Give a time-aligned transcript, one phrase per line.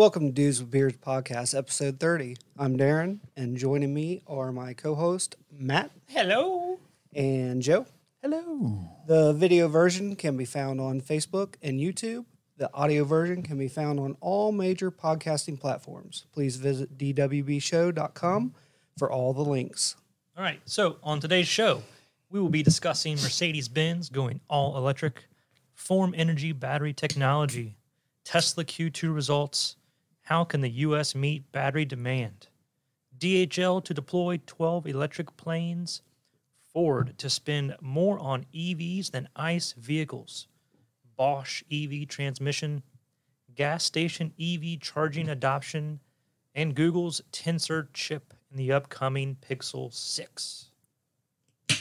[0.00, 2.38] Welcome to Dudes with Beards podcast, episode 30.
[2.56, 6.78] I'm Darren, and joining me are my co host, Matt Hello.
[7.14, 7.84] and Joe.
[8.22, 8.78] Hello.
[9.06, 12.24] The video version can be found on Facebook and YouTube.
[12.56, 16.24] The audio version can be found on all major podcasting platforms.
[16.32, 18.54] Please visit dwbshow.com
[18.96, 19.96] for all the links.
[20.34, 20.62] All right.
[20.64, 21.82] So on today's show,
[22.30, 25.26] we will be discussing Mercedes Benz going all electric,
[25.74, 27.76] Form Energy battery technology,
[28.24, 29.76] Tesla Q2 results,
[30.30, 31.14] how can the U.S.
[31.16, 32.46] meet battery demand,
[33.18, 36.02] DHL to deploy 12 electric planes,
[36.72, 40.46] Ford to spend more on EVs than ICE vehicles,
[41.16, 42.84] Bosch EV transmission,
[43.56, 45.98] gas station EV charging adoption,
[46.54, 50.70] and Google's Tensor chip in the upcoming Pixel 6.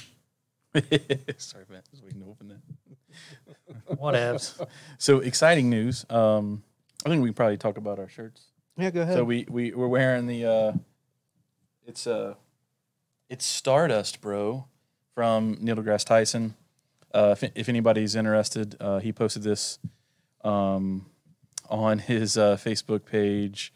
[1.38, 1.84] Sorry, man.
[1.92, 3.96] Just waiting to open that.
[3.96, 4.66] Whatevs.
[4.98, 6.04] So exciting news.
[6.10, 6.64] Um,
[7.06, 8.46] I think we can probably talk about our shirts.
[8.78, 9.16] Yeah, go ahead.
[9.16, 10.74] So we we we're wearing the uh,
[11.86, 12.36] it's uh,
[13.30, 14.66] it's Stardust, bro,
[15.16, 16.56] from Neil deGrasse Tyson.
[17.14, 19.80] Uh, if, if anybody's interested, uh, he posted this
[20.44, 21.08] um,
[21.70, 23.74] on his uh, Facebook page,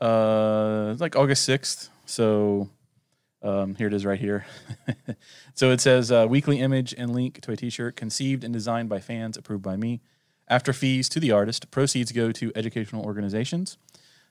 [0.00, 1.90] uh, like August sixth.
[2.06, 2.70] So
[3.42, 4.46] um, here it is right here.
[5.54, 9.00] so it says uh, weekly image and link to a T-shirt conceived and designed by
[9.00, 10.00] fans, approved by me.
[10.48, 13.78] After fees to the artist, proceeds go to educational organizations.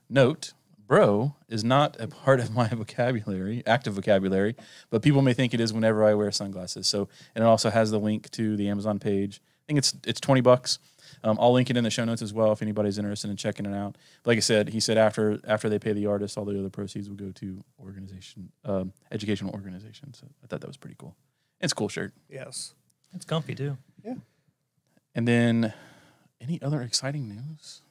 [0.10, 0.54] Note,
[0.88, 4.56] bro is not a part of my vocabulary, active vocabulary,
[4.90, 6.88] but people may think it is whenever I wear sunglasses.
[6.88, 9.42] So, and it also has the link to the Amazon page.
[9.44, 10.80] I think it's it's twenty bucks.
[11.24, 13.66] Um, I'll link it in the show notes as well if anybody's interested in checking
[13.66, 13.98] it out.
[14.24, 16.70] But like I said, he said after after they pay the artist, all the other
[16.70, 20.20] proceeds will go to organization, um, educational organizations.
[20.20, 21.16] So I thought that was pretty cool.
[21.62, 22.14] It's a cool shirt.
[22.30, 22.74] yes.
[23.14, 23.78] It's comfy too.
[24.04, 24.16] Yeah.
[25.16, 25.74] And then,
[26.44, 27.82] any other exciting news?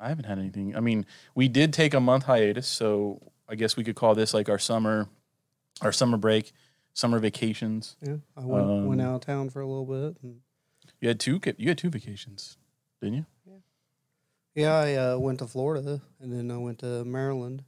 [0.00, 0.76] I haven't had anything.
[0.76, 1.04] I mean,
[1.34, 4.58] we did take a month hiatus, so I guess we could call this like our
[4.58, 5.08] summer,
[5.82, 6.52] our summer break,
[6.94, 7.96] summer vacations.
[8.00, 10.16] Yeah, I went, went Um, out of town for a little bit.
[10.22, 10.40] And
[11.00, 11.40] You had two.
[11.56, 12.56] You had two vacations,
[13.00, 13.26] didn't you?
[14.54, 17.64] yeah, I uh, went to Florida, and then I went to Maryland.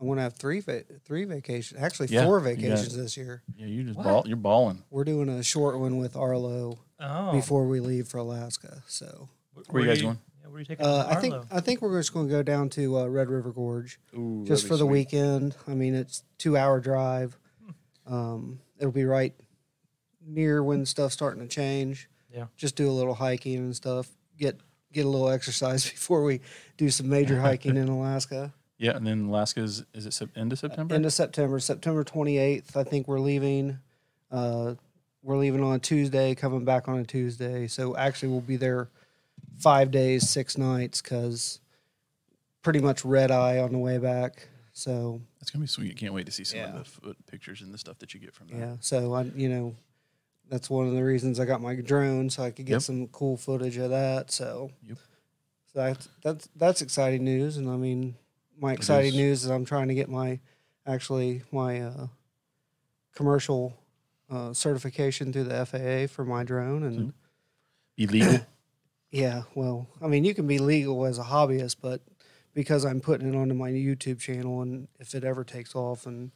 [0.00, 3.42] I'm going to have three va- three vacations, actually Yeah, four vacations this year.
[3.56, 4.22] Yeah, you just ball.
[4.26, 4.82] You're balling.
[4.90, 7.32] We're doing a short one with Arlo Oh.
[7.32, 8.82] before we leave for Alaska.
[8.86, 9.28] So
[9.70, 10.18] Where are you guys going?
[10.42, 12.42] Yeah, where are you taking uh, I think I think we're just going to go
[12.42, 14.90] down to uh, Red River Gorge Ooh, just for the sweet.
[14.90, 15.56] weekend.
[15.66, 17.38] I mean, it's two hour drive.
[18.06, 18.14] Hmm.
[18.14, 19.34] Um, it'll be right
[20.26, 22.08] near when stuff's starting to change.
[22.32, 22.46] Yeah.
[22.56, 24.08] Just do a little hiking and stuff.
[24.38, 24.58] Get
[24.92, 26.40] get a little exercise before we
[26.76, 28.52] do some major hiking in Alaska.
[28.78, 30.94] Yeah, and then Alaska is is it sep- end of September?
[30.94, 32.76] End of September, September twenty eighth.
[32.76, 33.78] I think we're leaving.
[34.30, 34.74] Uh,
[35.22, 37.66] we're leaving on a Tuesday, coming back on a Tuesday.
[37.66, 38.88] So actually, we'll be there
[39.58, 41.60] five days, six nights, because
[42.62, 44.48] pretty much red eye on the way back.
[44.72, 45.96] So That's gonna be sweet.
[45.96, 46.66] Can't wait to see some Yeah.
[46.76, 48.56] of the foot pictures and the stuff that you get from that.
[48.56, 49.74] yeah, so I, you know,
[50.48, 52.82] that's one of the reasons I got my drone, so I could get Yep.
[52.82, 54.30] some cool footage of that.
[54.30, 54.98] So, Yep.
[55.72, 58.14] so that's that's that's exciting news, and I mean,
[58.58, 59.16] my exciting is.
[59.16, 60.40] news is I'm trying to get my
[60.86, 62.06] actually my uh,
[63.14, 63.76] commercial
[64.30, 67.12] uh, certification through the FAA for my drone, and
[67.96, 68.40] Be legal.
[69.10, 72.00] yeah, well, I mean, you can be legal as a hobbyist, but
[72.54, 76.30] because I'm putting it onto my YouTube channel, and if it ever takes off, and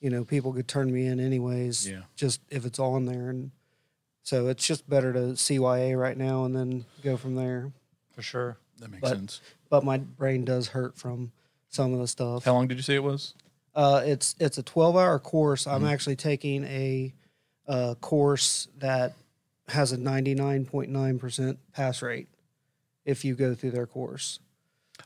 [0.00, 2.02] you know, people could turn me in anyways, Yeah.
[2.16, 3.50] just if it's on there, and
[4.22, 7.72] so it's just better to CYA right now and then go from there.
[8.12, 8.56] for sure.
[8.78, 9.40] that makes but- sense.
[9.70, 11.32] But my brain does hurt from
[11.68, 12.44] some of the stuff.
[12.44, 13.34] How long did you say it was?
[13.74, 15.66] Uh, it's it's a 12 hour course.
[15.66, 15.90] I'm Mhm.
[15.90, 17.12] actually taking a,
[17.66, 19.14] uh course that
[19.68, 22.28] has a 99.9% pass rate
[23.04, 24.38] if you go through their course.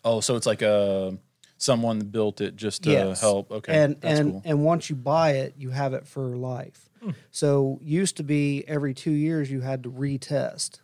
[0.05, 1.17] Oh, so it's like a
[1.57, 3.21] someone built it just to Yes.
[3.21, 3.51] help.
[3.51, 4.43] Okay, and that's and cool.
[4.45, 6.89] and once you buy it, you have it for life.
[7.03, 7.11] Hmm.
[7.31, 10.81] So used to be every two years you had to retest.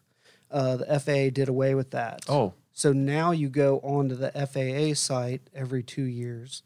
[0.50, 2.20] Uh, the FAA did away with that.
[2.28, 6.62] Oh, So now you go onto the FAA site every two years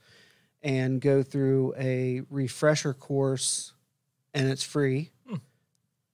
[0.62, 3.72] and go through a refresher course,
[4.38, 5.10] and it's free.
[5.28, 5.36] Hmm.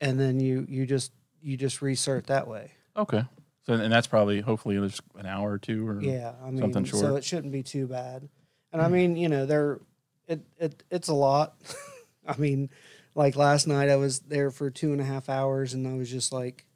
[0.00, 1.12] And then you you just
[1.42, 2.72] you just recert that way.
[2.96, 3.24] okay.
[3.66, 6.84] So and that's probably hopefully there's an hour or two or Yeah, I mean, Something
[6.84, 8.28] so it shouldn't be too bad.
[8.72, 9.80] And I mean, you know, they're
[10.26, 11.54] it it it's a lot.
[12.26, 12.68] I mean,
[13.14, 16.10] like last night, I was there for two and a half hours, and I was
[16.10, 16.66] just like,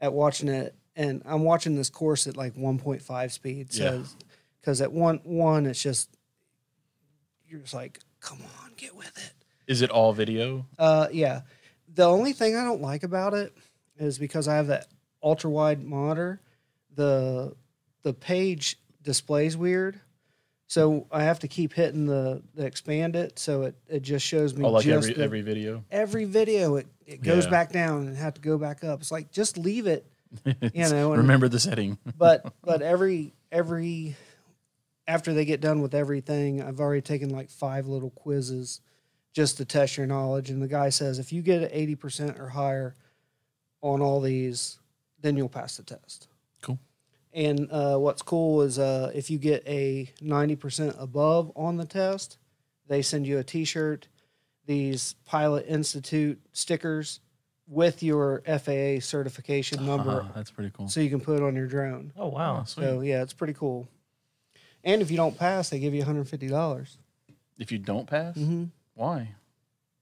[0.00, 4.02] at watching it, and I'm watching this course at like 1.5 speed, Yeah.
[4.60, 6.08] because at one one, it's just
[7.48, 9.39] you're just like, come on, get with it.
[9.70, 10.66] Is it all video?
[10.78, 11.42] Uh, yeah.
[11.94, 13.56] The only thing I don't like about it
[13.98, 14.88] is because I have that
[15.22, 16.40] ultra wide monitor.
[16.96, 17.54] The
[18.02, 20.00] the page displays weird.
[20.66, 24.54] So I have to keep hitting the, the expand it so it, it just shows
[24.56, 25.84] me Oh, like just every the- every video.
[25.90, 27.50] every video it, it goes Yeah.
[27.50, 29.00] back down and have to go back up.
[29.00, 30.04] It's like just leave it,
[30.44, 31.12] you know.
[31.12, 31.96] And, Remember the setting.
[32.18, 34.16] but but every every
[35.06, 38.80] after they get done with everything, I've already taken like five little quizzes
[39.32, 40.50] just to test your knowledge.
[40.50, 42.96] And the guy says if you get eighty percent or higher
[43.82, 44.78] on all these,
[45.20, 46.28] then you'll pass the test.
[46.62, 46.78] Cool.
[47.32, 51.86] And uh, what's cool is uh, if you get a ninety percent above on the
[51.86, 52.38] test,
[52.88, 54.08] they send you a T-shirt,
[54.66, 57.20] these Pilot Institute stickers
[57.68, 60.88] with your FAA certification number Ah, that's pretty cool.
[60.88, 62.12] so you can put it on your drone.
[62.16, 62.58] Oh wow.
[62.62, 62.84] Oh, sweet.
[62.84, 63.88] So yeah, it's pretty cool.
[64.82, 66.98] And if you don't pass, they give you one hundred fifty dollars
[67.58, 68.64] if you don't pass, mm-hmm.
[69.00, 69.28] Why?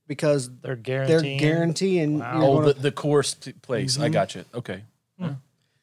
[0.07, 1.39] because They're they're guaranteeing.
[1.39, 2.19] guaranteeing.
[2.19, 2.41] Wow.
[2.41, 3.99] You're Oh, the, the course t- place.
[3.99, 4.13] I Mhm.
[4.13, 4.45] got you.
[4.55, 4.83] Okay.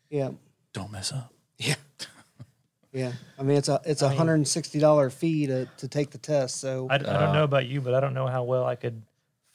[0.10, 0.32] yeah,
[0.74, 1.32] Don't mess up.
[1.58, 1.76] yeah.
[2.92, 3.12] Yeah.
[3.38, 5.88] I mean, it's a it's I a mean- hundred and sixty dollar fee to to
[5.90, 6.62] take the test.
[6.62, 8.76] So I, I don't Uh, know about you, but I don't know how well I
[8.76, 9.02] could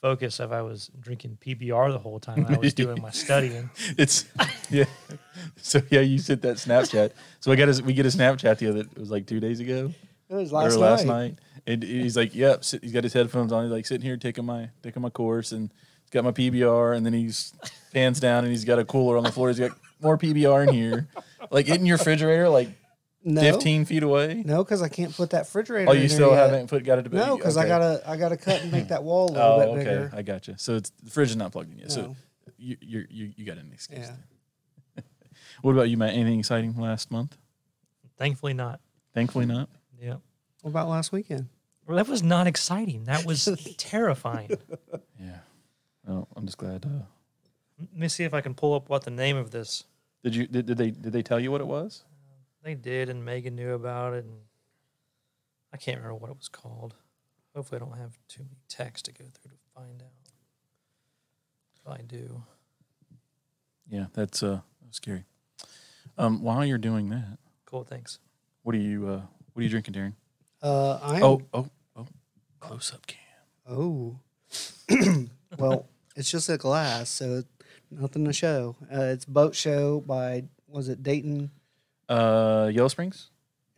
[0.03, 3.71] focus if I was drinking PBR the whole time I was doing my studying.
[3.99, 4.27] It's
[4.71, 4.85] yeah.
[5.57, 7.13] So yeah, you sent that Snapchat.
[7.41, 8.81] So I got his, we get a Snapchat the other.
[8.81, 9.91] It was like two days ago
[10.31, 11.17] it was last, or last night.
[11.33, 11.39] night.
[11.67, 13.65] and he's like, "Yep." sit- he's got his headphones on.
[13.65, 15.71] He's like sitting here taking my taking my course, and
[16.05, 17.53] he's got my PBR, and then he's
[17.93, 19.49] pans down, and he's got a cooler on the floor.
[19.49, 21.09] He's got more PBR in here,
[21.51, 22.71] like in your refrigerator, like
[23.25, 24.43] No, fifteen feet away.
[24.47, 25.91] no, because I can't put that refrigerator.
[25.91, 26.51] Oh, in you there still yet.
[26.51, 27.13] haven't put got it.
[27.13, 29.69] No, because I gotta I gotta cut and make that wall a little Oh, bit
[29.69, 29.79] okay.
[29.85, 30.11] bigger.
[30.15, 30.55] I got you.
[30.57, 31.93] So it's the fridge is not plugged in yet.
[31.93, 32.17] So No.
[32.57, 34.07] you you you you got an excuse.
[34.07, 35.03] Yeah.
[35.63, 36.15] What about you, Matt?
[36.15, 37.37] Anything exciting last month?
[38.17, 38.81] Thankfully, not.
[39.15, 39.69] Thankfully not.
[40.01, 40.17] Yeah.
[40.63, 41.49] What about last weekend?
[41.87, 43.05] Well, that was not exciting.
[43.05, 43.45] That was
[43.79, 44.51] terrifying.
[45.21, 45.39] Yeah.
[46.07, 46.85] Well, I'm just glad.
[46.87, 47.05] Uh,
[47.79, 49.85] Let me see if I can pull up what the name of this.
[50.23, 52.05] did you did, did they did they tell you what it was?
[52.63, 54.35] They did, and Megan knew about it, and
[55.73, 56.95] I can't remember what it was called.
[57.55, 60.31] Hopefully, I don't have too many texts to go through to find out.
[61.75, 62.43] If I do.
[63.91, 64.61] Yeah, that's uh
[64.91, 65.25] scary.
[66.19, 67.85] Um, while you're doing that, Cool.
[67.85, 68.19] Thanks.
[68.63, 70.15] what are you uh what are you drinking, Darren?
[70.63, 72.07] Uh, I Oh oh oh,
[72.59, 73.19] close up cam.
[73.69, 74.19] Oh.
[75.59, 75.87] well,
[76.17, 77.43] it's just a glass, so
[77.91, 78.77] nothing to show.
[78.93, 81.51] Uh, it's Boat Show by, was it Dayton?
[82.09, 83.31] Uh, Yellow Springs.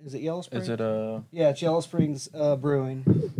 [0.04, 0.64] Is it Yellow Springs?
[0.64, 1.20] Is it uh?
[1.30, 3.32] Yeah, it's Yellow Springs uh, Brewing.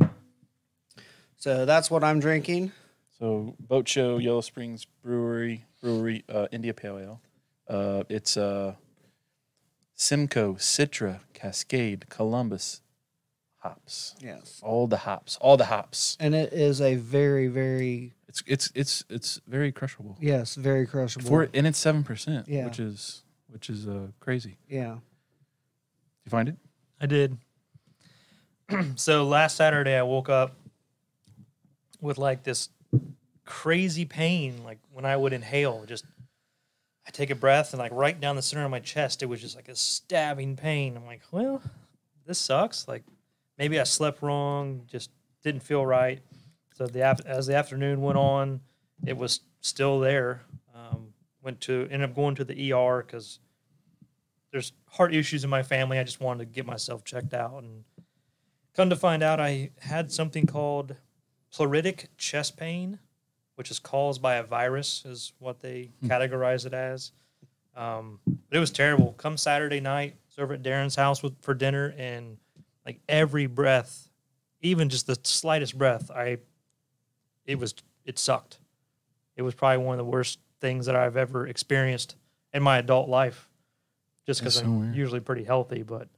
[1.37, 2.71] So that's what I'm drinking.
[3.19, 7.21] So Boat Show, Yellow Springs Brewery, Brewery, uh, India Pale Ale.
[7.69, 8.75] Uh, it's uh,
[10.03, 12.83] Simcoe, Citra, Cascade, Columbus,
[13.59, 14.17] hops.
[14.21, 14.59] Yes.
[14.61, 16.17] All the hops, all the hops.
[16.19, 20.17] And it is a very, very, It's it's it's it's very crushable.
[20.21, 21.29] yes, very crushable.
[21.29, 22.65] For and it's seven percent, Yeah.
[22.65, 24.57] which is which is uh, crazy.
[24.69, 24.95] yeah.
[26.25, 26.57] You find it?
[27.01, 27.39] I did.
[28.97, 30.57] so last Saturday, I woke up
[32.01, 32.71] with like this
[33.45, 36.05] crazy pain, like when I would inhale, just
[37.07, 39.41] I take a breath and like right down the center of my chest, it was
[39.41, 40.97] just like a stabbing pain.
[40.97, 41.63] I'm like, well,
[42.27, 42.87] this sucks.
[42.87, 43.03] Like
[43.59, 45.11] maybe I slept wrong, just
[45.43, 46.21] didn't feel right.
[46.75, 48.61] So the as the afternoon went on,
[49.05, 50.43] it was still there.
[50.75, 53.41] Um, went to ended up going to the ER because
[54.53, 55.99] there's heart issues in my family.
[55.99, 57.85] I just wanted to get myself checked out, and
[58.75, 60.97] come to find out, I had something called
[61.53, 62.99] pleuritic chest pain,
[63.63, 67.13] which is caused by a virus, is what they categorize it as.
[67.77, 69.13] Um, but it was terrible.
[69.19, 72.39] Come Saturday night, I was over at Darren's house with, for dinner, and
[72.85, 74.11] like every breath,
[74.63, 76.39] even just the slightest breath, I
[77.47, 78.59] it was it sucked.
[79.37, 82.17] It was probably one of the worst things that I've ever experienced
[82.53, 83.49] in my adult life.
[84.27, 84.97] Just because so I'm weird.
[84.97, 86.09] usually pretty healthy, but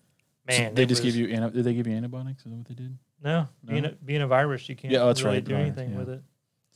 [0.49, 2.47] So man, they just was- give you did they give you antibiotics?
[2.47, 2.97] Is that what they did?
[3.23, 5.93] no, being a, being a virus, you can't Yeah, oh, that's really right, do anything
[5.93, 5.99] yeah.
[5.99, 6.23] with it.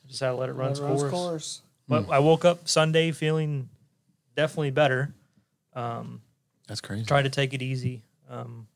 [0.08, 1.10] Just had to let it run its course.
[1.10, 1.62] course.
[1.86, 3.68] But I woke up Sunday feeling
[4.36, 5.14] definitely better.
[5.74, 6.20] Um,
[6.66, 7.04] That's crazy.
[7.04, 8.66] tried to take it easy, um,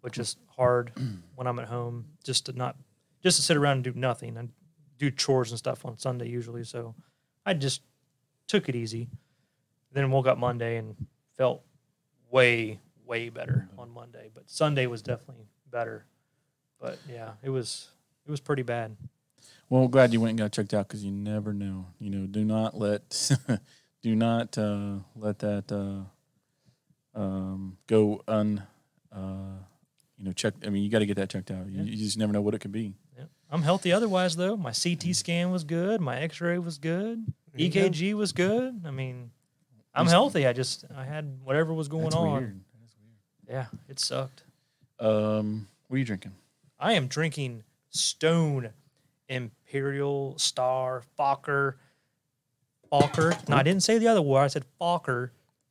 [0.00, 0.92] which is hard
[1.36, 2.06] when I'm at home.
[2.24, 2.76] Just to not,
[3.22, 4.36] just to sit around and do nothing.
[4.36, 4.48] I
[4.98, 6.94] do chores and stuff on Sunday usually, so
[7.46, 7.82] I just
[8.46, 9.08] took it easy.
[9.92, 10.94] Then woke up Monday and
[11.36, 11.62] felt
[12.30, 14.30] way, way better on Monday.
[14.32, 16.04] But Sunday was definitely better.
[16.80, 17.88] But yeah, it was
[18.26, 18.96] it was pretty bad.
[19.70, 21.86] Well, glad you went and got checked out because you never know.
[21.98, 23.30] You know, do not let
[24.02, 28.62] do not uh, let that uh, um, go un.
[29.12, 29.58] Uh,
[30.18, 30.54] you know, check.
[30.66, 31.66] I mean, you got to get that checked out.
[31.68, 31.84] You, Yeah.
[31.84, 32.94] you just never know what it could be.
[33.16, 33.24] Yeah.
[33.50, 34.56] I'm healthy otherwise though.
[34.56, 36.00] My CT scan was good.
[36.00, 37.24] My X-ray was good.
[37.52, 37.80] There you go.
[37.88, 38.82] EKG was good.
[38.84, 39.30] I mean,
[39.94, 40.46] I'm Just- healthy.
[40.46, 42.32] I just I had whatever was going That's on.
[42.32, 42.60] weird.
[42.74, 43.68] That is weird.
[43.72, 44.42] Yeah, it sucked.
[44.98, 46.32] Um, what are you drinking?
[46.78, 48.70] I am drinking Stone
[49.28, 49.50] Imperial
[50.38, 51.74] Star Fokker.
[52.92, 53.48] Fokker.
[53.48, 54.40] No, I didn't say the other word.
[54.42, 55.30] I said Fokker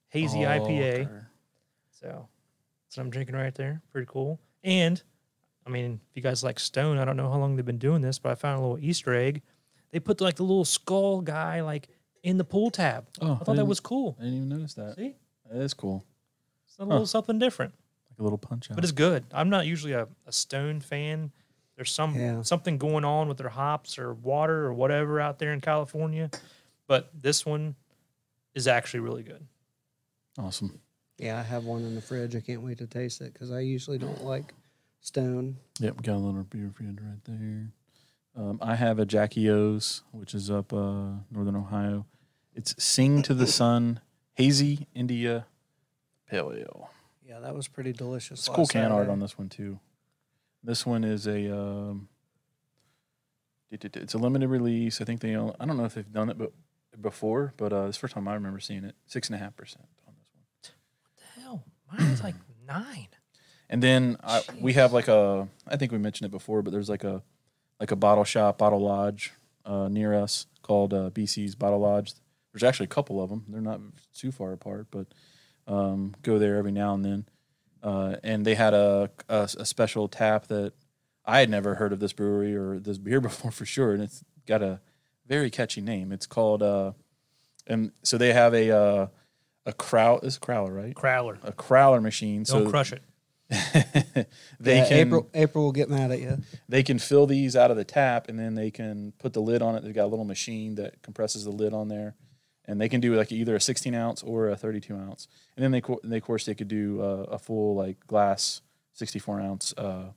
[0.10, 1.10] Hazy Oh, IPA.
[2.00, 2.28] So
[2.86, 3.82] that's what I'm drinking right there.
[3.92, 4.40] Pretty cool.
[4.64, 5.02] And
[5.68, 8.02] I mean, if you guys like Stone, I don't know how long they've been doing
[8.02, 9.42] this, but I found a little Easter egg.
[9.92, 11.90] They put like the little skull guy like
[12.24, 13.08] in the pool tab.
[13.22, 14.16] Oh, I I thought that was cool.
[14.20, 14.96] I didn't even notice that.
[14.96, 15.16] See,
[15.52, 16.06] That is cool.
[16.66, 17.74] it's a little something different,
[18.10, 18.76] Like a little punch out.
[18.76, 19.26] but it's good.
[19.34, 21.32] I'm not usually a, a Stone fan.
[21.80, 22.42] There's some Yeah.
[22.42, 26.30] something going on with their hops or water or whatever out there in California,
[26.88, 27.78] but this one
[28.54, 29.48] is actually really good.
[30.38, 30.82] awesome.
[31.18, 32.36] Yeah, I have one in the fridge.
[32.36, 34.54] I can't wait to taste it because I usually don't like
[35.00, 35.56] Stone.
[35.80, 37.72] Yep, got a little beer friend right there.
[38.36, 42.06] Um, I have a Jackie O's, which is up uh, northern Ohio.
[42.54, 44.02] It's Sing to the Sun
[44.34, 45.46] Hazy India
[46.30, 46.90] Pale Ale.
[47.26, 48.40] Yeah, that was pretty delicious.
[48.40, 49.80] It's cool can art on this one too.
[50.64, 52.10] This one is a um,
[53.72, 55.00] it- it- it's a limited release.
[55.02, 56.52] I think they only, I don't know if they've done it but
[57.02, 58.96] before, but uh, it's the first time I remember seeing it.
[59.06, 60.44] Six and a half percent on this one.
[61.04, 62.36] What the hell, mine's like
[62.68, 63.08] nine.
[63.70, 66.90] And then I, we have like a I think we mentioned it before, but there's
[66.90, 67.22] like a
[67.80, 69.32] like a bottle shop, bottle lodge
[69.66, 72.14] uh, near us called uh, BC's Bottle Lodge.
[72.52, 73.46] There's actually a couple of them.
[73.48, 73.80] They're not
[74.14, 75.06] too far apart, but
[75.68, 77.26] um, go there every now and then.
[77.82, 80.74] Uh, and they had a, a a special tap that
[81.26, 84.24] I had never heard of this brewery or this beer before for sure, and it's
[84.46, 84.82] got a
[85.28, 86.12] very catchy name.
[86.12, 86.94] It's called uh,
[87.68, 89.08] and so they have a uh,
[89.66, 91.38] a crow is crowler right Crowler.
[91.44, 92.44] a crowler machine.
[92.44, 93.04] Don't so crush it.
[94.60, 95.30] they Yeah, can April.
[95.34, 96.38] April will get mad at you.
[96.68, 99.62] they can fill these out of the tap and then they can put the lid
[99.62, 99.84] on it.
[99.84, 102.16] They've got a little machine that compresses the lid on there,
[102.70, 105.28] and they can do like either a 16 ounce or a 32 ounce.
[105.58, 108.62] And then they, they of course they could do uh, a full like glass
[108.94, 110.12] 64 ounce uh,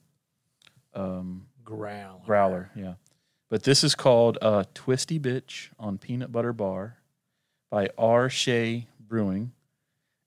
[0.95, 2.21] um, Growler.
[2.27, 2.71] growler.
[2.75, 2.95] Yeah,
[3.49, 6.99] but this is called uh, Twisty Bitch on Peanut Butter Bar
[7.71, 8.29] by R.
[8.29, 9.53] Shea Brewing,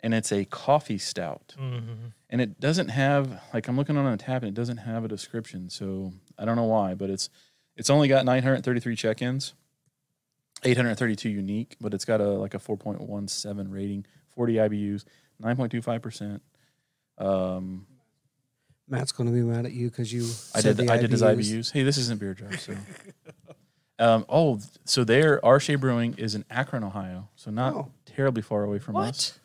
[0.01, 2.07] and it's a coffee stout Mm-hmm.
[2.29, 5.07] and it doesn't have like I'm looking on the tab and it doesn't have a
[5.07, 5.69] description.
[5.69, 7.29] So I don't know why, but it's
[7.75, 9.53] it's only got 933 check-ins,
[10.65, 14.05] 832 unique, but it's got a like a 4.17 rating,
[14.35, 15.05] 40 IBUs,
[15.41, 16.41] 9.25 percent.
[17.17, 17.85] Um,
[18.87, 20.21] Matt's going to be mad at you because you.
[20.53, 21.71] I said did the I did his IBUs.
[21.71, 22.75] Hey, this isn't beer jar, so.
[23.97, 25.57] Um, oh, so there, R.
[25.57, 27.91] Shea Brewing is in Akron, Ohio, so not Oh.
[28.05, 29.07] terribly far away from What?
[29.07, 29.39] us.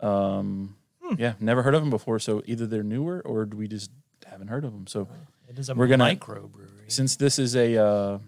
[0.00, 0.76] Um,
[1.18, 2.18] yeah, never heard of them before.
[2.18, 3.90] So either they're newer or we just
[4.24, 4.86] haven't heard of them.
[4.86, 5.08] So
[5.46, 6.90] It is a We're gonna- microbrewery.
[6.90, 8.18] since this is a uh,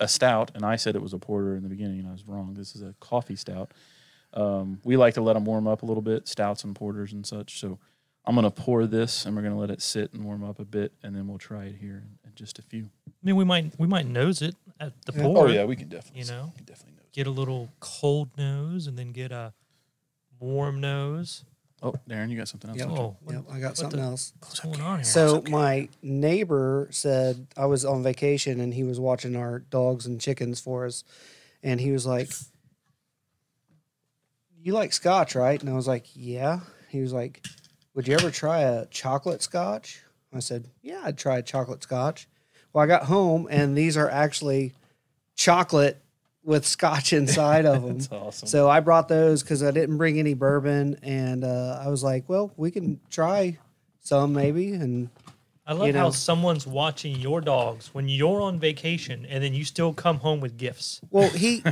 [0.00, 2.26] a stout, and I said it was a porter in the beginning, and I was
[2.26, 2.54] wrong.
[2.54, 3.72] This is a coffee stout.
[4.34, 7.26] Um, we like to let them warm up a little bit, stouts and porters and
[7.26, 7.58] such.
[7.60, 7.78] So
[8.24, 10.92] I'm gonna pour this, and we're gonna let it sit and warm up a bit,
[11.02, 12.88] and then we'll try it here in, in just a few.
[13.08, 15.22] I mean, we might we might nose it at the Yeah.
[15.22, 15.46] pour.
[15.46, 16.46] Oh, yeah, we can definitely, You know?
[16.52, 17.02] we can definitely know.
[17.12, 19.52] Get a little cold nose and then get a
[20.38, 21.44] warm nose.
[21.82, 22.80] Oh, Darren, you got something else?
[22.82, 22.98] Oh, yep.
[22.98, 24.32] Oh, what- Yep, I got what something the- else.
[24.40, 25.04] what's going on here?
[25.04, 30.20] So my neighbor said I was on vacation and he was watching our dogs and
[30.20, 31.04] chickens for us,
[31.62, 32.30] and he was like,
[34.62, 37.46] "You like scotch, right?" And I was like, "Yeah." He was like,
[37.94, 42.28] "Would you ever try a chocolate scotch?" I said, "Yeah, I'd try a chocolate scotch."
[42.72, 44.74] Well, I got home and these are actually
[45.34, 46.02] chocolate
[46.44, 47.98] with scotch inside of them.
[47.98, 48.48] That's awesome.
[48.48, 52.24] So I brought those because I didn't bring any bourbon, and uh, I was like,
[52.28, 53.58] "Well, we can try
[54.00, 55.10] some maybe." And
[55.66, 59.64] I love you how someone's watching your dogs when you're on vacation and then you
[59.64, 61.00] still come home with gifts.
[61.10, 61.62] well, he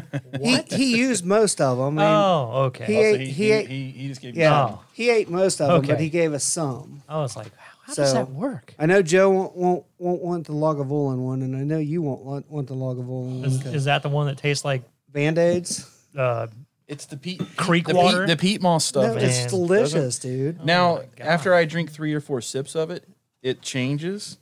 [0.41, 1.99] he he used most of them.
[1.99, 2.85] I mean, oh, okay.
[2.85, 4.81] he Also, ate- he, he he, ate- he, he just gave yeah, Oh.
[4.93, 7.03] he ate most of them, but he gave us some.
[7.09, 7.51] I was like,
[7.89, 8.75] how, how does that work?
[8.79, 12.23] I know Joe won't won't, won't want the Lagavulin one, and I know you won't
[12.23, 13.75] want, want the Lagavulin Is, one.
[13.75, 15.91] is that the one that tastes like Band aids?
[16.17, 16.47] uh,
[16.87, 18.21] It's the peat Creek the water?
[18.27, 19.13] Peat, the peat moss stuff.
[19.15, 20.65] No, it's It's- delicious, dude.
[20.65, 23.05] now, my after I drink three or four sips of it,
[23.43, 24.39] it changes.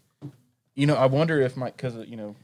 [0.74, 2.34] You know, I wonder if my because you know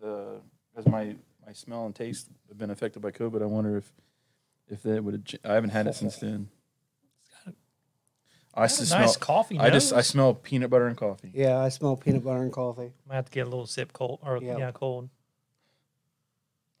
[0.00, 0.40] the
[0.74, 1.14] because my
[1.46, 3.40] my smell and taste have been affected by COVID.
[3.42, 3.92] I wonder if
[4.68, 5.14] if that would.
[5.42, 6.48] have I haven't had it since then.
[8.60, 9.14] I got a nice smell.
[9.20, 11.30] coffee I just I smell peanut butter and coffee.
[11.34, 12.92] Yeah, I smell peanut butter and coffee.
[13.08, 14.58] I have to get a little sip cold or Yep.
[14.58, 15.08] yeah, cold.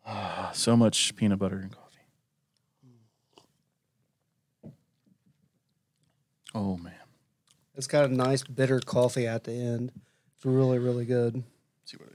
[0.06, 1.86] Ah, so much peanut butter and coffee.
[6.54, 6.92] Oh man.
[7.76, 9.92] It's got a nice bitter coffee at the end.
[10.36, 11.34] It's really really good.
[11.36, 12.08] Let's see what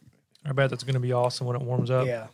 [0.45, 2.05] I I bet that's going to be awesome when it warms up.
[2.05, 2.27] Yeah.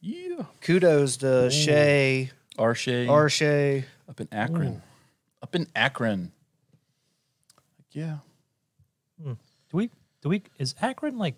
[0.00, 0.44] Yeah.
[0.60, 3.28] Kudos to Shea, Arshay R.
[3.30, 3.84] Shea.
[4.08, 4.82] up in Akron.
[5.42, 6.32] Up in Akron.
[7.78, 8.18] Like, yeah.
[9.24, 9.36] Do
[9.72, 9.90] we?
[10.22, 10.42] Do we?
[10.58, 11.34] Is Akron like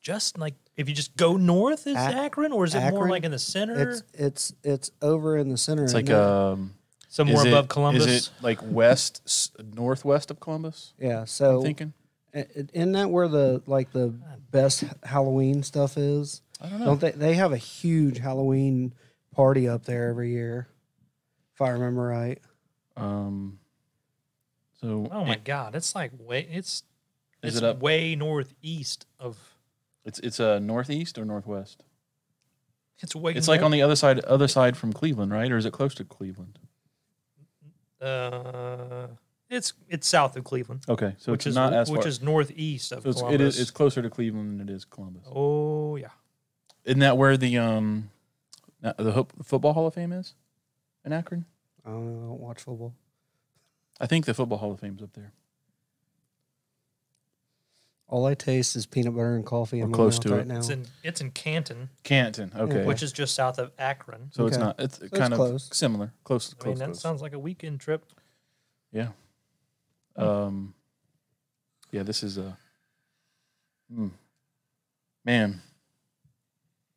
[0.00, 3.24] just like if you just go north is Ac- Akron, or is it more like
[3.24, 5.84] in the center, It's it's it's over in the center.
[5.84, 6.14] It's like it?
[6.14, 6.74] um.
[7.08, 8.06] somewhere is it- above Columbus?
[8.06, 10.94] Is it like west, s- northwest of Columbus?
[10.98, 11.24] yeah.
[11.24, 11.92] So I'm So thinking.
[12.34, 14.14] i- i- isn't that where the like the
[14.50, 16.40] best Halloween stuff is?
[16.60, 16.86] I don't know.
[16.86, 17.10] Don't they?
[17.12, 18.94] They have a huge Halloween
[19.34, 20.68] party up there every year,
[21.54, 22.40] if I remember right.
[22.96, 23.58] Um.
[24.80, 26.82] So oh my it- god, it's like way it's
[27.42, 29.38] Is it's it up- way northeast of
[30.04, 31.84] it's it's uh northeast or northwest.
[33.00, 35.50] it's way It's like on the other side, other side from Cleveland, right?
[35.52, 36.58] Or is it close to Cleveland?
[38.00, 39.06] uh
[39.48, 41.98] it's it's south of Cleveland, Okay, so which it's is not as far.
[41.98, 43.34] which is northeast of so it's, Columbus.
[43.40, 43.60] it is.
[43.60, 45.22] It's closer to Cleveland than it is Columbus.
[45.30, 46.08] oh yeah,
[46.84, 48.10] Isn't that where the um,
[48.80, 50.34] the Ho- football Hall of Fame is
[51.04, 51.44] in Akron?
[51.84, 52.24] I don't know.
[52.24, 52.94] I don't watch football.
[54.00, 55.32] I think the football Hall of Fame's up there.
[58.08, 60.40] All I taste is peanut butter and coffee Or in my close mouth to right
[60.40, 60.46] it.
[60.46, 60.58] now.
[60.58, 62.52] it's in it's in Canton, Canton.
[62.54, 64.30] Okay, which is just south of Akron.
[64.32, 64.64] so it's Okay.
[64.66, 64.78] not.
[64.78, 65.70] It's it's kind of close.
[65.72, 66.12] similar.
[66.24, 66.54] Close.
[66.60, 66.78] I mean, Close.
[66.80, 67.00] that close.
[67.00, 68.04] sounds like a weekend trip.
[68.92, 69.08] Yeah.
[70.16, 70.74] Um.
[71.90, 72.02] Yeah.
[72.02, 72.58] This is a.
[73.90, 74.10] Mm,
[75.24, 75.62] man.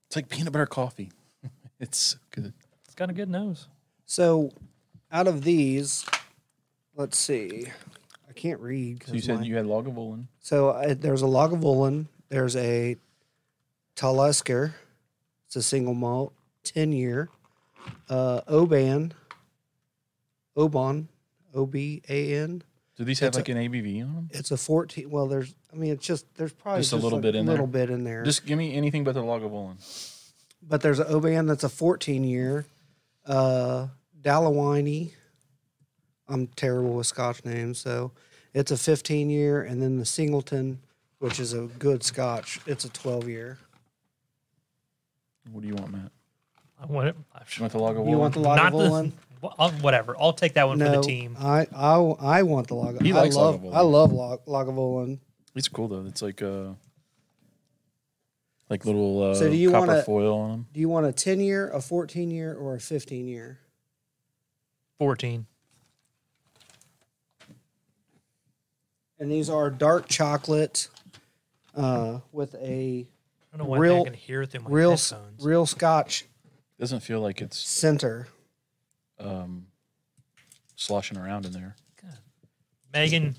[0.08, 1.12] It's like peanut butter coffee.
[1.80, 2.54] it's so good.
[2.86, 3.70] It's got a good nose.
[4.06, 4.52] So,
[5.12, 6.06] out of these,
[6.96, 7.68] let's see.
[8.30, 9.04] I can't read.
[9.08, 10.28] So you said my- you had Lagavulin.
[10.40, 12.08] So uh, there's a Lagavulin.
[12.30, 12.98] There's a
[13.96, 14.76] Talisker.
[15.48, 17.30] It's a single malt, ten year.
[18.10, 19.14] Uh, Oban.
[20.56, 21.08] Oban.
[21.54, 22.62] O B A N.
[22.98, 24.30] Do these have It's like an ABV on them?
[24.34, 25.10] It's a fourteen.
[25.10, 25.56] Well, there's.
[25.72, 27.54] I mean, it's just there's probably Just a little like bit in there?
[27.54, 28.24] little bit in there.
[28.24, 29.78] Just give me anything but the Lagavulin.
[30.62, 32.66] but there's an Oban that's a 14 year.
[33.26, 33.88] Uh,
[34.26, 35.12] Dalawine.
[36.28, 38.12] I'm terrible with Scotch names, so
[38.56, 40.80] it's a 15 year, and then the Singleton,
[41.20, 43.60] which is a good Scotch, it's a 12 year.
[45.52, 46.12] What do you want, Matt?
[46.82, 47.16] I want it.
[47.56, 48.10] You want the Lagavulin?
[48.10, 49.12] You want the Not the- Lagavulin?
[49.42, 50.16] Wha- I'll- whatever.
[50.20, 51.38] I'll take that one No, for the team.
[51.40, 51.96] I I
[52.40, 53.00] I want the Lag.
[53.04, 53.74] He I likes love Lagavulin.
[53.76, 55.20] I love Lag- Lagavulin.
[55.54, 56.06] These are cool though.
[56.08, 56.70] It's like uh,
[58.72, 60.68] like little uh, So do you copper wanna- foil on them.
[60.74, 63.60] Do you want a 10 year, a 14 year, or a 15 year?
[64.98, 65.46] Fourteen.
[69.20, 70.90] And these are dark chocolate,
[71.76, 73.08] uh, with a
[73.54, 75.44] I don't know why Real- I can hear through my real headphones.
[75.46, 76.26] real Scotch
[76.80, 78.28] Doesn't feel like it's center.
[79.20, 79.68] um,
[80.76, 81.76] sloshing around in there.
[82.94, 83.36] Megan.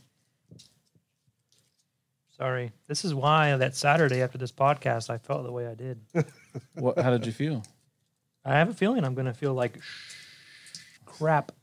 [2.36, 2.72] Sorry.
[2.88, 5.98] This is why that Saturday after this podcast I felt the way I did.
[6.74, 6.98] What?
[6.98, 7.62] How did you feel?
[8.44, 9.78] I have a feeling I'm going to feel like
[11.18, 11.52] crap.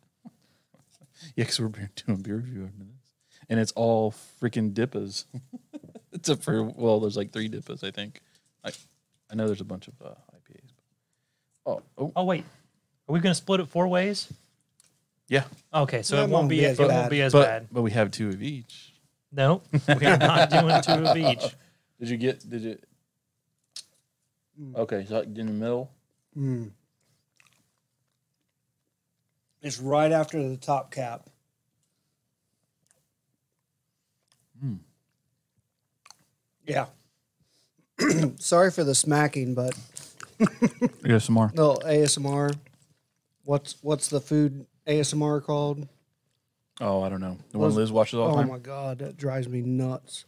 [1.37, 3.13] Yeah, because we're doing beer review after this,
[3.49, 5.23] and it's all freaking dippas.
[6.11, 8.19] it's a for well, there's like three dippas, I think.
[8.63, 8.71] I
[9.31, 10.71] I know there's a bunch of uh, IPAs.
[11.65, 12.43] Oh, oh, Oh wait,
[13.07, 14.31] are we going to split it four ways?
[15.29, 16.93] yeah, Okay, so That it won't be, as it bad.
[16.97, 17.67] won't be as but bad.
[17.71, 18.93] but we have two of each.
[19.31, 19.61] No,
[19.99, 21.43] we are not doing two of each.
[22.01, 22.47] Did you get?
[22.49, 22.77] Did you?
[24.75, 25.89] Okay, so in the middle.
[26.37, 26.71] Mm.
[29.63, 31.29] It's right after the top cap.
[34.63, 34.79] Mm.
[36.67, 36.85] Yeah.
[38.39, 39.77] Sorry for the smacking, but
[40.41, 41.51] I got some more.
[41.55, 42.53] no ASMR.
[43.45, 45.87] What's what's the food ASMR called?
[46.81, 47.37] Oh, I don't know.
[47.51, 48.49] The Was- one Liz watches all the Oh time.
[48.49, 50.25] my god, that drives me nuts.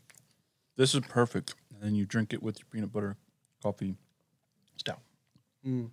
[0.78, 1.56] This is perfect.
[1.74, 3.18] And then you drink it with your peanut butter
[3.64, 3.96] coffee
[4.78, 5.00] stout.
[5.66, 5.90] Mm.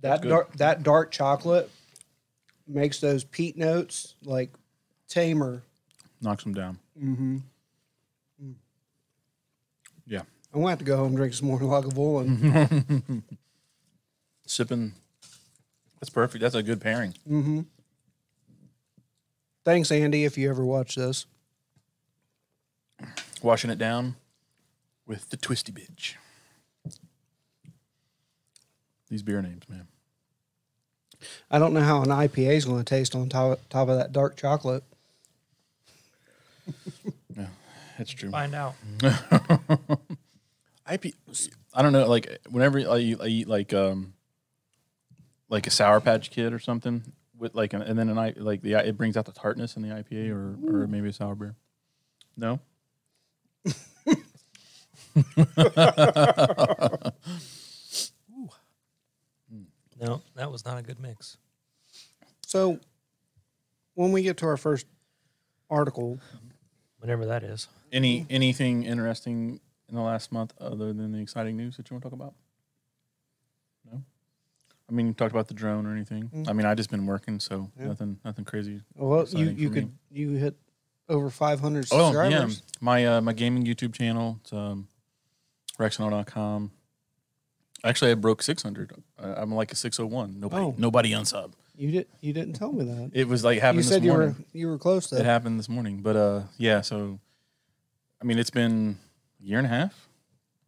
[0.00, 1.70] That dark, that dark chocolate
[2.66, 4.50] makes those peat notes like
[5.08, 5.62] tamer.
[6.20, 6.78] Knocks them down.
[7.02, 7.38] Mm-hmm.
[10.06, 10.22] Yeah.
[10.52, 13.22] I'm gonna have to go home and drink some more Lagavulin.
[14.46, 14.92] Sipping.
[16.00, 16.42] That's perfect.
[16.42, 17.14] That's a good pairing.
[17.28, 17.60] mm-hmm.
[19.64, 21.26] Thanks, Andy, if you ever watch this.
[23.42, 24.16] Washing it down
[25.06, 26.14] with the twisty bitch.
[29.08, 29.86] These beer names, man.
[31.50, 34.12] I don't know how an IPA is going to taste on top, top of that
[34.12, 34.84] dark chocolate.
[37.36, 37.46] Yeah,
[37.96, 38.30] that's true.
[38.30, 38.74] Find out.
[40.90, 41.14] IP,
[41.72, 42.08] I don't know.
[42.08, 44.14] Like whenever I eat, I eat like um,
[45.48, 47.04] like a Sour Patch Kid or something
[47.38, 49.82] with like, an, and then an I like the it brings out the tartness in
[49.82, 51.54] the IPA or or maybe a sour beer.
[52.36, 52.58] No.
[60.00, 61.36] No, that was not a good mix.
[62.46, 62.78] So
[63.94, 64.86] when we get to our first
[65.70, 66.18] article,
[67.00, 67.68] Whenever that is.
[67.92, 72.02] Any anything interesting in the last month other than the exciting news that you want
[72.02, 72.34] to talk about?
[73.90, 74.02] No.
[74.88, 76.28] I mean, you talked about the drone or anything.
[76.34, 76.48] Mm.
[76.48, 77.86] I mean, I just been working, so Yeah.
[77.86, 78.82] nothing nothing crazy.
[78.96, 79.92] well, you you could me.
[80.10, 80.56] you hit
[81.08, 82.56] over 500 Oh subscribers.
[82.56, 84.38] yeah, my uh, my gaming YouTube channel.
[84.42, 84.88] It's um,
[85.78, 86.72] Rexonal.com.
[87.84, 88.92] Actually, I broke 600.
[89.22, 90.40] I, I'm like a 601.
[90.40, 90.74] Nobody Oh.
[90.78, 91.52] nobody unsub.
[91.76, 93.10] You did you didn't tell me that.
[93.14, 94.28] It was like happened You this said you morning.
[94.36, 95.24] were you were close It to.
[95.24, 96.80] happened this morning, but uh, yeah.
[96.80, 97.20] So,
[98.20, 98.98] I mean, it's been
[99.40, 100.08] a year and a half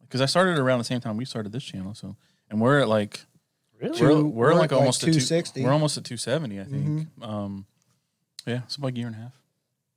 [0.01, 1.93] because I started around the same time we started this channel.
[1.95, 2.15] So,
[2.49, 3.25] and we're at like
[3.81, 3.99] Really?
[3.99, 5.63] We're, we're, we're like at, like, almost at two- 260.
[5.65, 6.85] We're almost at 270, I think.
[6.87, 7.23] Mm-hmm.
[7.23, 7.65] Um,
[8.45, 9.33] yeah, it's about a year and a half.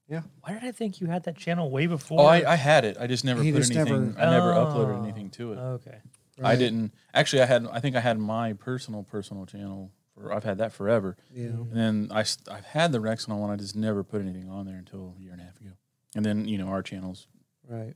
[0.09, 0.23] Yeah.
[0.41, 2.21] Why did I think you had that channel way before?
[2.23, 2.97] Oh, I, I had it.
[2.99, 4.17] I just never He put just never- anything.
[4.19, 4.67] I never Oh.
[4.67, 5.57] uploaded anything to it.
[5.59, 5.99] Okay.
[6.43, 7.43] I didn't actually.
[7.43, 7.67] I had.
[7.71, 9.93] I think I had my personal personal channel.
[10.15, 11.17] For, I've had that forever.
[11.33, 11.47] Yeah.
[11.47, 12.21] And then I
[12.51, 13.51] I've had the Rexonal one.
[13.51, 15.71] I just never put anything on there until a year and a half ago.
[16.17, 17.27] And then you know our channels
[17.69, 17.95] Right.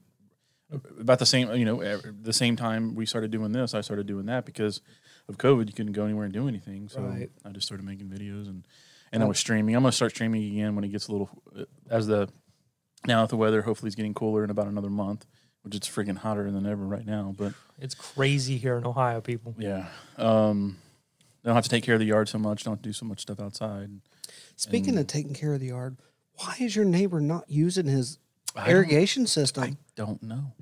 [0.98, 1.82] about the same you know
[2.22, 4.80] the same time we started doing this i started doing that because
[5.28, 7.30] of covid you couldn't go anywhere and do anything so Right.
[7.44, 8.66] i just started making videos and
[9.12, 11.28] and i was streaming i'm going to start streaming again when it gets a little
[11.58, 12.28] uh, as the
[13.06, 15.26] now that the weather hopefully is getting cooler in about another month
[15.62, 19.54] which it's freaking hotter than ever right now but It's crazy here in Ohio, people.
[19.58, 20.78] yeah um
[21.44, 23.40] don't have to take care of the yard so much don't do so much stuff
[23.40, 23.90] outside
[24.56, 25.96] Speaking of taking care of the yard,
[26.34, 28.18] why is your neighbor not using his
[28.56, 29.62] I irrigation system?
[29.64, 30.52] i don't know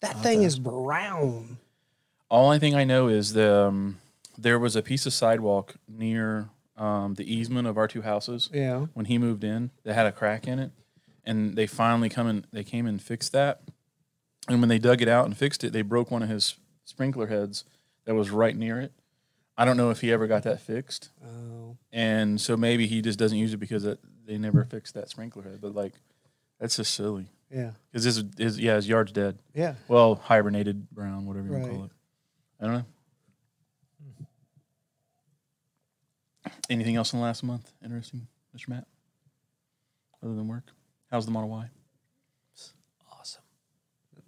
[0.00, 1.58] that thing is brown.
[2.30, 3.98] All I think I know is the um,
[4.36, 8.86] there was a piece of sidewalk near um, the easement of our two houses Yeah.
[8.94, 10.70] when he moved in that had a crack in it,
[11.24, 13.62] and they finally come and they came and fixed that.
[14.48, 17.26] And when they dug it out and fixed it, they broke one of his sprinkler
[17.26, 17.64] heads
[18.06, 18.92] that was right near it.
[19.56, 21.76] I don't know if he ever got that fixed, Oh.
[21.92, 25.42] and so maybe he just doesn't use it because it, they never fixed that sprinkler
[25.42, 25.58] head.
[25.60, 25.94] But like,
[26.60, 27.72] that's just silly Yeah.
[27.90, 29.38] because his, his yeah his yard's dead.
[29.54, 29.74] Yeah.
[29.88, 31.76] Well, hibernated brown, whatever you want to Right.
[31.76, 31.90] call it.
[32.60, 32.84] I don't know.
[36.70, 38.68] Anything else in the last month interesting, Mr.
[38.68, 38.86] Matt?
[40.22, 40.64] Other than work?
[41.10, 41.68] How's the Model Y?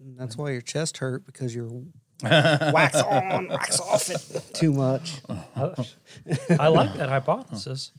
[0.00, 0.16] Awesome.
[0.16, 1.70] That's why your chest hurt because you're
[2.22, 5.20] wax on, wax off it too much.
[5.28, 5.86] I,
[6.58, 7.92] I like that hypothesis.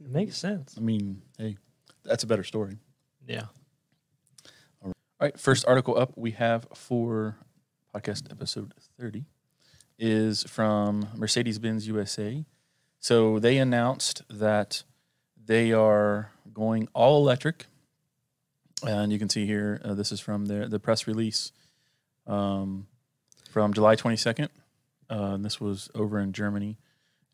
[0.00, 0.74] It makes sense.
[0.76, 1.56] I mean, hey,
[2.04, 2.78] that's a better story.
[3.26, 3.44] Yeah.
[4.84, 7.36] All right, first article up we have for
[7.94, 9.24] podcast episode 30
[9.98, 12.44] is from Mercedes Benz USA.
[12.98, 14.82] So they announced that
[15.42, 17.66] they are going all electric.
[18.86, 21.52] And you can see here, uh, this is from their, the press release
[22.26, 22.86] um,
[23.50, 24.48] from July 22nd.
[25.10, 26.78] Uh, and this was over in Germany.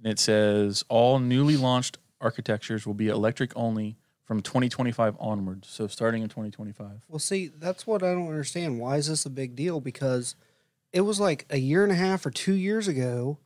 [0.02, 5.68] And it says all newly launched architectures will be electric only from 2025 onwards.
[5.68, 7.02] So starting in 2025.
[7.08, 8.78] Well, see, that's what I don't understand.
[8.78, 9.80] Why is this a big deal?
[9.80, 10.36] Because
[10.92, 13.38] it was like a year and a half or two years ago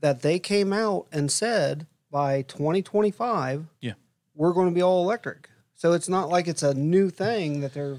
[0.00, 3.92] that they came out and said by 2025, Yeah.
[4.34, 5.48] we're going to be all electric.
[5.76, 7.98] So it's not like it's a new thing that there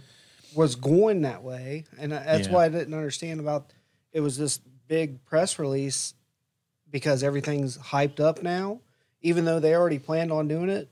[0.55, 1.85] was going that way.
[1.99, 2.53] And that's Yeah.
[2.53, 3.71] why I didn't understand about
[4.11, 6.13] it was this big press release
[6.89, 8.79] because everything's hyped up now,
[9.21, 10.89] even though they already planned on doing it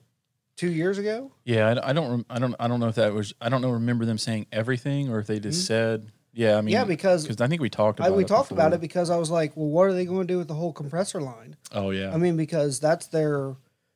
[0.57, 1.31] two years ago.
[1.43, 3.71] Yeah, I, I don't, I don't, I don't know if that was, I don't know,
[3.71, 6.81] remember them saying everything or if they just said, yeah, I mean, Mm-hmm.
[6.81, 8.17] yeah, because because I think we talked I, about.
[8.17, 10.33] we it talked about it because I was like, well, what are they going to
[10.33, 11.55] do with the whole compressor line?
[11.71, 13.55] Oh yeah, I mean, because that's their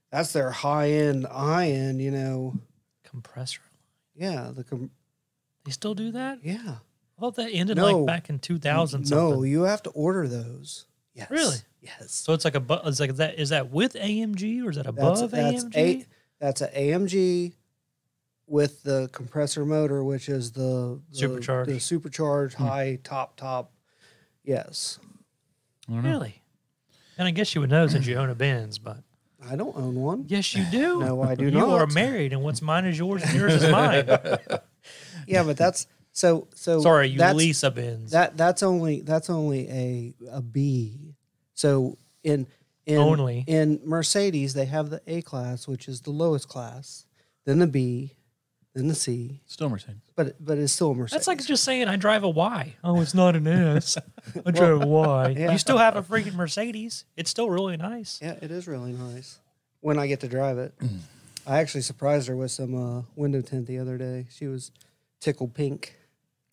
[0.09, 2.55] that's their high end, high end, you know.
[3.09, 3.61] Compressor.
[4.19, 4.31] line.
[4.33, 4.91] Yeah, the com-
[5.65, 6.39] They still do that?
[6.43, 6.77] yeah.
[7.17, 7.97] I thought that ended No.
[7.97, 9.51] like back in 2000 No, something.
[9.51, 10.85] you have to order those.
[11.13, 11.29] Yes.
[11.29, 11.57] Really?
[11.81, 12.11] Yes.
[12.13, 14.85] So it's like a bu- it's like that is that with AMG or is that
[14.85, 15.75] That's above that's AMG?
[15.77, 16.05] a
[16.39, 17.53] that's a AMG
[18.47, 21.69] with the compressor motor, which is the, the Supercharged.
[21.69, 22.63] the supercharged hmm.
[22.65, 23.71] high top top.
[24.43, 24.97] Yes,
[25.87, 26.09] I don't know.
[26.09, 26.41] Really?
[27.17, 29.03] And I guess you would know since you own a Benz, but
[29.47, 30.25] I don't own one.
[30.27, 30.99] yes, you do.
[31.05, 31.67] No, I do you not.
[31.67, 34.05] You are married, and what's mine is yours, and yours is mine.
[35.27, 36.81] Yeah, but that's so so.
[36.81, 38.11] Sorry, you that's, lease a Benz.
[38.11, 41.15] That that's only that's only a a B.
[41.53, 42.47] So in
[42.85, 43.43] in Only.
[43.47, 47.05] in Mercedes they have the A class, which is the lowest class,
[47.45, 48.15] then the B,
[48.73, 49.41] then the C.
[49.45, 50.01] Still Mercedes.
[50.19, 51.11] But but it's still a Mercedes.
[51.13, 52.75] That's like just saying I drive a Y.
[52.83, 53.97] Oh, it's not an S.
[54.45, 55.29] I drive a Y.
[55.29, 55.53] Yeah.
[55.53, 57.05] You still have a freaking Mercedes.
[57.15, 58.19] It's still really nice.
[58.21, 59.39] yeah, it is really nice
[59.79, 60.73] when I get to drive it.
[61.47, 64.27] I actually surprised her with some uh, window tint the other day.
[64.29, 64.71] She was
[65.21, 65.95] tickled pink.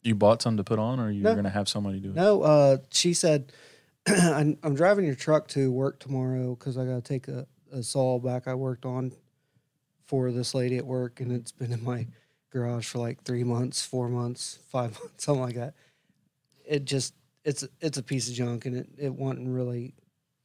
[0.04, 1.34] You bought some to put on, or you're No.
[1.34, 2.14] gonna have somebody do it?
[2.14, 3.50] No, uh, she said
[4.06, 7.82] I'm, I'm driving your truck to work tomorrow because I got to take a, a
[7.82, 9.10] saw back I worked on
[10.04, 12.06] for this lady at work, and it's been in my
[12.50, 15.74] garage for like three months, four months, five months, something like that.
[16.66, 19.94] It just it's it's a piece of junk, and it it wasn't really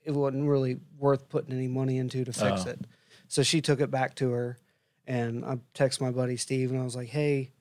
[0.04, 2.70] it wasn't really worth putting any money into to fix Oh.
[2.72, 2.80] it.
[3.28, 4.58] So she took it back to her,
[5.08, 7.52] and I texted my buddy Steve, and I was like, "Hey,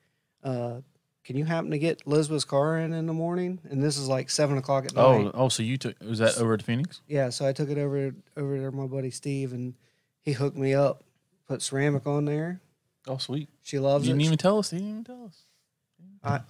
[0.43, 0.81] uh,
[1.23, 4.29] can you happen to get Elizabeth's car in in the morning?" And this is like
[4.29, 5.01] seven o'clock at night.
[5.01, 7.01] Oh, oh, so you took was that over to Phoenix?
[7.07, 9.73] Yeah, so I took it over over to my buddy Steve, and
[10.21, 11.03] he hooked me up,
[11.47, 12.61] put ceramic on there.
[13.11, 13.49] Oh, sweet.
[13.61, 14.71] She loves You loves didn't even tell us.
[14.71, 15.43] You didn't even tell us.
[16.23, 16.41] I,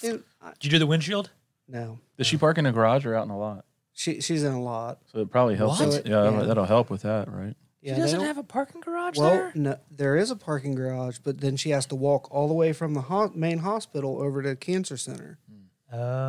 [0.00, 1.30] Dude, I, Did you do the windshield?
[1.68, 3.64] no, Does she park in a garage or out in the lot?
[3.92, 4.98] she she's in a lot.
[5.12, 5.78] So it probably helps.
[5.80, 5.88] What?
[5.88, 6.42] with- yeah, Yeah.
[6.44, 7.54] that'll help with that, right?
[7.82, 9.52] Yeah, she doesn't don't- have a parking garage Well, there.
[9.54, 12.72] no, there is a parking garage, but then she has to walk all the way
[12.72, 15.64] from the ho- main hospital over to cancer center hmm.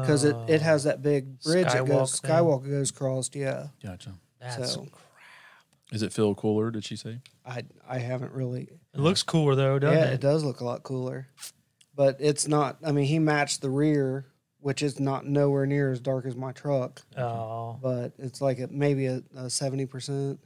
[0.02, 2.32] because it, it has that big bridge that goes Skywalk thing.
[2.32, 3.30] skywalk goes across.
[3.34, 4.14] Yeah, Gotcha.
[4.40, 4.88] That's so
[5.92, 6.72] Is it feel cooler?
[6.72, 7.20] Did she say?
[7.46, 8.70] I I haven't really.
[8.94, 10.14] It looks cooler though, doesn't yeah, it?
[10.16, 11.28] it does look a lot cooler,
[11.96, 12.78] but it's not.
[12.84, 14.26] I mean, he matched the rear,
[14.60, 18.68] which is not nowhere near as dark as my truck, Oh, but it's like a,
[18.70, 20.40] maybe a seventy percent.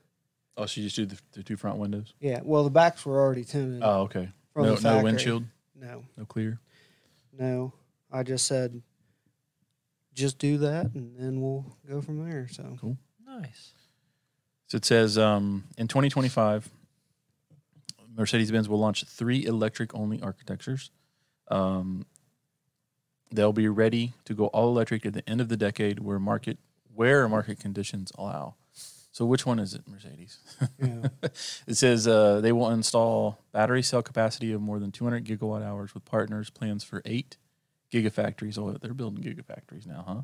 [0.58, 2.13] Oh, so you just do the, the two front windows.
[2.19, 3.81] Yeah, well, the backs were already tinted.
[3.84, 4.29] Oh, okay.
[4.53, 5.03] From no, the no factory.
[5.03, 5.43] windshield,
[5.75, 6.60] No, no clear.
[7.38, 7.73] no,
[8.10, 8.81] I just said,
[10.13, 12.47] just do that, and then we'll go from there.
[12.49, 12.97] So Cool.
[13.25, 13.73] nice.
[14.67, 16.69] So it says um, in 2025,
[18.15, 20.91] Mercedes Benz will launch three electric only architectures.
[21.49, 22.06] Um,
[23.32, 26.58] they'll be ready to go all electric at the end of the decade, where market
[26.93, 28.56] where market conditions allow.
[29.12, 30.39] So which one is it, Mercedes?
[30.82, 31.08] yeah,
[31.67, 35.93] it says uh, they will install battery cell capacity of more than 200 gigawatt hours
[35.93, 36.49] with partners.
[36.49, 37.38] Plans for eight
[37.93, 38.58] gigafactories.
[38.58, 40.21] Oh, they're building gigafactories now, huh?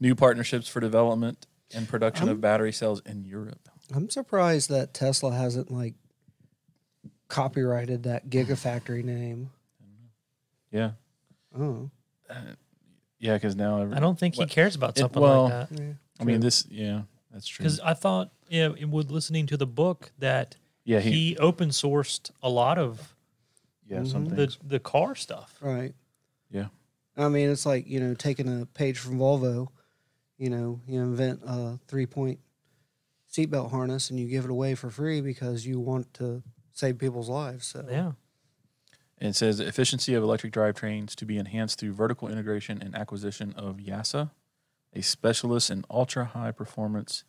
[0.00, 3.68] New partnerships for development and production I'm- of battery cells in Europe.
[3.94, 5.94] I'm surprised that Tesla hasn't like
[7.28, 9.50] copyrighted that Gigafactory name.
[10.70, 10.92] Yeah,
[11.58, 11.90] Oh,
[12.28, 12.34] uh,
[13.18, 15.80] yeah, because now every, I don't think he cares about it- something well, like that.
[15.80, 15.92] yeah.
[16.20, 16.66] I mean this.
[16.70, 17.62] Yeah, that's true.
[17.62, 21.36] Because I thought, yeah, it- with listening to the book that Yeah, he, he.
[21.38, 23.14] open sourced a lot of
[23.86, 24.30] yeah, some Mhm.
[24.30, 24.58] the things.
[24.62, 25.56] the car stuff.
[25.62, 25.94] Right.
[26.50, 26.68] Yeah.
[27.16, 29.68] I mean, it's like, you know, taking a page from Volvo,
[30.36, 32.40] you know, you invent a three point
[33.32, 36.42] seatbelt harness and you give it away for free because you want to
[36.78, 37.66] save people's lives.
[37.66, 38.12] So, Yeah.
[39.20, 43.52] And it says efficiency of electric drivetrains to be enhanced through vertical integration and acquisition
[43.54, 44.30] of YASA,
[44.92, 47.24] a specialist in ultra high performance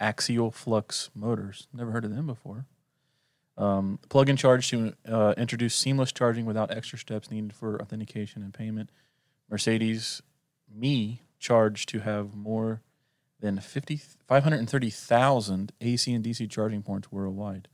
[0.00, 1.68] axial flux motors.
[1.72, 2.66] Never heard of them before.
[3.56, 8.42] Um, plug and charge to uh, introduce seamless charging without extra steps needed for authentication
[8.42, 8.90] and payment.
[9.48, 10.22] Mercedes
[10.72, 12.82] Me charge to have more
[13.38, 17.68] than 50, 530,000 AC and DC charging points worldwide.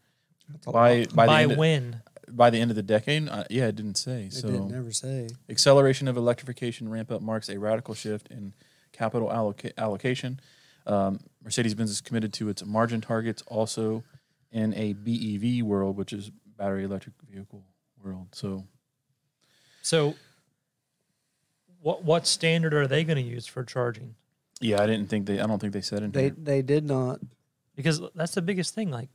[0.49, 2.03] That's a By, by, By, the end of- when?
[2.29, 3.29] by the end of the decade?
[3.29, 4.25] Uh, yeah, it didn't say.
[4.25, 5.29] It so didn't never say.
[5.49, 8.55] acceleration of electrification ramp up marks a radical shift in
[8.93, 10.41] capital alloca- allocation.
[10.87, 14.05] Um, Mercedes Benz is committed to its margin targets also
[14.53, 17.63] in a BEV world, which is battery electric vehicle
[18.03, 18.29] world.
[18.33, 18.65] So
[19.83, 20.15] So,
[21.81, 24.15] what what standard are they going to use for charging?
[24.61, 25.41] yeah, I didn't think they.
[25.41, 26.35] I don't think they said in They here.
[26.39, 27.21] they did not.
[27.77, 28.91] Because that's the biggest thing.
[28.91, 29.09] Like,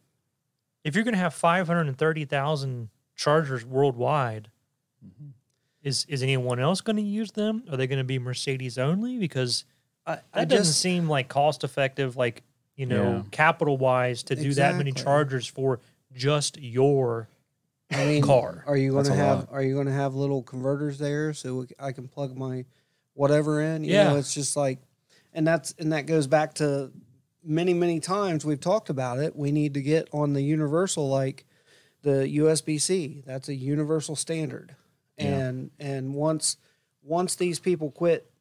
[0.83, 4.49] if you're going to have five hundred and thirty thousand chargers worldwide,
[5.05, 5.31] Mhm.
[5.83, 7.63] is is anyone else going to use them?
[7.71, 9.17] Are they going to be Mercedes only?
[9.17, 9.65] Because
[10.05, 12.15] I, that I doesn't just seem like cost effective.
[12.17, 12.43] Like
[12.75, 13.23] you know, Yeah.
[13.31, 15.79] capital wise, to do that many chargers for
[16.13, 17.27] just your
[17.91, 18.63] I mean, car.
[18.67, 19.49] Are you going to have lot.
[19.51, 22.65] Are you going to have little converters there so I can plug my
[23.15, 23.83] whatever in?
[23.83, 24.09] You Yeah.
[24.11, 24.79] know, it's just like,
[25.33, 26.91] and that's and that goes back to
[27.49, 29.35] many many times we've talked about it.
[29.35, 31.45] We need to get on the universal like
[32.03, 33.23] the USB C.
[33.25, 34.75] That's a universal standard,
[35.17, 35.25] Yeah.
[35.47, 36.55] and and once
[37.03, 38.31] once these people quit,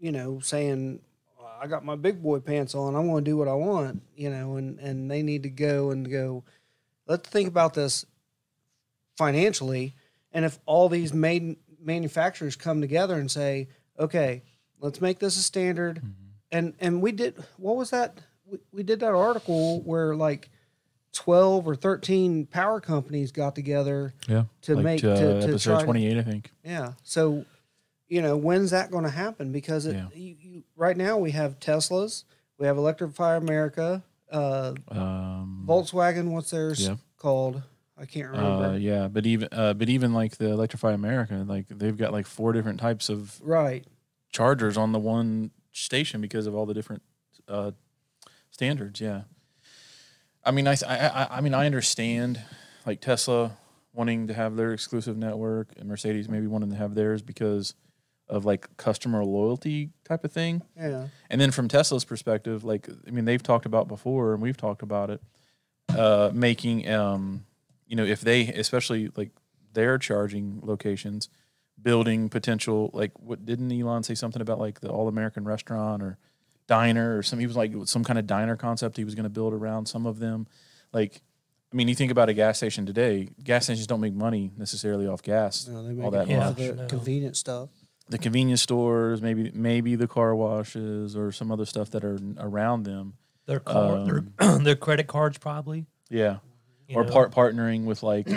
[0.00, 1.00] you know, saying.
[1.60, 2.96] I got my big boy pants on.
[2.96, 5.92] I'm going to do what I want, you know, and, and they need to go
[5.92, 6.42] and go.
[7.06, 8.04] Let's think about this
[9.16, 9.94] financially
[10.32, 13.68] and if all these made manufacturers come together and say
[13.98, 14.42] okay
[14.80, 16.21] let's make this a standard Mm-hmm.
[16.52, 20.50] And and we did what was that we, we did that article where like
[21.14, 25.74] 12 or 13 power companies got together Yeah, to like, make uh, to, to episode
[25.74, 26.50] try twenty eight, I think.
[26.64, 27.44] yeah so
[28.08, 30.06] you know when's that going to happen because it, Yeah.
[30.14, 32.24] you, you, right now we have teslas
[32.58, 36.96] we have electrify america uh, Um, volkswagen what's theirs Yeah.
[37.18, 37.62] called
[37.98, 41.68] i can't remember uh, yeah, but even uh, but even like the Electrify America, like
[41.68, 43.84] they've got like four different types of right
[44.30, 47.02] chargers on the one station because of all the different
[47.48, 47.72] uh,
[48.50, 49.00] standards.
[49.00, 49.22] Yeah.
[50.44, 52.40] I mean, I, I I- I mean, I understand
[52.86, 53.56] like Tesla
[53.94, 57.74] wanting to have their exclusive network and Mercedes maybe wanting to have theirs because
[58.28, 60.62] of like customer loyalty type of thing.
[60.76, 61.08] Yeah.
[61.28, 64.82] And then from Tesla's perspective, like I mean, they've talked about before, and we've talked
[64.82, 65.20] about it,
[65.90, 67.44] uh, making um,
[67.86, 69.30] you know, if they especially like
[69.74, 71.28] their charging locations,
[71.82, 76.18] building potential like what didn't Elon say something about like the all American restaurant or
[76.68, 79.30] diner or some he was like some kind of diner concept he was going to
[79.30, 80.46] build around some of them,
[80.92, 81.22] like.
[81.64, 83.30] I mean, you think about a gas station today.
[83.42, 85.66] Gas stations don't make money necessarily off gas.
[85.66, 86.48] No, they make all that it much.
[86.60, 86.86] of the No.
[86.86, 87.70] convenient stuff.
[88.10, 92.82] the convenience stores, maybe maybe the car washes or some other stuff that are around
[92.82, 93.14] them.
[93.46, 95.86] Their car, their, um, their credit cards probably.
[96.10, 96.40] Yeah,
[96.88, 97.10] you or know.
[97.10, 98.28] part partnering with like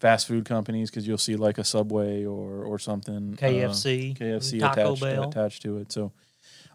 [0.00, 3.34] fast food companies because you'll see like a Subway or or something.
[3.34, 5.28] uh, KFC, KFC Taco attached Bell.
[5.28, 5.92] attached to it.
[5.92, 6.12] So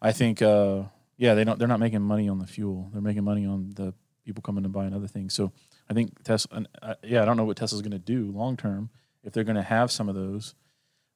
[0.01, 0.83] I think uh,
[1.17, 2.89] yeah, they don't they're not making money on the fuel.
[2.93, 3.93] They're making money on the
[4.25, 5.33] people coming and buying other things.
[5.33, 5.51] So
[5.89, 6.57] I think Tesla.
[6.57, 8.89] and, uh, yeah, I don't know what Tesla's going to do long term
[9.23, 10.55] if they're going to have some of those.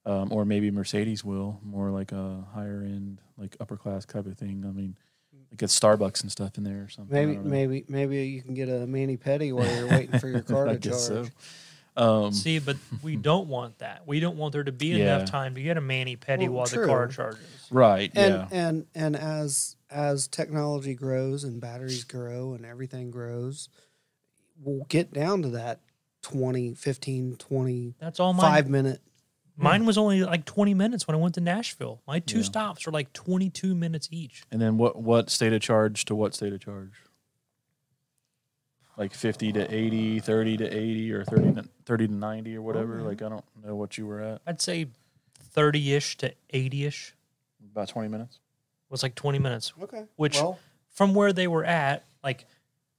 [0.05, 4.37] Um, or maybe Mercedes will more like a higher end, like upper class type of
[4.37, 4.65] thing.
[4.67, 4.97] I mean,
[5.49, 7.13] like get Starbucks and stuff in there or something.
[7.13, 10.65] Maybe maybe maybe you can get a mani petty while you're waiting for your car
[10.65, 10.95] to charge.
[10.95, 11.25] so.
[11.95, 14.07] Um, See, but we don't want that.
[14.07, 15.15] We don't want there to be Yeah.
[15.15, 17.67] enough time to get a mani petty Well, while the car charges.
[17.69, 18.11] right.
[18.15, 18.47] And yeah.
[18.51, 23.69] and and as as technology grows and batteries grow and everything grows,
[24.61, 25.79] we'll get down to that
[26.23, 28.71] 20, 15, 25 That's all mine.
[28.71, 29.01] minute.
[29.55, 32.01] Mine was only like 20 minutes when I went to Nashville.
[32.07, 32.43] My two Yeah.
[32.45, 34.43] stops were like 22 minutes each.
[34.51, 36.89] And then what what state of charge to what state of charge?
[38.97, 42.97] Like 50 to 80, 30 to 80 or 30 to, 30 to 90 or whatever.
[42.99, 43.07] Okay.
[43.07, 44.41] Like I don't know what you were at.
[44.45, 44.87] I'd say
[45.39, 47.15] 30 ish to 80 ish
[47.71, 48.39] About 20 minutes.
[48.89, 49.73] was like 20 minutes.
[49.81, 50.03] Okay.
[50.15, 50.59] Which- well,
[50.91, 52.45] From where they were at, like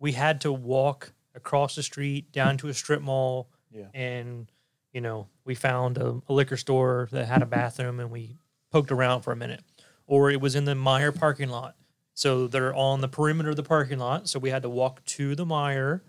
[0.01, 3.87] we had to walk across the street down to a strip mall Yeah.
[3.95, 4.47] and
[4.93, 8.37] you know we found a, a liquor store that had a bathroom and we
[8.71, 9.61] poked around for a minute
[10.07, 11.75] or it was in the Meijer parking lot
[12.15, 15.35] so they're on the perimeter of the parking lot so we had to walk to
[15.35, 16.01] the Meijer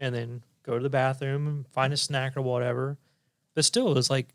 [0.00, 2.98] and then go to the bathroom and find a snack or whatever
[3.54, 4.28] but still it was like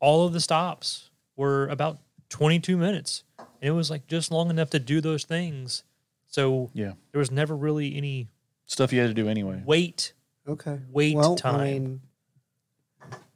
[0.00, 1.98] all of the stops were about
[2.30, 5.84] 22 minutes and it was like just long enough to do those things
[6.26, 6.92] so Yeah.
[7.12, 8.28] there was never really any
[8.66, 9.62] Stuff you had to do anyway.
[9.64, 10.12] wait
[10.46, 10.78] okay.
[10.90, 12.00] wait well, time I mean,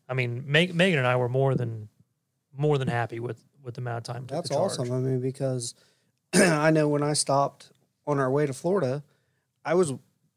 [0.09, 1.89] I mean, Meg, Megan and I were more than
[2.55, 4.25] more than happy with with the amount of time.
[4.25, 4.73] it that's to charge.
[4.73, 4.93] awesome.
[4.93, 5.75] I mean, because
[6.35, 7.71] I know when I stopped
[8.07, 9.03] on our way to Florida,
[9.65, 9.93] I was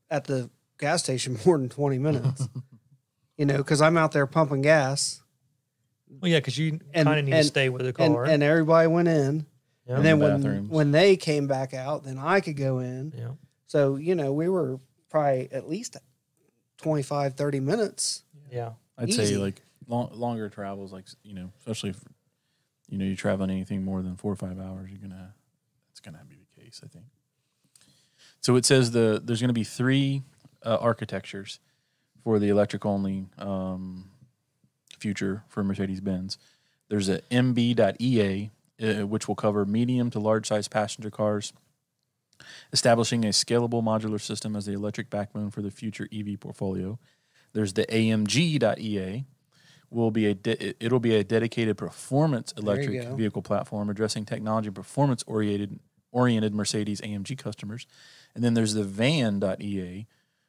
[0.09, 2.47] at the gas station more than 20 minutes.
[3.37, 5.21] you know, because I'm out there pumping gas
[6.21, 8.25] Well, yeah, because you kind of need to stay with the car.
[8.25, 9.45] and everybody went in.
[9.87, 13.13] yeah, and then the when when they came back out, then I could go in.
[13.15, 13.31] yeah.
[13.67, 14.79] So, you know, we were
[15.09, 15.97] probably at least
[16.77, 18.23] 25, 30 minutes.
[18.51, 18.71] yeah.
[18.97, 21.99] I'd say like long, longer travels, like, you know, especially if,
[22.87, 25.44] you know, you're traveling anything more than four or five hours, you're going to, it's
[26.05, 27.05] going to be the case, I think.
[28.41, 30.23] So it says the there's going to be three
[30.63, 31.59] uh, architectures
[32.23, 34.09] for the electric only um,
[34.99, 36.37] future for Mercedes Benz.
[36.89, 41.53] There's a MB.EA, uh, which will cover medium to large size passenger cars,
[42.71, 46.99] establishing a scalable modular system as the electric backbone for the future EV portfolio.
[47.53, 49.25] There's the AMG.EA,
[49.89, 55.23] will be a de- it'll be a dedicated performance electric vehicle platform addressing technology performance
[55.27, 55.79] oriented
[56.15, 57.85] oriented Mercedes AMG customers.
[58.33, 60.07] And then there's the van.ea,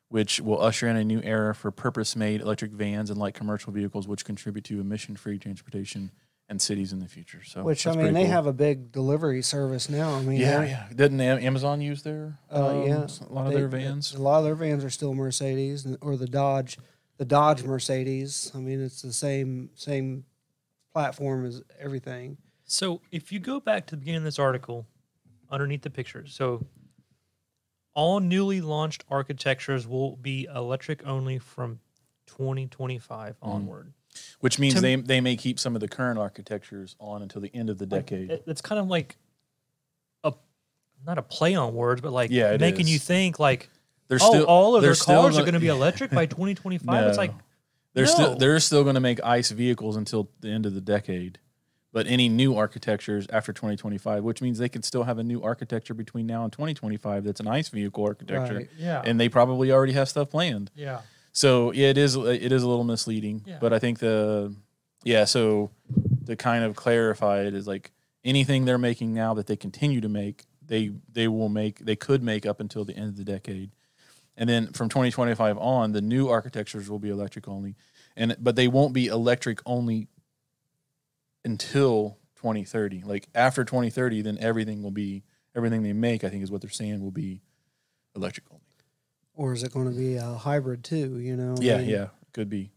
[0.08, 4.06] which will usher in a new era for purpose-made electric vans and light commercial vehicles
[4.06, 6.12] which contribute to emission-free transportation
[6.48, 7.42] and cities in the future.
[7.42, 8.30] So Which I mean, they cool.
[8.30, 10.14] have a big delivery service now.
[10.14, 10.86] I mean, yeah, yeah.
[10.94, 14.14] Didn't Amazon use their Uh, um, yeah, a lot of their vans?
[14.14, 16.78] A lot of their vans are still Mercedes or the Dodge,
[17.16, 18.52] the Dodge Mercedes.
[18.54, 20.24] I mean, it's the same same
[20.92, 22.38] platform as everything.
[22.64, 24.86] So if you go back to the beginning of this article,
[25.50, 26.64] underneath the pictures, so
[27.94, 31.80] all newly launched architectures will be electric only from
[32.26, 33.46] 2025 Mm.
[33.48, 33.92] onward.
[34.40, 37.54] Which means to- they they may keep some of the current architectures on until the
[37.54, 38.30] end of the decade.
[38.30, 39.16] it- it's kind of like
[40.24, 40.32] a
[41.04, 43.68] not a play on words, but like Yeah, making you think like
[44.08, 47.08] They're oh, still all of their cars are gonna- going to be electric by 2025.
[47.08, 47.32] It's like
[47.94, 51.38] They're still they're still going to make ICE vehicles until the end of the decade.
[51.96, 55.94] But any new architectures after 2025, which means they could still have a new architecture
[55.94, 58.68] between now and 2025 that's an ICE vehicle architecture, Right.
[58.76, 60.70] yeah, and they probably already have stuff planned.
[60.74, 61.00] yeah.
[61.32, 63.44] So yeah, it is it is a little misleading.
[63.46, 63.56] Yeah.
[63.62, 64.54] But I think the
[65.04, 65.70] yeah, so
[66.26, 67.92] to kind of clarify it is like
[68.26, 72.22] anything they're making now that they continue to make, they they will make they could
[72.22, 73.70] make up until the end of the decade,
[74.36, 77.74] and then from 2025 on, the new architectures will be electric only,
[78.16, 80.08] and but they won't be electric only
[81.46, 83.02] until 2030.
[83.02, 85.22] Like after 2030, then everything will be
[85.54, 86.24] everything they make.
[86.24, 87.40] I think is what they're saying will be
[88.14, 88.62] electric only.
[89.34, 91.18] Or is it going to be a hybrid too?
[91.18, 91.54] You know.
[91.58, 92.72] I Yeah, mean, yeah, could be.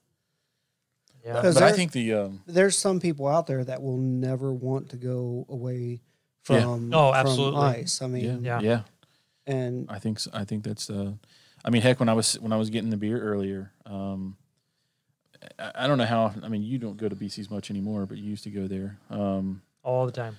[1.24, 1.34] Yeah.
[1.34, 4.54] But, 'Cause but I think the um, There's some people out there that will never
[4.54, 6.02] want to go away
[6.50, 6.62] Yeah.
[6.64, 7.60] from Oh, from absolutely.
[7.60, 8.02] ice.
[8.02, 8.62] I mean, yeah, Yeah.
[8.62, 8.82] yeah,
[9.54, 10.32] and I think so.
[10.34, 10.90] I think that's.
[10.90, 11.14] Uh,
[11.64, 14.38] I mean, heck, when I was when I was getting the beer earlier, um,
[15.58, 16.34] I, don't know how.
[16.44, 18.98] I mean, you don't go to BC's much anymore, but you used to go there.
[19.10, 20.38] Um, all the time.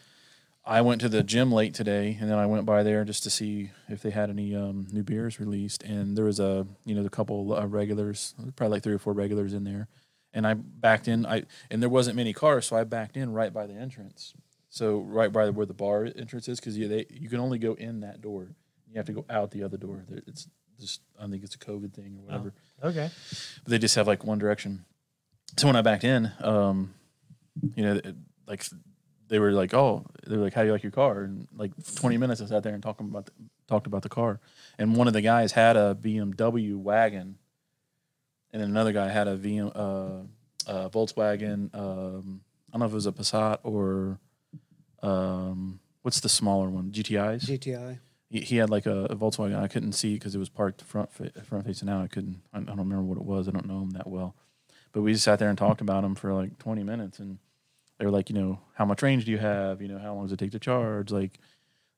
[0.65, 3.31] I went to the gym late today, and then I went by there just to
[3.31, 5.83] see if they had any um, new beers released.
[5.83, 9.15] And there was a, you know, a couple uh, regulars, probably like three or four
[9.15, 9.89] regulars in there.
[10.33, 11.27] And I backed in.
[11.27, 14.35] I and there wasn't many cars, so I backed in right by the entrance.
[14.69, 17.75] So right by where the bar entrance is, because you they you can only go
[17.75, 18.55] in that door.
[18.89, 20.05] You have to go out the other door.
[20.27, 20.47] It's
[20.79, 23.11] just I think it's a COVID thing or whatever Okay.
[23.63, 24.85] but they just have like one direction.
[25.57, 26.95] So when I backed in, um,
[27.75, 28.01] you know,
[28.47, 28.65] like
[29.29, 31.73] they were like, "Oh, they were like, how do you like your car?" And like
[31.97, 33.33] 20 minutes, I sat there and talking about the,
[33.69, 34.41] talked about the car.
[34.79, 37.37] And one of the guys had a BMW wagon,
[38.53, 41.75] and then another guy had a VM, uh, uh, Volkswagen.
[41.75, 44.19] Um, I don't know if it was a Passat or
[45.03, 47.99] um, what's the smaller one, GTIs GTI.
[48.31, 49.61] He, he had like a, a Volkswagen.
[49.61, 52.03] I couldn't see because it was parked front fa- front facing out.
[52.03, 52.41] I couldn't.
[52.53, 53.49] I, I don't remember what it was.
[53.49, 54.35] I don't know him that well,
[54.93, 57.39] but we just sat there and talked about him for like twenty minutes, and
[57.99, 59.83] they were like, you know, how much range do you have?
[59.83, 61.11] You know, how long does it take to charge?
[61.11, 61.39] Like,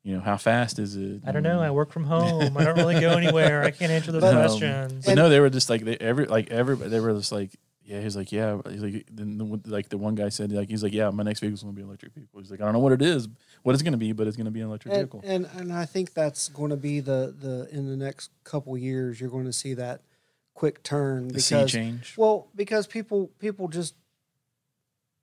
[0.03, 1.20] you know, how fast is it?
[1.26, 1.61] I don't know.
[1.61, 2.57] I work from home.
[2.57, 3.62] I don't really go anywhere.
[3.62, 5.05] I can't answer those Um, questions.
[5.07, 6.91] But no, they were just like they every like everybody.
[6.91, 7.53] They were just like.
[7.93, 8.59] Yeah, he's like, yeah.
[8.70, 11.22] He's like, then the, one- like the one guy said, like, he's like, yeah, my
[11.22, 12.40] next vehicle's gonna be an electric vehicle.
[12.40, 13.28] He's like, I don't know what it is,
[13.64, 15.20] what it's gonna be, but it's gonna be an electric And, vehicle.
[15.24, 19.20] and and I think that's going to be the the in the next couple years
[19.20, 20.01] you're going to see that
[20.55, 22.14] quick turn The sea because change.
[22.16, 23.95] well because people people just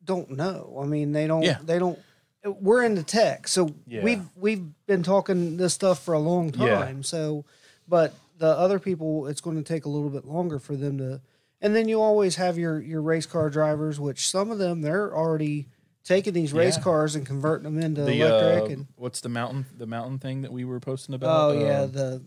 [0.03, 0.77] don't know.
[0.81, 1.57] I mean they don't Yeah.
[1.63, 1.99] they don't.
[2.45, 4.03] We're into tech, so Yeah.
[4.03, 6.75] we've we've been talking this stuff for a long Yeah.
[6.79, 7.03] time.
[7.03, 7.45] So,
[7.87, 11.19] but the other people, it's going to take a little bit longer for them to.
[11.61, 15.13] And then you always have your your race car drivers, which some of them they're
[15.15, 15.67] already
[16.05, 16.83] taking these race Yeah.
[16.83, 18.63] cars and converting them into the electric.
[18.69, 21.29] uh, and what's the mountain the mountain thing that we were posting about?
[21.29, 21.61] oh about?
[21.61, 22.21] yeah, Uh, the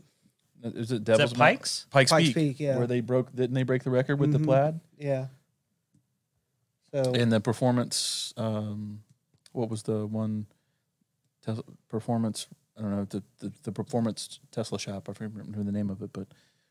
[0.64, 1.86] is it Is that Devil's Mount- Pikes?
[1.90, 2.76] Pikes, Pikes Peak, Peak, yeah.
[2.78, 4.38] where they broke didn't they break the record with Mhm.
[4.38, 5.26] the plaid yeah.
[6.92, 8.34] So and the performance?
[8.36, 9.02] Um,
[9.52, 10.46] what was the one?
[11.44, 12.46] Tesla, performance.
[12.76, 15.08] I don't know the, the the performance Tesla shop.
[15.08, 16.28] I can't remember the name of it, but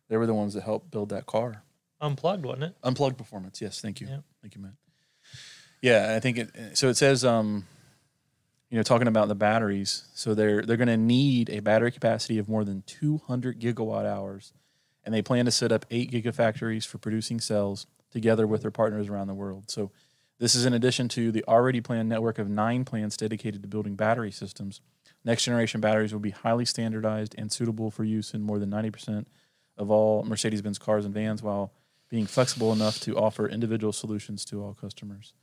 [0.07, 1.63] they were the ones that helped build that car.
[2.01, 2.75] Unplugged, wasn't it?
[2.83, 3.61] Unplugged performance.
[3.61, 4.07] Yes, thank you.
[4.07, 4.19] Yeah.
[4.41, 4.73] Thank you, Matt.
[5.81, 6.77] Yeah, I think it.
[6.77, 7.65] So it says, um,
[8.69, 10.05] you know, talking about the batteries.
[10.13, 14.53] So they're they're going to need a battery capacity of more than 200 gigawatt hours,
[15.03, 19.07] and they plan to set up eight gigafactories for producing cells together with their partners
[19.07, 19.69] around the world.
[19.69, 19.91] So
[20.39, 23.95] this is in addition to the already planned network of nine plants dedicated to building
[23.95, 24.81] battery systems.
[25.23, 29.25] Next generation batteries will be highly standardized and suitable for use in more than 90%
[29.77, 31.71] of all Mercedes Benz cars and vans, while
[32.11, 35.33] being flexible enough to offer individual solutions to all customers.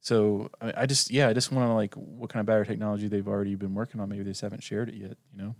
[0.00, 3.08] So I, I just, yeah, I just want to like what kind of battery technology
[3.08, 4.10] they've already been working on.
[4.10, 5.16] Maybe they just haven't shared it yet.
[5.32, 5.54] You know,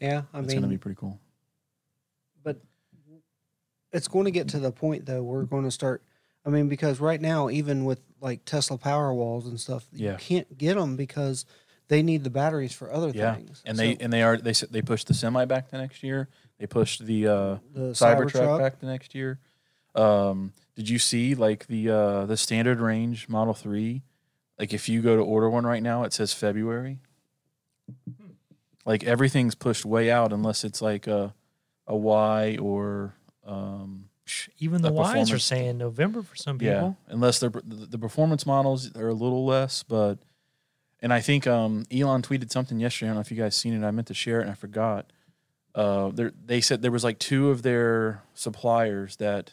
[0.00, 0.44] yeah, I mean.
[0.44, 1.20] it's going to be pretty cool.
[2.42, 2.60] but
[3.92, 6.02] it's going to get to the point though we're going to start.
[6.44, 10.12] I mean, because right now, even with like Tesla Power Walls and stuff, Yeah.
[10.12, 11.46] you can't get them because
[11.88, 13.62] they need the batteries for other Yeah, things.
[13.64, 16.28] and they and they are they they pushed the semi back the next year.
[16.58, 18.58] They pushed the uh, the Cybertruck Cybertruck.
[18.58, 19.38] back the next year.
[19.94, 24.02] Um, did you see like the uh, the standard range Model Three?
[24.58, 27.00] Like if you go to order one right now, it says February.
[28.86, 31.34] Like everything's pushed way out unless it's like a
[31.86, 33.14] a Y or
[33.46, 34.06] um,
[34.58, 36.96] Even the The Ys are saying November for some people.
[37.08, 40.18] yeah, unless they're the, the performance models are a little less, but
[41.00, 43.06] and I think um, Elon tweeted something yesterday.
[43.06, 43.86] I don't know if you guys seen it.
[43.86, 45.10] I meant to share it and I forgot.
[45.74, 46.10] Uh,
[46.46, 49.52] they said there was like two of their suppliers that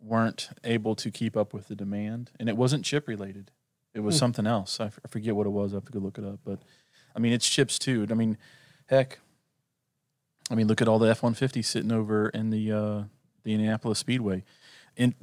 [0.00, 3.50] weren't able to keep up with the demand, and it wasn't chip related.
[3.94, 4.18] It was Hmm.
[4.20, 4.80] something else.
[4.80, 5.72] I, f- I forget what it was.
[5.72, 6.40] I have to go look it up.
[6.44, 6.58] But
[7.14, 8.06] I mean, it's chips too.
[8.10, 8.36] I mean,
[8.86, 9.20] heck,
[10.50, 13.02] I mean, look at all the F one fifty sitting over in the uh,
[13.44, 14.42] the Indianapolis Speedway.
[14.96, 15.14] And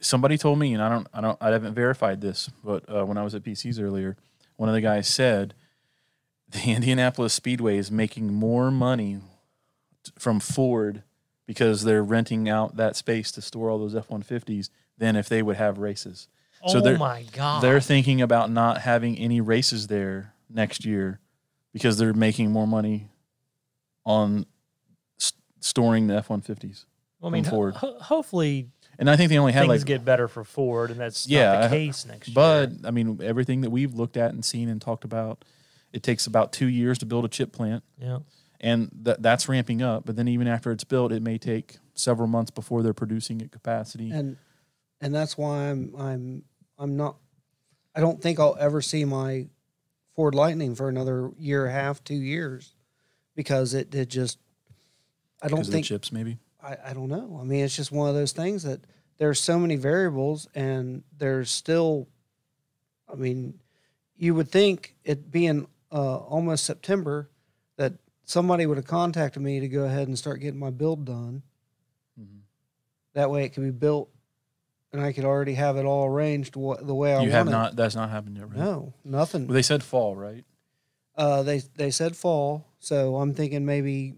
[0.00, 3.18] somebody told me, and I don't, I don't, I haven't verified this, but uh, when
[3.18, 4.16] I was at PCs earlier,
[4.56, 5.52] one of the guys said
[6.48, 9.18] the Indianapolis Speedway is making more money
[10.18, 11.02] from Ford
[11.46, 15.28] because they're renting out that space to store all those F one fifties than if
[15.28, 16.28] they would have races.
[16.68, 17.62] So oh they're- my god!
[17.62, 21.18] They're thinking about not having any races there next year
[21.72, 23.10] because they're making more money
[24.04, 24.46] on
[25.20, 26.86] s- storing the F one fifties.
[27.20, 27.74] Well, I mean, Ford.
[27.76, 31.00] ho- hopefully And I think they only had things like get better for Ford, and
[31.00, 32.34] that's Yeah, not the case next year.
[32.34, 35.44] But I mean, everything that we've looked at and seen and talked about,
[35.92, 38.18] it takes about two years to build a chip plant, yeah,
[38.62, 40.06] and th- that's ramping up.
[40.06, 43.50] But then even after it's built, it may take several months before they're producing at
[43.50, 44.10] capacity.
[44.10, 44.36] and
[45.00, 46.44] and that's why I'm I'm
[46.78, 47.16] I'm not.
[47.94, 49.48] I don't think I'll ever see my
[50.14, 52.74] Ford Lightning for another year and a half, two years,
[53.34, 54.38] because it it just.
[55.42, 56.38] I don't because of the think chips, maybe.
[56.62, 57.38] I, I don't know.
[57.40, 58.80] I mean, it's just one of those things that
[59.18, 62.08] there's so many variables, and there's still.
[63.12, 63.60] I mean,
[64.16, 67.28] you would think it being uh, almost September
[68.24, 71.42] somebody would have contacted me to go ahead and start getting my build done.
[72.18, 72.40] Mhm.
[73.14, 74.10] That way, it could be built,
[74.92, 77.26] and I could already have it all arranged what, the way I want.
[77.26, 77.76] You have not.
[77.76, 78.58] That's not happened yet, right?
[78.58, 79.46] No, nothing.
[79.46, 80.44] Well, they said fall, right?
[81.16, 84.14] Uh, they they said fall, so I'm thinking maybe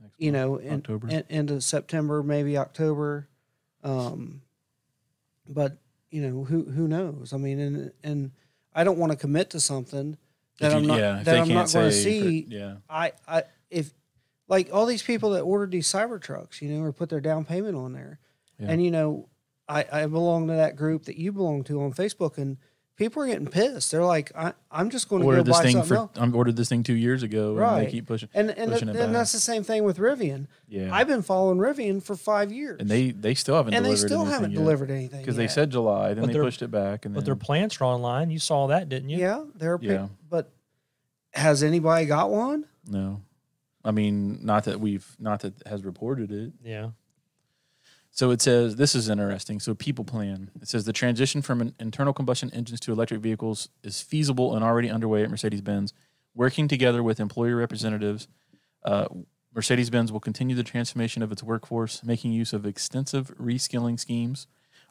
[0.00, 1.08] Next you month, know, in, October.
[1.08, 3.28] in, into September, maybe October.
[3.82, 4.42] Um,
[5.48, 5.78] but
[6.10, 7.32] you know, who who knows?
[7.32, 8.30] I mean, and and
[8.74, 10.18] I don't want to commit to something
[10.58, 12.46] that you- I'm not yeah, that I'm can't going to say for- see.
[12.48, 13.92] yeah, I I if
[14.48, 17.44] like all these people that ordered these cyber trucks, you know, or put their down
[17.44, 18.18] payment on there,
[18.58, 18.66] Yeah.
[18.70, 19.28] and you know,
[19.68, 22.56] I I belong to that group that you belong to on Facebook, and
[22.98, 23.90] people are getting pissed.
[23.92, 26.20] They're like, I I'm just going to go this buy thing something for.
[26.20, 27.84] I ordered this thing two years ago, and Right.
[27.86, 28.28] they keep pushing.
[28.34, 30.48] And and, pushing it and that's the same thing with Rivian.
[30.68, 33.90] Yeah, I've been following Rivian for five years, and they they still haven't and they
[33.90, 34.58] delivered still anything haven't yet.
[34.58, 37.24] delivered anything because they said July, then But they pushed it back, and but then
[37.26, 38.30] their plants are online.
[38.30, 39.18] You saw that, didn't you?
[39.18, 40.08] yeah, they're pick- Yeah.
[40.28, 40.50] but
[41.32, 42.66] has anybody got one?
[42.86, 43.22] no.
[43.84, 46.52] I mean, not that we've not that has reported it.
[46.62, 46.90] Yeah.
[48.18, 49.60] So it says this is interesting.
[49.60, 50.50] So people plan.
[50.60, 54.64] It says the transition from an internal combustion engines to electric vehicles is feasible and
[54.64, 55.94] already underway at Mercedes Benz.
[56.34, 58.26] Working together with employer representatives,
[58.84, 59.06] uh,
[59.54, 64.48] Mercedes Benz will continue the transformation of its workforce, making use of extensive reskilling schemes,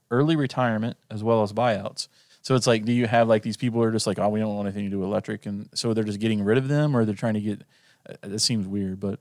[0.09, 2.07] early retirement, as well as buyouts.
[2.41, 4.39] So it's like, do you have like these people who are just like, oh, we
[4.39, 6.95] don't want anything to do with electric, and so they're just getting rid of them,
[6.95, 7.63] or they're trying to get?
[8.09, 9.19] Uh, it seems weird, but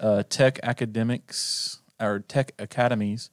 [0.00, 3.30] uh, tech academics or tech academies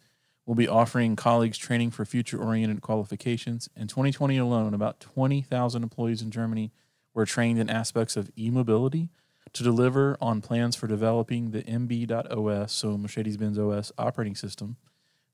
[0.52, 3.70] will be offering colleagues training for future-oriented qualifications.
[3.74, 6.74] In 2020 alone, about 20,000 employees in Germany
[7.14, 9.08] were trained in aspects of e-mobility
[9.54, 14.76] to deliver on plans for developing the MB.OS, so Mercedes-Benz OS operating system.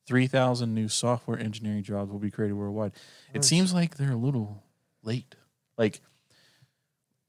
[0.05, 2.91] 3,000 new software engineering jobs will be created worldwide.
[3.34, 4.61] It seems like they're a little
[5.01, 5.34] late.
[5.80, 6.01] Like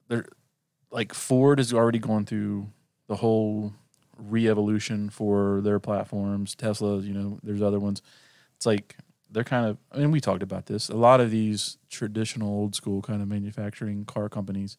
[0.09, 0.27] they're
[0.91, 2.69] like Ford is already going through
[3.07, 3.73] the whole
[4.19, 6.55] re-evolution for their platforms.
[6.55, 8.01] Tesla, you know, there's other ones.
[8.57, 8.95] It's like
[9.31, 9.77] they're kind of.
[9.91, 10.89] I mean, we talked about this.
[10.89, 14.77] A lot of these traditional, old school kind of manufacturing car companies,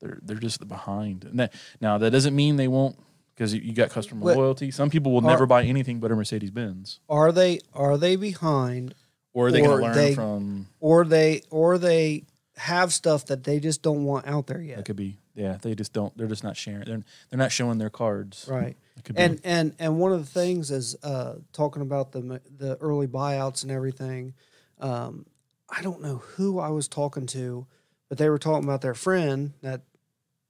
[0.00, 1.24] they're they're just behind.
[1.24, 2.96] And that now that doesn't mean they won't
[3.34, 4.70] because you, got customer What- loyalty.
[4.72, 8.16] Some people will Are- never buy anything but a Mercedes Benz, Are they are they
[8.16, 8.94] behind,
[9.32, 10.66] or are they going to learn they- from?
[10.80, 12.24] or they or they
[12.56, 14.78] have stuff that they just don't want out there yet.
[14.78, 15.18] That could be.
[15.38, 16.16] Yeah, they just don't.
[16.18, 16.84] They're just not sharing.
[16.84, 18.46] They're they're not showing their cards.
[18.50, 18.76] Right.
[19.14, 23.62] And and and one of the things is uh, talking about the the early buyouts
[23.62, 24.34] and everything.
[24.80, 25.26] Um,
[25.70, 27.66] I don't know who I was talking to,
[28.08, 29.82] but they were talking about their friend that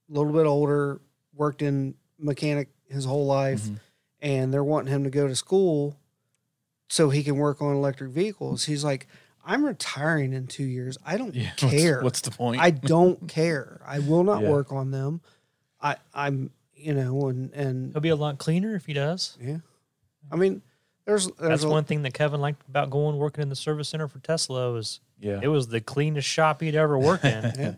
[0.09, 1.01] a little bit older,
[1.35, 3.79] worked in mechanic his whole life, Mhm.
[4.21, 5.97] and they're wanting him to go to school
[6.89, 8.65] so he can work on electric vehicles.
[8.65, 9.05] He's like,
[9.45, 10.97] I'm retiring in two years.
[11.05, 12.01] I don't yeah, what's- care.
[12.01, 12.61] What's, the point?
[12.61, 13.81] I don't care.
[13.85, 14.49] I will not Yeah.
[14.49, 15.21] work on them.
[15.81, 19.37] I I'm you know and and He'll be a lot cleaner if he does.
[19.41, 19.57] yeah.
[20.31, 20.61] I mean,
[21.05, 23.89] there's there's That's a, one thing that Kevin liked about going working in the service
[23.89, 25.39] center for Tesla was yeah.
[25.41, 27.43] it was the cleanest shop he'd ever worked in.
[27.59, 27.73] Yeah.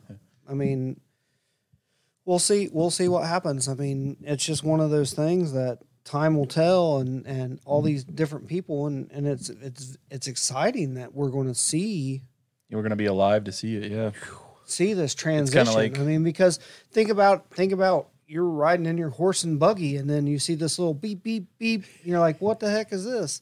[0.49, 0.99] I mean,
[2.25, 2.69] we'll see.
[2.73, 3.67] We'll see what happens.
[3.69, 7.81] I mean, it's just one of those things that time will tell, and and all
[7.81, 12.21] these different people, and and it's it's it's exciting that we're going to see
[12.71, 13.91] We're gonna be alive to see it.
[13.91, 14.11] Yeah.
[14.65, 15.73] see this transition.
[15.73, 16.59] like- I mean, because
[16.91, 20.55] think about think about you're riding in your horse and buggy, and then you see
[20.55, 21.83] this little beep beep beep.
[21.99, 23.41] And you're like, what the heck is this?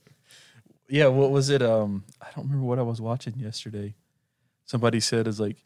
[0.88, 1.08] Yeah.
[1.08, 1.62] What was it?
[1.62, 3.94] Um, I don't remember what I was watching yesterday.
[4.66, 5.58] Somebody said is like,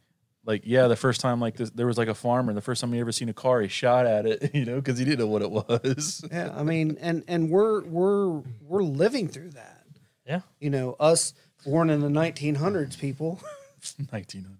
[0.45, 2.53] like yeah, the first time like this, there was like a farmer.
[2.53, 4.97] The first time he ever seen a car, he shot at it, you know, because
[4.97, 6.23] he didn't know what it was.
[6.31, 9.85] Yeah, I mean, and and we're we're we're living through that.
[10.27, 10.41] Yeah.
[10.59, 11.33] You know, us
[11.65, 13.41] born in the 1900s people.
[14.09, 14.57] 1900.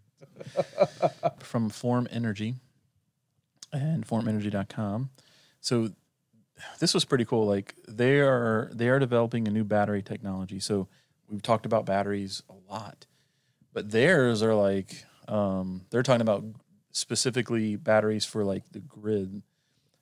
[1.40, 2.56] From Form Energy
[3.72, 5.10] and formenergy.com.
[5.62, 5.92] So
[6.80, 7.46] this was pretty cool.
[7.46, 10.60] Like they are they are developing a new battery technology.
[10.60, 10.88] So
[11.30, 13.06] we've talked about batteries a lot,
[13.72, 16.44] but theirs are like um, they're talking about
[16.92, 19.42] specifically batteries for like the grid.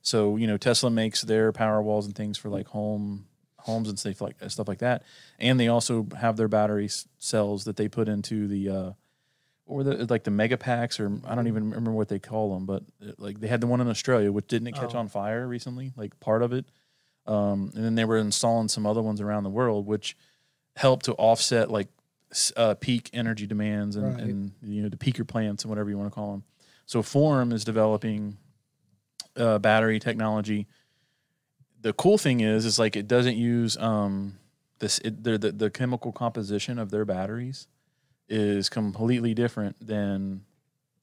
[0.02, 4.00] So you know, Tesla makes their power walls and things for like home homes and
[4.00, 5.04] stuff like stuff like that,
[5.40, 8.92] and they also have their battery cells that they put into the uh,
[9.68, 12.66] or the like the mega packs or I don't even remember what they call them,
[12.66, 15.00] but uh, like they had the one in Australia, which didn't it catch Oh.
[15.00, 16.66] on fire recently, like part of it,
[17.28, 20.18] um, and then they were installing some other ones around the world, which
[20.76, 21.88] helped to offset like
[22.56, 24.24] uh, peak energy demands and, Right.
[24.24, 26.44] and you know the peaker plants and whatever you want to call them.
[26.86, 28.38] So Form is developing
[29.36, 30.68] uh, battery technology.
[31.82, 34.38] The cool thing is, is like it doesn't use um,
[34.80, 35.00] this.
[35.00, 37.68] It, the, the the chemical composition of their batteries
[38.30, 40.46] is completely different than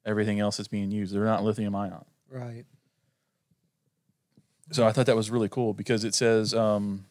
[0.06, 1.14] everything else that's being used.
[1.14, 2.04] They're not lithium ion.
[2.30, 2.64] Right.
[4.70, 7.06] So I thought that was really cool because it says um,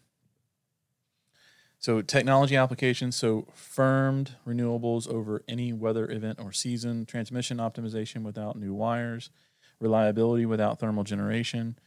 [1.79, 8.57] so technology applications, so firmed renewables over any weather event or season, transmission optimization without
[8.57, 9.29] new wires,
[9.79, 11.77] reliability without thermal generation,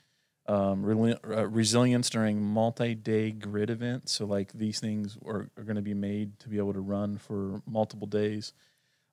[0.46, 4.12] um, reli- uh, resilience during multi-day grid events.
[4.12, 7.18] So like these things are, are going to be made to be able to run
[7.18, 8.52] for multiple days.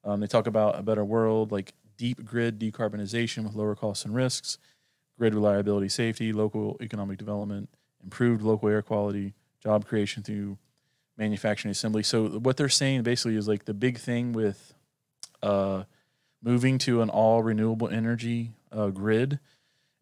[0.03, 4.13] Um, they talk about a better world, like deep grid decarbonization with lower costs and
[4.13, 4.59] risks,
[5.17, 7.69] grid reliability, safety, local economic development,
[8.03, 10.57] improved local air quality, job creation through
[11.17, 12.03] manufacturing assembly.
[12.03, 14.73] So what they're saying basically is like the big thing with
[15.41, 15.83] uh,
[16.41, 19.39] moving to an all renewable energy uh, grid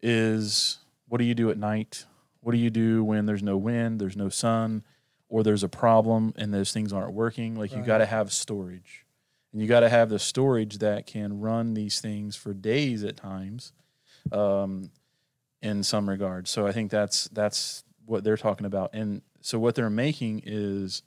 [0.02, 2.04] is what do you do at night?
[2.40, 4.84] What do you do when there's no wind, there's no sun,
[5.28, 7.56] or there's a problem and those things aren't working?
[7.56, 9.04] Like you got to have storage.
[9.52, 13.16] And you got to have the storage that can run these things for days at
[13.16, 13.72] times.
[14.30, 14.90] Um,
[15.62, 16.50] in some regards.
[16.50, 18.90] So I think that's that's what they're talking about.
[18.92, 21.02] And so what they're making is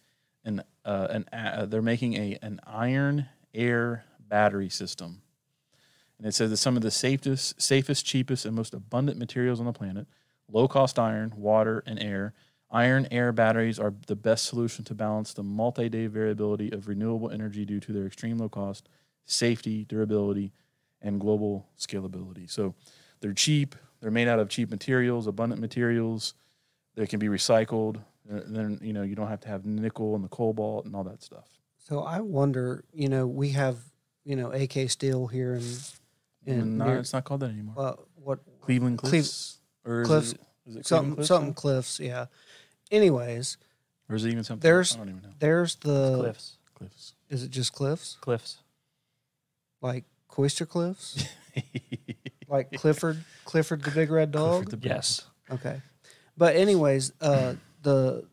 [0.46, 5.22] an uh, an uh, they're making a an iron air battery system.
[6.18, 9.66] And it says that some of the safest, safest, cheapest, and most abundant materials on
[9.66, 10.08] the planet,
[10.50, 12.34] low cost iron, water, and air.
[12.72, 17.30] Iron air batteries are the best solution to balance the multi day variability of renewable
[17.30, 18.88] energy due to their extreme low cost,
[19.26, 20.54] safety, durability,
[21.02, 22.50] and global scalability.
[22.50, 22.74] So
[23.20, 23.76] they're cheap.
[24.00, 26.36] They're made out of cheap materials, abundant materials.
[26.96, 28.00] They can be recycled.
[28.30, 31.24] Then you know you don't have to have nickel and the cobalt and all that
[31.24, 31.46] stuff.
[31.78, 33.78] So I wonder, you know, we have,
[34.24, 35.64] you know, AK Steel here in,
[36.46, 37.74] in no, near- it's not called that anymore.
[37.76, 41.50] well, what Cleveland Cleve- Cliffs, or is Cliffs- it, is it Cleveland something Cliffs something
[41.50, 41.54] now?
[41.54, 42.26] cliffs, yeah.
[42.92, 43.58] Anyways,
[44.08, 44.62] or is it even something?
[44.62, 45.30] there's- I don't even know.
[45.40, 46.58] there's the Cliffs.
[46.76, 47.14] Cliffs.
[47.30, 48.18] is it just cliffs?
[48.22, 48.60] Cliffs.
[49.82, 51.26] Like Coister Cliffs?
[52.48, 54.52] like Clifford Clifford the big red dog?
[54.66, 55.26] Clifford the Big Yes.
[55.50, 55.82] Okay.
[56.38, 58.26] But anyways, uh the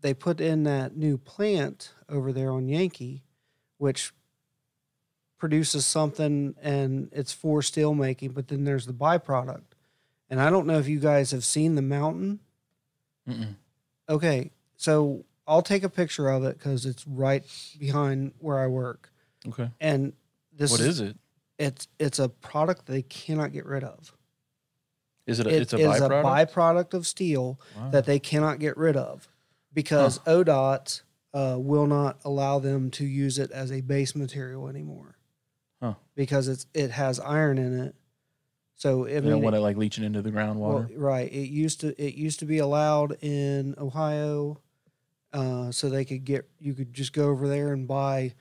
[0.00, 3.22] they put in that new plant over there on Yankee,
[3.78, 4.12] which
[5.38, 9.62] produces something and it's for steel making, but then there's the byproduct.
[10.28, 12.40] And I don't know if you guys have seen the mountain.
[13.28, 13.56] Mm-mm.
[14.08, 17.44] Okay, so I'll take a picture of it because it's right
[17.78, 19.10] behind where I work.
[19.48, 19.70] Okay.
[19.80, 20.12] And
[20.56, 21.16] this What is it?
[21.58, 24.14] it's it's a product they cannot get rid of.
[25.30, 25.46] Is it?
[25.46, 26.20] A, It it's a is byproduct.
[26.20, 27.90] a byproduct of steel Wow.
[27.90, 29.28] that they cannot get rid of
[29.72, 31.02] because ODOT
[31.32, 35.16] uh, will not allow them to use it as a base material anymore.
[35.80, 35.94] Huh.
[36.14, 37.94] Because it's it has iron in it.
[38.74, 40.88] So I they don't want it- it like leaching into the groundwater.
[40.90, 41.30] well, right.
[41.32, 44.58] It used to it used to be allowed in Ohio,
[45.32, 48.34] uh, so they could get you could just go over there and buy.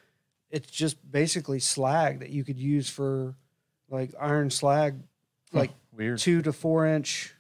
[0.50, 3.36] It's just basically slag that you could use for
[3.90, 5.00] like iron slag,
[5.52, 6.18] Huh, like weird.
[6.18, 7.34] two to four inch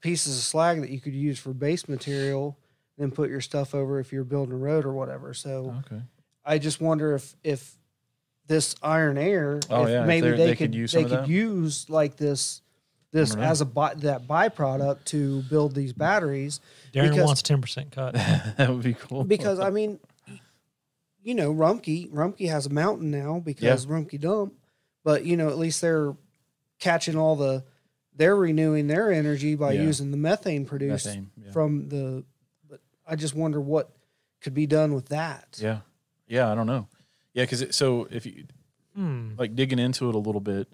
[0.00, 2.58] pieces of slag that you could use for base material.
[2.98, 5.32] Then put your stuff over if you're building a road or whatever.
[5.32, 6.02] So Okay.
[6.44, 7.76] I just wonder if if
[8.48, 11.04] this iron air, Oh, if yeah, if maybe they're- they, they could, could use they
[11.04, 11.28] of could that.
[11.28, 12.60] use like this
[13.12, 13.46] this don't know.
[13.46, 16.60] as a by, that byproduct to build these batteries
[16.94, 18.14] Darren Because- wants ten percent cut.
[18.14, 19.24] that would be cool.
[19.24, 19.98] because I mean,
[21.22, 24.54] you know, Rumpke Rumpke has a mountain now because Rumpke Dump,
[25.04, 26.14] but you know at least they're
[26.82, 27.64] catching all the
[28.14, 29.82] they're renewing their energy by Yeah.
[29.84, 31.50] using the methane produced Methane, yeah.
[31.52, 32.24] from the.
[32.68, 33.90] But I just wonder what
[34.42, 35.58] could be done with that.
[35.62, 35.80] Yeah.
[36.26, 36.88] Yeah, I don't know.
[37.32, 38.44] Yeah, because so if you
[38.94, 39.30] Hmm.
[39.38, 40.68] like digging into it a little bit,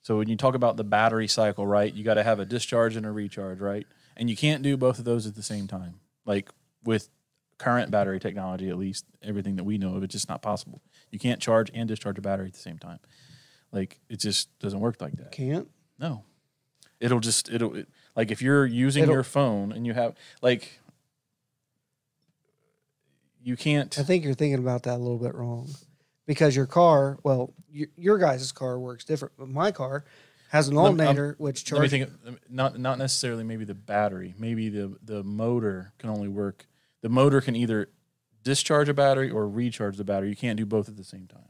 [0.00, 2.96] so when you talk about the battery cycle, right, you got to have a discharge
[2.96, 3.86] and a recharge, right?
[4.16, 6.00] And you can't do both of those at the same time.
[6.24, 6.48] Like
[6.84, 7.10] with
[7.58, 10.80] current battery technology, at least everything that we know of, it's just not possible.
[11.10, 13.00] You can't charge and discharge a battery at the same time.
[13.72, 15.32] Like it just doesn't work like that.
[15.32, 15.68] Can't.
[15.98, 16.24] No,
[16.98, 20.80] it'll just it'll it, like if you're using It'll- your phone and you have like
[23.42, 23.96] you can't.
[23.98, 25.68] I think you're thinking about that a little bit wrong,
[26.26, 30.04] because your car, well, your, your guys' car works different, but my car
[30.50, 32.08] has an um, alternator which Let me charges.
[32.24, 32.40] think.
[32.50, 34.34] Not not necessarily maybe the battery.
[34.38, 36.66] Maybe the the motor can only work.
[37.02, 37.88] The motor can either
[38.42, 40.28] discharge a battery or recharge the battery.
[40.30, 41.49] You can't do both at the same time.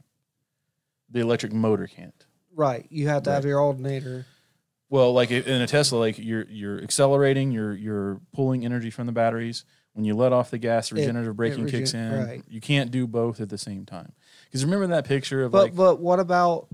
[1.11, 2.13] The electric motor can't.
[2.55, 4.25] Right, you have to have your alternator.
[4.89, 9.11] Well, like in a Tesla, like you're you're accelerating, you're you're pulling energy from the
[9.13, 9.63] batteries.
[9.93, 12.11] When you let off the gas, the It- regenerative braking regen- kicks in.
[12.13, 12.43] right.
[12.47, 14.13] You can't do both at the same time.
[14.45, 16.67] Because remember that picture of But like but what about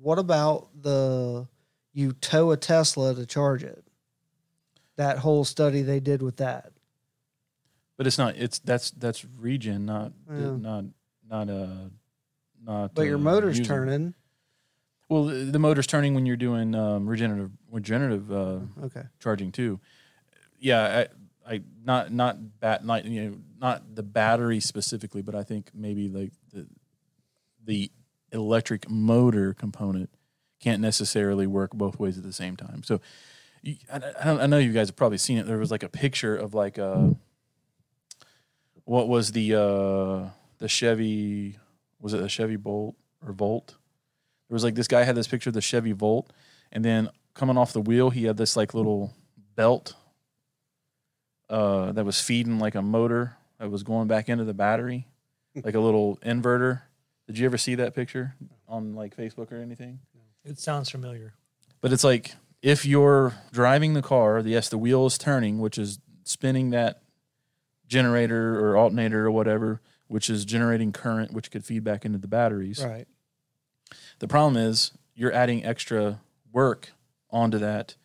[0.00, 1.46] what about the
[1.92, 3.84] you tow a Tesla to charge it?
[4.96, 6.72] That whole study they did with that.
[7.96, 8.36] But it's not.
[8.36, 10.56] It's that's that's regen, not Yeah.
[10.56, 10.84] not
[11.28, 11.88] not uh
[12.66, 12.94] not.
[12.94, 14.14] But your uh, motor's using- turning.
[15.08, 19.02] Well, the, the motor's turning when you're doing um, regenerative regenerative uh, Okay.
[19.20, 19.78] charging too.
[20.58, 21.04] Yeah,
[21.46, 25.70] I, I not not bat not you know not the battery specifically, but I think
[25.72, 26.66] maybe like the
[27.64, 27.90] the
[28.32, 30.10] electric motor component
[30.58, 32.82] can't necessarily work both ways at the same time.
[32.82, 33.00] So.
[33.62, 35.46] you- I, I don't- I know you guys have probably seen it.
[35.46, 37.14] There was like a picture of like a
[38.84, 41.58] what was the uh the Chevy
[42.00, 43.76] was it a Chevy Bolt or Volt?
[44.48, 46.32] There was like this guy had this picture of the Chevy Volt,
[46.72, 49.14] and then coming off the wheel, he had this like little
[49.54, 49.94] belt
[51.48, 55.06] uh, that was feeding like a motor that was going back into the battery,
[55.64, 56.82] like a little inverter.
[57.26, 58.34] Did you ever see that picture
[58.68, 60.00] on like Facebook or anything?
[60.44, 61.34] It sounds familiar.
[61.80, 65.98] But it's like if you're driving the car, yes, the wheel is turning, which is
[66.24, 67.02] spinning that
[67.86, 72.28] generator or alternator or whatever, which is generating current, which could feed back into the
[72.28, 72.84] batteries.
[72.84, 73.06] Right.
[74.18, 76.20] The problem is you're adding extra
[76.52, 76.92] work
[77.30, 77.96] onto that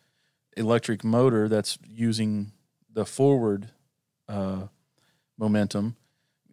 [0.56, 2.52] electric motor that's using
[2.92, 3.70] the forward
[4.28, 4.66] uh,
[5.38, 5.96] momentum.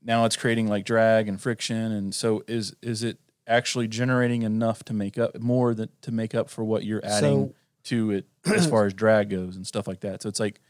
[0.01, 4.83] Now it's creating like drag and friction, and so is is it actually generating enough
[4.85, 8.25] to make up more than to make up for what you're adding So to it
[8.45, 10.21] as far as drag goes and stuff like that?
[10.21, 10.61] So it's like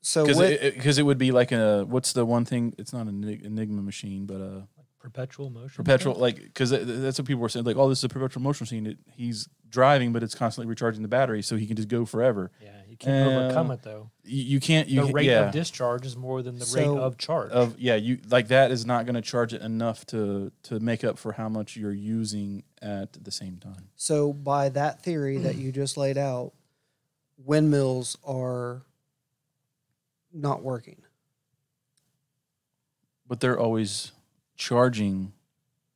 [0.00, 2.74] so because what, it, it would be like a what's the one thing?
[2.78, 4.60] It's not an Enigma machine, but uh
[5.00, 5.76] Perpetual motion.
[5.84, 6.20] perpetual stuff?
[6.22, 8.84] like because that's what people were saying like oh this is a perpetual motion machine
[8.86, 12.50] it, he's driving but it's constantly recharging the battery so he can just go forever
[12.60, 14.10] Yeah, you can't overcome Uh, it though.
[14.24, 17.16] you, you can't you the rate yeah of discharge is more than the rate of
[17.16, 17.52] charge.
[17.52, 21.04] of yeah you like that is not going to charge it enough to to make
[21.04, 25.54] up for how much you're using at the same time so by that theory that
[25.54, 26.52] you just laid out,
[27.38, 28.82] windmills are
[30.38, 31.02] not working.
[33.26, 34.12] but they're always
[34.56, 35.32] charging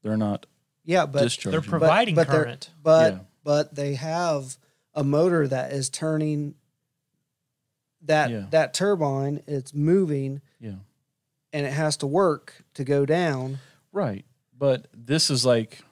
[0.02, 0.46] they're not
[0.84, 2.70] Yeah, but discharging They're providing but they're- current.
[2.82, 3.18] but Yeah.
[3.44, 4.58] but they have
[4.94, 6.54] a motor that is turning
[8.02, 8.46] that Yeah.
[8.50, 10.76] that turbine it's moving yeah
[11.52, 13.58] and it has to work to go down
[13.94, 14.24] Right.
[14.58, 15.82] But this is like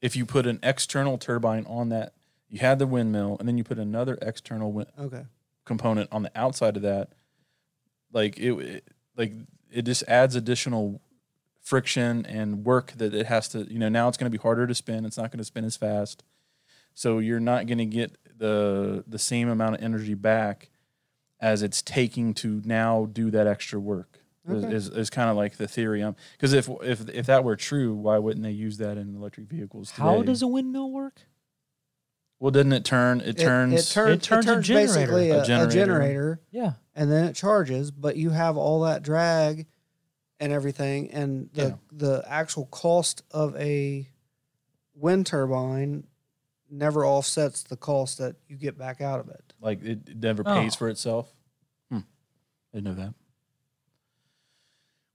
[0.00, 2.12] if you put an external turbine on that,
[2.48, 5.26] you had the windmill, and then you put another external win- okay
[5.64, 7.12] component on the outside of that.
[8.12, 9.32] Like it, it- like
[9.72, 11.00] it just adds additional
[11.60, 13.70] friction and work that it has to.
[13.72, 15.04] You know, now it's going to be harder to spin.
[15.04, 16.22] It's not going to spin as fast,
[16.94, 20.70] so you're not going to get the the same amount of energy back
[21.40, 24.20] as it's taking to now do that extra work.
[24.48, 26.02] Is, is, is kind of like the theory.
[26.02, 29.46] Um, because if if if that were true, why wouldn't they use that in electric
[29.46, 29.90] vehicles?
[29.90, 30.02] Today?
[30.04, 31.20] How does a windmill work?
[32.40, 32.50] Well?
[32.50, 33.20] Doesn't it turn?
[33.20, 33.74] It, turns.
[33.90, 35.34] it, turns it turns a basically generator.
[35.34, 35.70] a, A a generator.
[35.74, 36.72] generator Yeah.
[36.94, 39.66] and then it charges but you have all that drag
[40.40, 41.74] and everything and the Yeah.
[41.92, 44.08] the actual cost of a
[44.94, 46.06] wind turbine
[46.70, 50.44] never offsets the cost that you get back out of it Like it, it never
[50.44, 50.78] pays Oh.
[50.78, 51.32] for itself.
[51.90, 52.00] Hmm.
[52.72, 53.14] Didn't know that.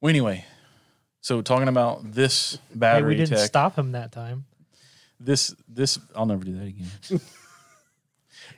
[0.02, 0.46] Well, anyway,
[1.22, 4.46] so talking about this Hey, battery we didn't tech, stop him that time.
[5.24, 6.92] This this I'll never do that again.
[7.10, 7.18] yeah,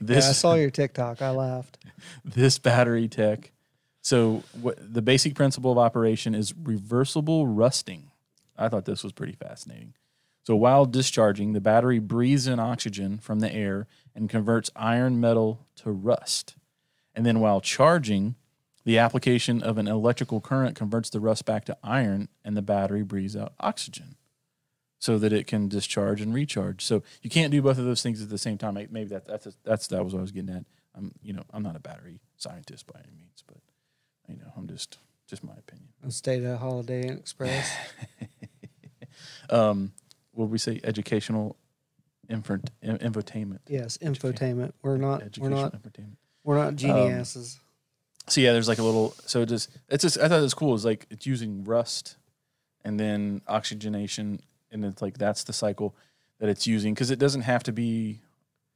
[0.01, 1.78] this i saw your tiktok i laughed
[2.26, 3.51] this battery tech.
[4.01, 8.11] So what the basic principle of operation is reversible rusting.
[8.57, 9.95] I thought this was pretty fascinating.
[10.43, 15.66] So while discharging, the battery breathes in oxygen from the air and converts iron metal
[15.78, 16.55] to rust.
[17.16, 18.36] And then while charging,
[18.84, 23.01] the application of an electrical current converts the rust back to iron and the battery
[23.01, 24.18] breathes out oxygen
[25.00, 26.84] so that it can discharge and recharge.
[26.84, 28.74] So you can't do both of those things at the same time.
[28.76, 30.66] Maybe that, that's that's that was what I was getting at.
[30.96, 33.58] I'm you know I'm not a battery scientist by any means, but
[34.28, 35.89] you know I'm just just my opinion.
[36.06, 37.76] I stayed at holiday Inn express
[39.50, 39.93] Um,
[40.32, 40.80] what would we say?
[40.84, 41.56] Educational
[42.28, 43.60] infant, infotainment.
[43.68, 46.16] yes infotainment we're not we're Educational not infotainment.
[46.43, 47.60] we're not Um, geniuses
[48.28, 49.14] So yeah, there's like a little.
[49.28, 50.74] So it just it's just I thought it was cool.
[50.74, 52.18] It's like it's using rust,
[52.84, 54.41] and then oxygenation
[54.76, 55.95] and it's like that's the cycle
[56.39, 58.21] that it's using because it doesn't have to be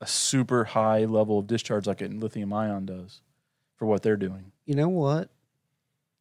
[0.01, 3.21] a super high level of discharge like a lithium ion does
[3.75, 4.51] for what they're doing.
[4.65, 5.29] You know what?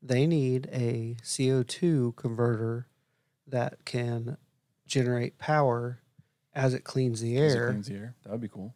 [0.03, 2.87] They need a CO2 converter
[3.47, 4.37] that can
[4.87, 6.01] generate power
[6.55, 8.15] as it cleans the 'cause it air, cleans the air.
[8.25, 8.75] That would be cool.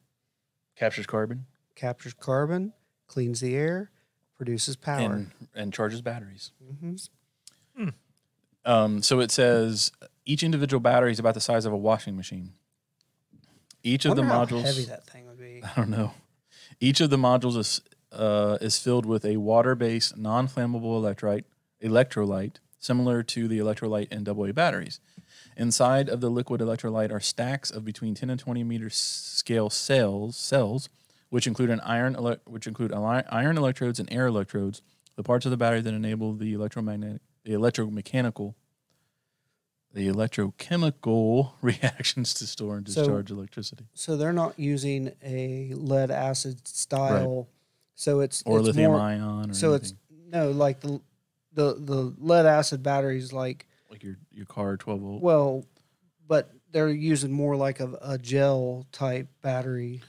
[0.77, 2.73] Captures carbon captures carbon,
[3.09, 3.91] cleans the air,
[4.37, 5.13] produces power.
[5.15, 6.53] and and charges batteries.
[6.81, 6.95] hmm
[8.65, 9.91] Um, so it says
[10.25, 12.53] each individual battery is about the size of a washing machine.
[13.83, 15.63] Each of the modules, heavy that thing would be.
[15.65, 16.15] I don't know.
[16.81, 17.81] Each of the modules is
[18.13, 21.45] uh, is filled with a water-based, non-flammable electrolyte,
[21.83, 25.01] electrolyte similar to the electrolyte in AA batteries.
[25.57, 30.37] Inside of the liquid electrolyte are stacks of between 10 and 20 meter scale cells,
[30.37, 30.89] cells,
[31.31, 34.83] which include an iron, ele- which include iron electrodes and air electrodes,
[35.17, 38.55] the parts of the battery that enable the electromagnetic, the electromechanical,
[39.95, 46.11] the electrochemical reactions to store and So- discharge electricity, So they're not using a lead
[46.11, 47.49] acid style.
[47.95, 49.75] So it's or it's lithium more, ion, or So anything.
[49.91, 49.95] it's
[50.31, 51.01] no like the
[51.53, 55.23] the the lead acid batteries like like your your car 12 volt.
[55.23, 55.65] well,
[56.27, 60.01] but they're using more like a, a gel type battery.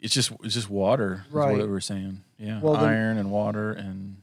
[0.00, 1.24] It's just it's just water.
[1.28, 1.52] Is Right.
[1.52, 2.24] what we were saying.
[2.36, 4.22] Yeah, Well, then- iron and water and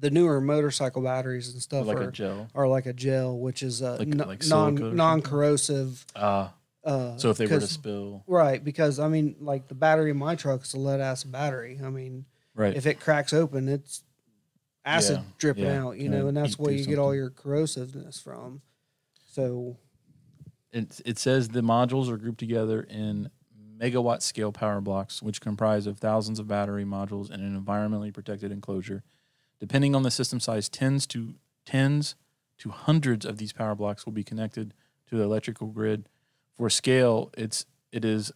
[0.00, 2.48] The newer motorcycle batteries and stuff like are, a gel.
[2.54, 4.84] are like a gel, which is a Like- n- like something?
[4.88, 6.04] non non corrosive.
[6.16, 10.10] Ah, Uh, so if they were to spill, right, because I mean, like the battery
[10.10, 11.80] in my truck is a lead acid battery.
[11.84, 12.24] I mean,
[12.54, 12.74] right?
[12.76, 14.04] if it cracks open, it's
[14.84, 17.30] acid Yeah, dripping yeah, out, you gonna know, and that's where you get all your
[17.30, 18.62] corrosiveness from.
[19.26, 19.76] So
[20.72, 23.30] it it says the modules are grouped together in
[23.78, 28.50] megawatt scale power blocks, which comprise of thousands of battery modules in an environmentally protected
[28.50, 29.02] enclosure.
[29.60, 31.34] Depending on the system size, tens to
[31.66, 32.14] tens
[32.58, 34.74] to hundreds of these power blocks will be connected
[35.08, 36.08] to the electrical grid.
[36.56, 38.32] For scale, it's it is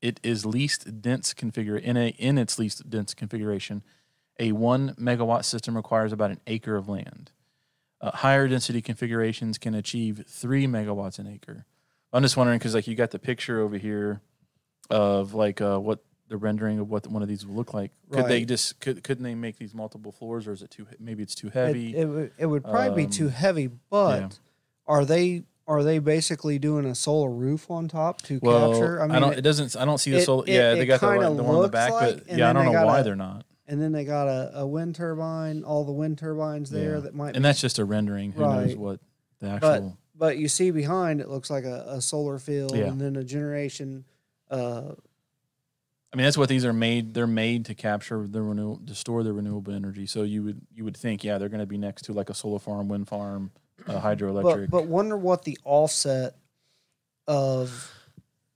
[0.00, 3.82] it is least dense configure in a in its least dense configuration.
[4.38, 7.30] A one megawatt system requires about an acre of land.
[8.00, 11.64] Uh, higher density configurations can achieve three megawatts an acre.
[12.12, 14.20] I'm just wondering because like you got the picture over here
[14.90, 17.90] of like uh, what the rendering of what one of these would look like.
[18.10, 21.22] Could they just could couldn't they make these multiple floors or is it too maybe
[21.22, 21.96] it's too heavy?
[21.96, 24.28] it, would- it would probably be too Um, heavy, but yeah.
[24.86, 29.00] are they are they basically doing a solar roof on top to well, capture?
[29.00, 29.32] I, I mean, don't.
[29.32, 29.76] It, it- doesn't.
[29.76, 30.44] I don't see the solar.
[30.46, 32.50] it- yeah, it they got the, one- the one on the back, like, but yeah,
[32.50, 33.44] I don't know why a- they're not.
[33.66, 37.00] and then they got a, a wind turbine, all the wind turbines there Yeah.
[37.00, 37.28] that might.
[37.34, 38.32] And be, that's just a rendering.
[38.32, 39.00] Who knows what
[39.40, 39.98] the but actual?
[40.14, 42.84] but you see behind it looks like a, a solar field, Yeah.
[42.88, 44.04] and then a generation.
[44.50, 44.92] Uh,
[46.14, 47.12] I mean, that's what these are made.
[47.12, 50.06] They're made to capture the renewable, to store the renewable energy.
[50.06, 52.34] So you would you would think, yeah, they're going to be next to like a
[52.34, 53.50] solar farm, wind farm,
[53.88, 54.42] uh, hydroelectric.
[54.42, 56.36] But but wonder what the offset
[57.26, 57.92] of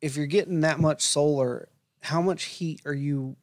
[0.01, 1.69] if you're getting that much solar,
[2.01, 3.35] how much heat are you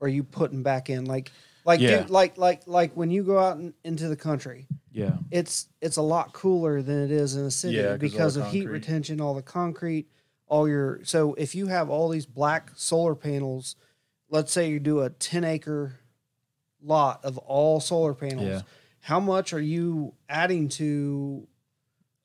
[0.00, 1.04] are you putting back in?
[1.04, 1.30] Like
[1.64, 2.00] like Yeah.
[2.00, 5.98] dude, like like like when you go out in, into the country, yeah, it's it's
[5.98, 8.46] a lot cooler than it is in a city Yeah, 'cause all the because of
[8.48, 10.08] heat retention, all the concrete,
[10.52, 13.74] all your so if you have all these black solar panels,
[14.28, 15.98] let's say you do a 10 acre
[16.82, 18.60] lot of all solar panels, Yeah.
[19.00, 21.48] how much are you adding to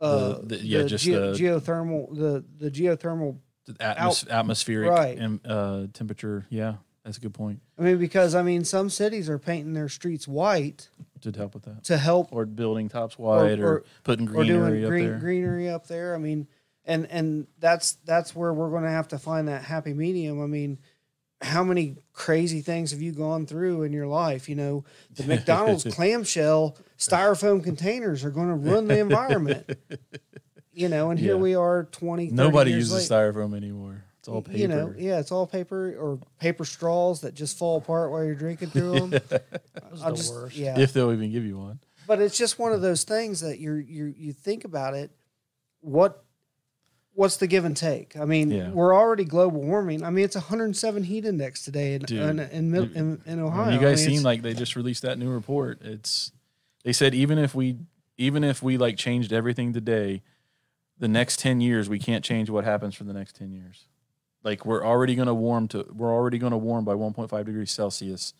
[0.01, 5.17] uh, The- the- yeah, just geo- the- geothermal the the geothermal The atmos- atmospheric Right.
[5.19, 6.45] em- uh, temperature.
[6.49, 9.89] Yeah, that's a good point I mean because I mean some cities are painting their
[9.89, 10.89] streets white
[11.21, 11.84] to help with that.
[11.86, 15.17] to help Or building tops white or, or- putting or greenery doing up there.
[15.19, 16.13] greenery up there.
[16.13, 16.47] I mean,
[16.88, 20.41] and and that's that's where we're going to have to find that happy medium.
[20.41, 20.79] I mean,
[21.41, 24.49] how many crazy things have you gone through in your life?
[24.49, 29.69] You know, the McDonald's clamshell styrofoam containers are going to ruin the environment.
[30.73, 31.41] You know, and here Yeah.
[31.41, 33.17] we are 20, Nobody years uses late.
[33.17, 34.03] styrofoam anymore.
[34.19, 34.57] It's all paper.
[34.59, 38.35] You know, yeah, it's all paper or paper straws that just fall apart while you're
[38.35, 39.09] drinking through them.
[39.89, 40.55] Those I'll the just, worst.
[40.55, 41.79] yeah, If they'll even give you one.
[42.05, 45.09] but it's just one of those things that you're you you think about it
[45.81, 46.23] what
[47.18, 48.70] what's the give and take i mean Yeah.
[48.70, 52.76] we're already global warming i mean it's 107 heat index today in Dude, in, in,
[52.95, 55.82] in, in ohio you I guys mean, seen like they just released that new report.
[55.82, 56.32] It's
[56.84, 57.78] they said even if we
[58.18, 60.22] even if we like changed everything today,
[60.99, 63.88] the next ten years we can't change what happens for the next ten years.
[64.43, 67.72] Like we're already going to warm to we're already going to warm by 1.5 degrees
[67.72, 68.34] Celsius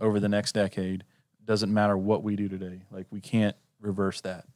[0.00, 1.04] over the next decade.
[1.44, 2.82] Doesn't matter what we do today.
[2.90, 4.46] Like we can't reverse that.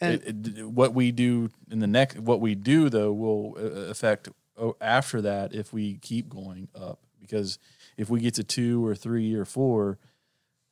[0.00, 3.90] And, It- it- what we do in the next what we do though will uh,
[3.90, 4.28] affect
[4.58, 7.58] oh, after that if we keep going up because
[7.96, 9.98] if we get to two or three or four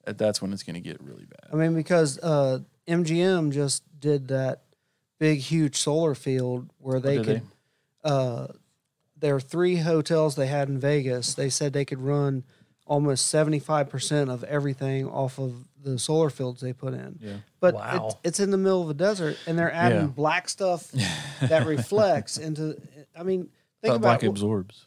[0.07, 1.49] uh, that's when it's going to get really bad.
[1.53, 2.59] i mean because uh
[2.89, 4.62] mgm just did that
[5.20, 7.43] big, huge solar field where they did could.
[8.03, 8.49] Uh,
[9.16, 11.35] there are three hotels they had in Vegas.
[11.35, 12.43] They said they could run
[12.93, 17.18] almost seventy five percent of everything off of the solar fields they put in.
[17.22, 17.36] Yeah.
[17.59, 18.07] But Wow.
[18.07, 20.07] it's, it's in the middle of a desert, and they're adding Yeah.
[20.09, 20.90] black stuff
[21.40, 22.78] that reflects into.
[23.16, 23.49] I mean,
[23.80, 24.84] think Thought about black absorbs.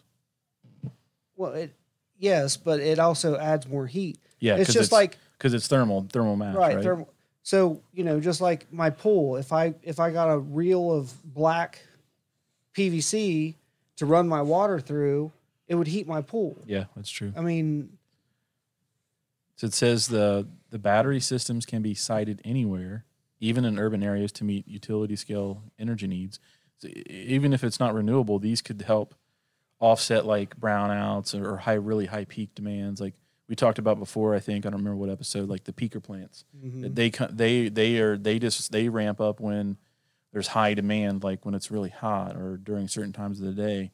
[1.35, 1.73] well, it
[2.19, 4.19] yes, but it also adds more heat.
[4.39, 6.83] Yeah, It's just like because it's thermal thermal mass, right, right?
[6.83, 7.09] thermal.
[7.41, 11.11] So you know, just like my pool, if I if I got a reel of
[11.33, 11.81] black
[12.77, 13.55] PVC
[13.97, 15.31] to run my water through,
[15.67, 16.61] it would heat my pool.
[16.65, 17.33] yeah, that's true.
[17.35, 17.97] I mean,
[19.55, 23.05] So it says the the battery systems can be sited anywhere,
[23.39, 26.39] even in urban areas, to meet utility scale energy needs.
[26.77, 29.15] So even if it's not renewable, these could help
[29.79, 32.99] offset like brownouts or, high, really high peak demands.
[32.99, 33.13] Like
[33.47, 35.47] we talked about before, I think I don't remember what episode.
[35.47, 36.93] Like the peaker plants, mhm.
[36.93, 39.77] they they they are they just they ramp up when
[40.33, 43.91] there's high demand, like when it's really hot or during certain times of the day,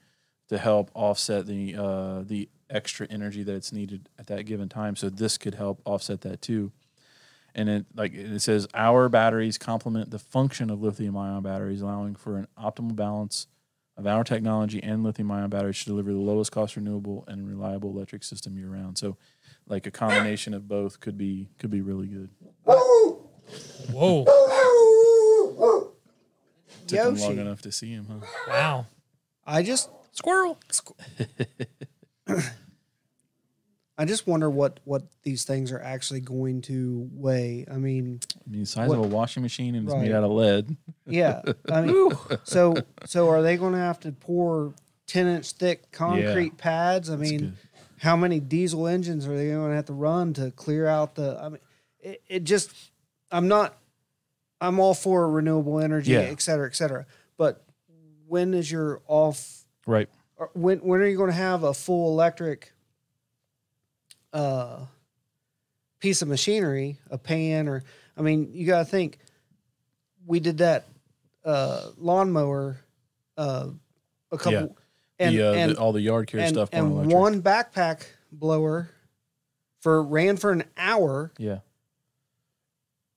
[0.52, 4.98] to help offset the uh, the extra energy that's needed at that given time.
[4.98, 6.74] So this could help offset that too.
[7.56, 12.16] And it like it says our batteries complement the function of lithium ion batteries, allowing
[12.16, 13.48] for an optimal balance
[13.96, 17.90] of our technology and lithium ion batteries to deliver the lowest cost renewable and reliable
[17.90, 18.98] electric system year round.
[18.98, 19.16] So
[19.68, 22.30] like a combination of both could be could be really good.
[23.90, 24.26] Whoa.
[26.88, 28.28] Took them long enough to see him, huh?
[28.50, 28.88] Wow.
[29.46, 30.58] I just Squirrel.
[33.98, 37.66] I just wonder what what these things are actually going to weigh.
[37.70, 40.24] I mean, I mean, the size What- of a washing machine and it's made out
[40.24, 40.76] of lead.
[41.06, 41.42] yeah.
[41.72, 42.12] I mean,
[42.44, 44.74] so so are they going to have to pour
[45.06, 47.10] ten inch thick concrete pads?
[47.10, 47.58] I mean,
[48.00, 51.38] how many diesel engines are they going to have to run to clear out the?
[51.40, 51.60] I mean,
[52.00, 52.72] it, it just
[53.32, 53.78] I'm not.
[54.60, 56.20] I'm all for renewable energy, Yeah.
[56.20, 57.06] et cetera, et cetera.
[57.38, 57.64] But
[58.28, 59.61] when is your off?
[59.88, 60.08] Right.
[60.54, 62.72] When when are you going to have a full electric?
[64.34, 64.86] Uh,
[66.00, 67.84] piece of machinery, a pan, or
[68.18, 69.18] I mean, you got to think.
[70.26, 70.86] We did that
[71.44, 72.78] uh, lawnmower
[73.38, 73.68] uh,
[74.32, 74.68] a couple, Yeah.
[75.26, 77.16] and the, uh, and the, all the yard care and, stuff and electric.
[77.16, 78.90] one backpack blower
[79.82, 81.32] for ran for an hour.
[81.38, 81.60] yeah.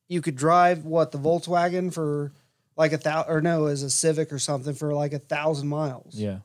[0.09, 2.33] You could drive what the Volkswagen for
[2.77, 6.15] like a thousand, or no, as a Civic or something for like a thousand miles.
[6.15, 6.39] Yeah.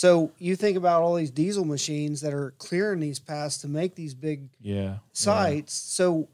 [0.00, 3.96] So you think about all these diesel machines that are clearing these paths to make
[3.96, 5.00] these big Yeah.
[5.12, 5.74] sites.
[5.74, 6.26] So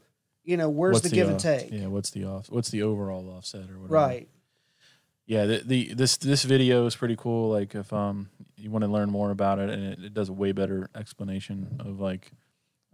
[0.45, 1.73] you know, where's What's the, give and take?
[1.73, 1.87] Yeah.
[1.87, 2.49] What's the off?
[2.49, 3.93] What's the overall offset or whatever?
[3.93, 4.29] Right.
[5.25, 5.47] Yeah.
[5.47, 7.51] The, the this this video is pretty cool.
[7.51, 10.33] Like if um you want to learn more about it, and it, it does a
[10.33, 12.31] way better explanation of like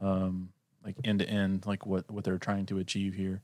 [0.02, 0.50] um
[0.84, 3.44] like end to end like what what they're trying to achieve here.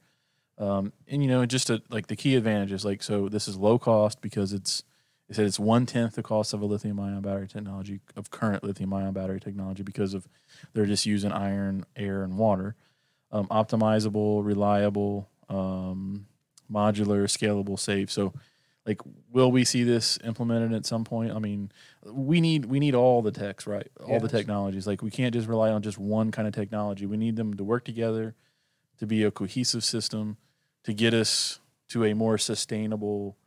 [0.58, 3.78] Um, and you know, just a, like the key advantages, like so, this is low
[3.78, 4.84] cost because it's
[5.30, 8.64] it said it's one tenth the cost of a lithium ion battery technology of current
[8.64, 10.28] lithium ion battery technology because of
[10.74, 12.76] they're just using iron, air, and water.
[13.32, 16.26] Um, optimizable, reliable, um,
[16.72, 18.10] modular, scalable, safe.
[18.10, 18.34] So,
[18.88, 19.02] like,
[19.32, 21.32] will we see this implemented at some point?
[21.34, 21.72] I mean,
[22.04, 23.88] we need we need all the techs, right?
[24.04, 24.88] All the technologies.
[24.88, 27.06] Like, we can't just rely on just one kind of technology.
[27.06, 28.34] We need them to work together
[28.98, 30.38] to be a cohesive system
[30.86, 31.60] to get us
[31.90, 33.38] to a more sustainable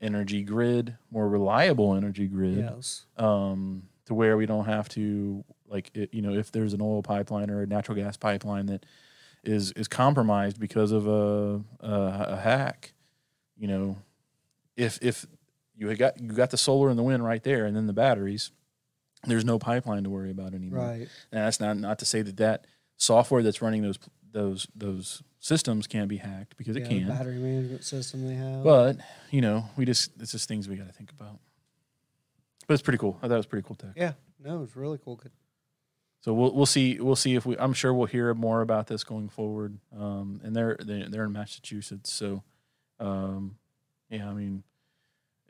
[0.00, 3.06] energy grid, more reliable energy grid, Yes.
[3.16, 7.02] um, to where we don't have to like it, you know if there's an oil
[7.02, 8.84] pipeline or a natural gas pipeline that
[9.44, 12.92] is is compromised because of a a, a hack,
[13.56, 13.96] you know,
[14.76, 15.26] if if
[15.76, 17.92] you had got you got the solar and the wind right there, and then the
[17.92, 18.50] batteries,
[19.26, 20.86] there's no pipeline to worry about anymore.
[20.86, 21.08] Right.
[21.32, 22.66] And that's not not to say that that
[22.96, 23.98] software that's running those
[24.32, 27.06] those those systems can't be hacked because it can.
[27.06, 28.64] the battery management system they have.
[28.64, 28.96] But
[29.30, 31.38] you know, we just it's just things we got to think about.
[32.66, 33.18] But it's pretty cool.
[33.22, 33.90] I thought it was pretty cool tech.
[33.94, 34.12] yeah.
[34.42, 35.16] No, it's really cool.
[35.16, 35.32] Good.
[36.22, 39.04] So we'll we'll see we'll see if we I'm sure we'll hear more about this
[39.04, 39.78] going forward.
[39.98, 42.42] Um, and they're they're, they're in Massachusetts, so
[43.00, 43.56] um,
[44.08, 44.62] yeah, I mean,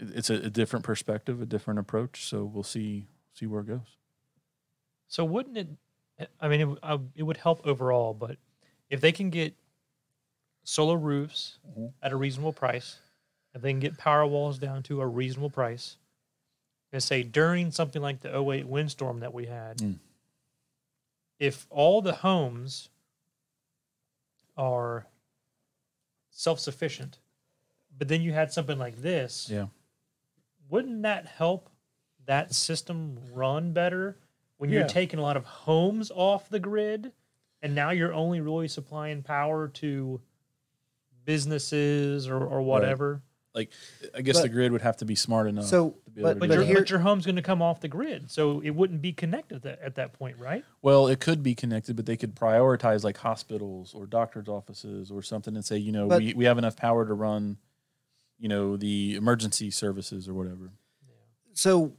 [0.01, 2.25] it's a, a different perspective, a different approach.
[2.29, 3.97] So we'll see see where it goes.
[5.07, 5.69] So wouldn't it?
[6.41, 8.37] I mean, it, w- I- it would help overall, but
[8.91, 9.55] if they can get
[10.65, 11.93] solar roofs Mhm.
[12.03, 12.99] at a reasonable price,
[13.55, 15.97] if they can get power walls down to a reasonable price,
[16.93, 19.99] and say during something like the 08 windstorm that we had, Mm.
[21.39, 22.89] if all the homes
[24.57, 25.07] are
[26.31, 27.19] self-sufficient,
[27.97, 29.69] but then you had something like this, Yeah.
[30.69, 31.71] wouldn't that help
[32.25, 34.19] that system run better
[34.57, 37.13] when you're taking a lot of homes off the grid
[37.61, 40.23] and now you're only really supplying power to
[41.25, 43.23] businesses or, or whatever
[43.55, 43.71] like
[44.15, 45.67] I guess the grid would have to be smart enough.
[45.67, 47.37] So, to be able but to But, do but your, here, but your home's going
[47.37, 50.39] to come off the grid, so it wouldn't be connected at that, at that point,
[50.39, 50.65] right?
[50.83, 55.23] Well, it could be connected, but they could prioritize like hospitals or doctors' offices or
[55.23, 57.59] something and say, you know, But- we, we have enough power to run,
[58.39, 60.73] you know, the emergency services or whatever.
[61.53, 61.93] so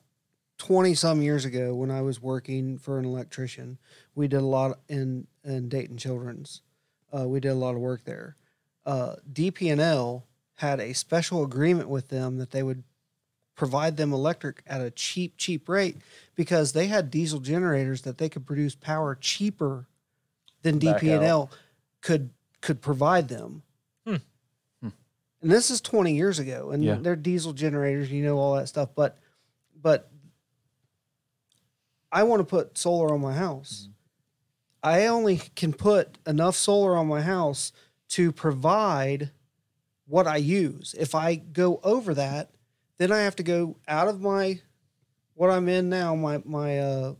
[0.57, 3.77] 20 some years ago when I was working for an electrician,
[4.13, 6.61] we did a lot in, in Dayton Children's.
[7.17, 8.35] Uh, we did a lot of work there.
[8.85, 10.25] Uh, DP&L
[10.55, 12.83] had a special agreement with them that they would
[13.55, 15.97] provide them electric at a cheap, cheap rate
[16.35, 19.87] because they had diesel generators that they could produce power cheaper
[20.61, 21.49] than DP&L
[22.01, 22.29] could
[22.61, 23.61] could provide them.
[24.05, 24.15] Hmm.
[24.81, 24.89] Hmm.
[25.41, 26.95] And this is 20 years ago, and Yeah.
[26.95, 28.89] they're diesel generators, you know all that stuff.
[28.95, 29.17] But
[29.81, 30.09] but
[32.11, 33.89] I want to put solar on my house.
[34.81, 37.71] I only can put enough solar on my house
[38.09, 39.31] to provide
[40.07, 40.93] what I use.
[40.97, 42.51] If I go over that,
[42.97, 44.61] then I have to go out of my
[45.33, 47.15] what I'm in now, my my uh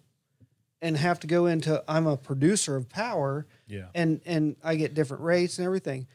[0.81, 3.87] and have to go into I'm a producer of power Yeah.
[3.95, 6.07] and and I get different rates and everything.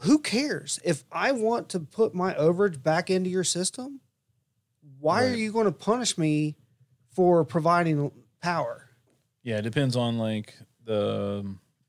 [0.00, 4.00] Who cares if I want to put my overage back into your system?
[4.98, 6.56] Why are you going to punish me
[7.10, 8.10] for providing
[8.40, 8.88] power?
[9.42, 10.54] Yeah, it depends on like
[10.84, 11.44] the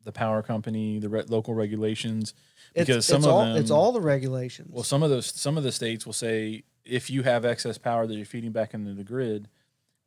[0.07, 2.33] the power company, the re- local regulations.
[2.73, 4.69] It's, Because some it's of all them, it's all the regulations.
[4.71, 8.07] Well, some of those some of the states will say if you have excess power
[8.07, 9.49] that you're feeding back into the grid,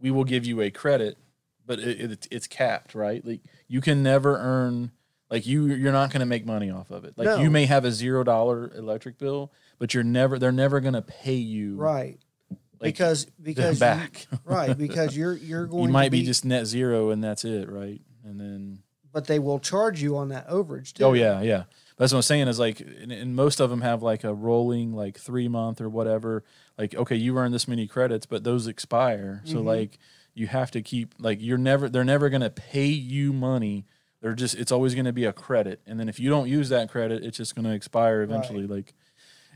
[0.01, 1.19] we will give you a credit,
[1.67, 3.25] but it, it, it's capped, right?
[3.25, 4.91] Like you can never earn
[5.31, 7.13] like you you're not going to make money off of it.
[7.19, 7.41] Like No.
[7.41, 11.03] you may have a zero dollar electric bill, but you're never they're never going to
[11.03, 12.19] pay you right
[12.81, 14.27] like, because because you- back.
[14.47, 17.69] right because you're you're going you might to be, just net zero and that's it,
[17.69, 18.01] right?
[18.25, 18.79] And then
[19.13, 21.05] but they will charge you on that overage too.
[21.05, 21.65] Oh yeah, yeah.
[21.97, 24.95] That's what I'm saying is like, and, and most of them have like a rolling
[24.95, 26.45] like three month or whatever.
[26.79, 29.43] Like, okay, you earn this many credits, but those expire.
[29.45, 29.65] So Mhm.
[29.65, 29.99] like,
[30.35, 33.85] you have to keep like you're never they're never gonna pay you money.
[34.23, 36.91] They're just it's always gonna be a credit, and then if you don't use that
[36.91, 38.67] credit, it's just gonna expire eventually.
[38.67, 38.95] Like,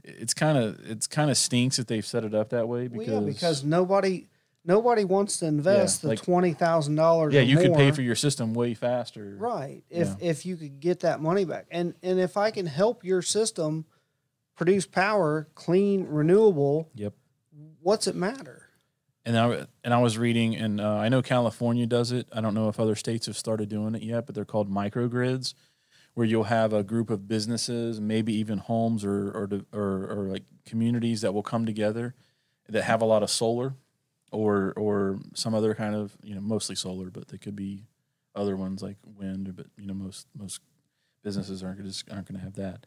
[0.03, 2.99] it's kind of it's kind of stinks that they've set it up that way Well,
[3.01, 4.27] because yeah, because nobody
[4.65, 7.35] nobody wants to invest the like- twenty thousand dollars.
[7.35, 9.37] yeah, you could pay for your system way faster.
[9.39, 10.31] right if Yeah.
[10.31, 13.85] if you could get that money back and and if I can help your system
[14.57, 17.15] produce power, clean, renewable, Yep.
[17.81, 18.69] what's it matter?
[19.27, 22.29] And I and I was reading, and uh, I know California does it.
[22.33, 25.55] I don't know if other states have started doing it yet, but they're called microgrids,
[26.13, 30.43] where you'll have a group of businesses, maybe even homes or or or, or like
[30.67, 32.15] communities that will come together
[32.69, 33.75] that have a lot of solar,
[34.35, 37.87] or or some other kind of you know mostly solar, but they could be
[38.35, 39.55] other ones like wind.
[39.57, 40.61] But you know most most
[41.23, 42.87] businesses aren't just aren't going to have that.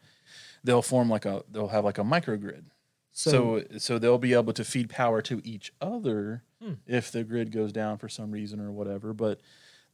[0.62, 2.64] They'll form like a they'll have like a microgrid.
[3.12, 3.30] So,
[3.70, 6.74] So, so they'll be able to feed power to each other Hmm.
[6.86, 9.40] if the grid goes down for some reason or whatever, but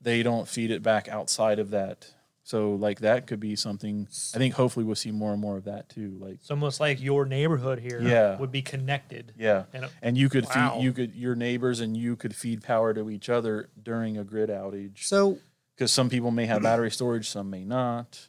[0.00, 2.14] they don't feed it back outside of that.
[2.46, 5.64] So like that could be something I think hopefully we'll see more and more of
[5.64, 6.16] that too.
[6.20, 8.36] Like It's almost like your neighborhood here Yeah.
[8.38, 9.32] would be connected.
[9.36, 9.64] yeah.
[9.72, 10.74] And And you could Wow.
[10.76, 14.24] feed you could your neighbors and you could feed power to each other during a
[14.24, 14.98] grid outage.
[15.04, 15.38] so
[15.74, 18.28] Because some people may have battery storage, some may not.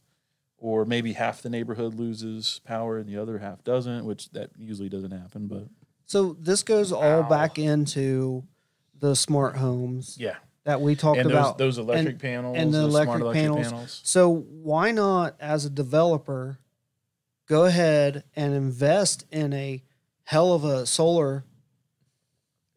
[0.57, 4.89] Or maybe half the neighborhood loses power and the other half doesn't, which that usually
[4.89, 5.67] doesn't happen, but
[6.05, 8.45] so this goes all back into
[8.97, 10.37] the smart homes yeah.
[10.65, 13.67] That we talked and those, about those electric and- panels and the electric electric panels.
[13.67, 14.01] panels.
[14.03, 16.59] So why not, as a developer,
[17.47, 19.81] go ahead and invest in a
[20.23, 21.43] hell of a solar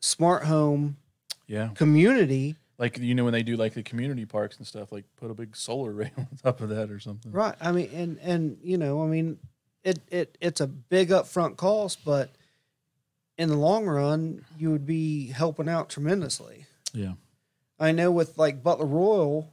[0.00, 0.96] smart home
[1.46, 2.56] Yeah, community?
[2.78, 5.34] like you know when they do like the community parks and stuff, like put a
[5.34, 7.32] big solar array on top of that or something.
[7.32, 7.54] Right.
[7.60, 9.38] I mean, and and you know, I mean,
[9.82, 12.30] it it it's a big upfront cost, but
[13.38, 16.66] in the long run, you would be helping out tremendously.
[16.92, 17.12] Yeah,
[17.78, 19.52] I know with like Butler Rural,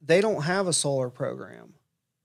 [0.00, 1.74] they don't have a solar program.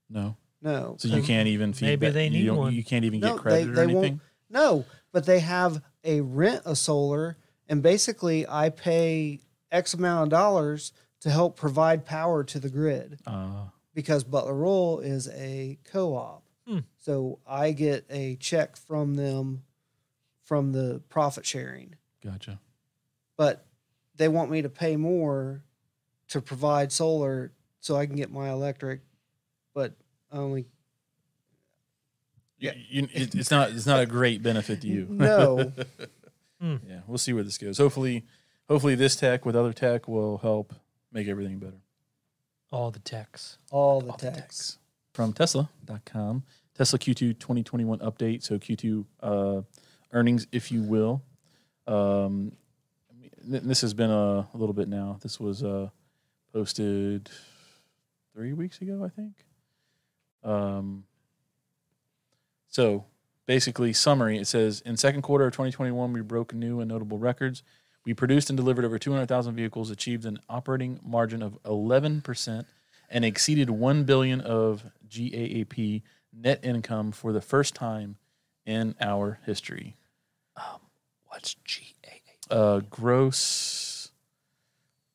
[0.08, 0.96] no, No.
[0.98, 1.86] so you 'cause- can't even feed.
[1.86, 2.74] Maybe ba- they you need don't- one.
[2.74, 4.12] You can't even No, get credit they, or anything.
[4.14, 4.20] won't.
[4.50, 7.36] No, but they have a rent a solar,
[7.68, 9.40] and basically, I pay
[9.70, 14.98] X amount of dollars to help provide power to the grid Uh, because Butler Rural
[15.00, 16.42] is a co-op.
[16.66, 16.80] Hmm.
[16.98, 19.62] So I get a check from them
[20.42, 22.58] from the profit sharing, gotcha.
[23.36, 23.64] but
[24.20, 25.62] they want me to pay more
[26.28, 29.00] to provide solar so I can get my electric,
[29.74, 29.94] but
[30.30, 30.66] I only
[32.58, 33.70] You, you, it's not.
[33.70, 35.06] It's not a great benefit to you.
[35.10, 35.72] no.
[36.60, 37.78] yeah, we'll see where this goes.
[37.78, 38.26] Hopefully,
[38.68, 40.74] hopefully this tech with other tech will help
[41.10, 41.80] make everything better.
[42.70, 43.56] all the techs.
[43.70, 44.76] all the All the techs.
[45.14, 46.44] From Tesla.com.
[46.76, 48.42] Tesla Q2 2021 update.
[48.42, 49.62] So Q2 uh,
[50.12, 51.22] earnings, if you will.
[51.86, 52.59] Um, th-
[53.50, 55.18] this has been a, a little bit now.
[55.22, 55.88] This was uh,
[56.52, 57.30] posted
[58.32, 59.44] three weeks ago, I think.
[60.42, 61.04] Um,
[62.68, 63.04] so
[63.46, 67.62] basically, summary it says in second quarter of 2021, we broke new and notable records.
[68.04, 72.64] We produced and delivered over 200,000 vehicles, achieved an operating margin of 11%,
[73.10, 76.02] and exceeded 1 billion of GAAP
[76.32, 78.16] net income for the first time
[78.64, 79.96] in our history.
[81.26, 82.19] What's GAA?
[82.50, 84.10] Uh, gross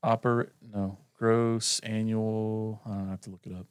[0.04, 2.82] oper no gross annual.
[2.86, 3.68] I don't have to look it up.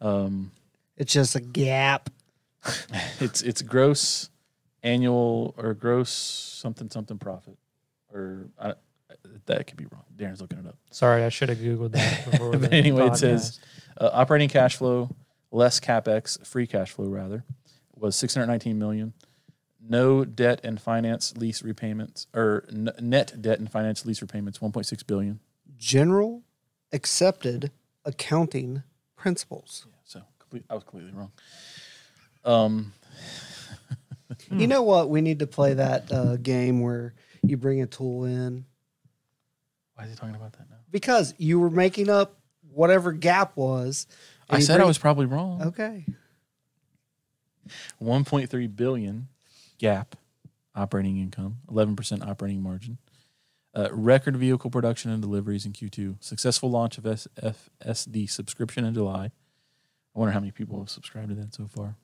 [0.00, 0.52] Um,
[0.96, 2.10] It's just a gap.
[3.20, 4.30] it's it's gross
[4.82, 7.58] annual or gross something something profit,
[8.12, 8.74] or I,
[9.46, 10.04] that could be wrong.
[10.16, 10.76] Darren's looking it up.
[10.90, 12.24] Sorry, I should have googled that.
[12.30, 13.60] Before But the anyway, it says-
[13.96, 15.08] Uh, operating cash flow
[15.52, 17.44] less capex, free cash flow rather,
[17.94, 19.12] was 619 million.
[19.86, 25.06] No debt and finance lease repayments, or n- net debt and finance lease repayments, 1.6
[25.06, 25.40] billion.
[25.76, 26.42] General
[26.92, 27.70] accepted
[28.04, 28.82] accounting
[29.16, 29.86] principles.
[30.04, 31.32] So complete, I was completely wrong.
[32.44, 32.92] Um,
[34.50, 35.10] You know what?
[35.10, 37.14] We need to play that uh, game where
[37.46, 38.64] you bring a tool in
[39.94, 40.76] why is he talking about that now?
[40.90, 42.38] because you were making up
[42.72, 44.06] whatever gap was.
[44.50, 45.62] I you said I was probably wrong.
[45.62, 46.04] okay.
[48.02, 49.28] 1.3 billion
[49.84, 50.06] GAAP
[50.74, 52.98] operating income, 11% operating margin.
[53.76, 56.16] Uh, record vehicle production and deliveries in Q2.
[56.22, 59.26] Successful launch of FSD subscription in July.
[60.14, 61.96] I wonder how many people have subscribed to that so far.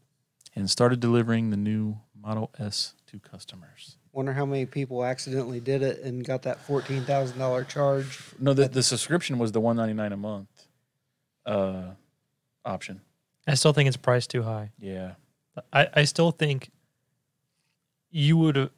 [0.57, 3.97] And started delivering the new Model S to customers.
[4.12, 8.20] Wonder how many people accidentally did it and got that fourteen thousand dollar charge.
[8.40, 10.48] No, the, the subscription was the 199 a month
[11.47, 11.82] uh,
[12.65, 13.01] option.
[13.47, 14.73] I still think it's priced too high.
[14.81, 15.12] Yeah.
[15.73, 16.70] I, I still think
[18.11, 18.70] you would have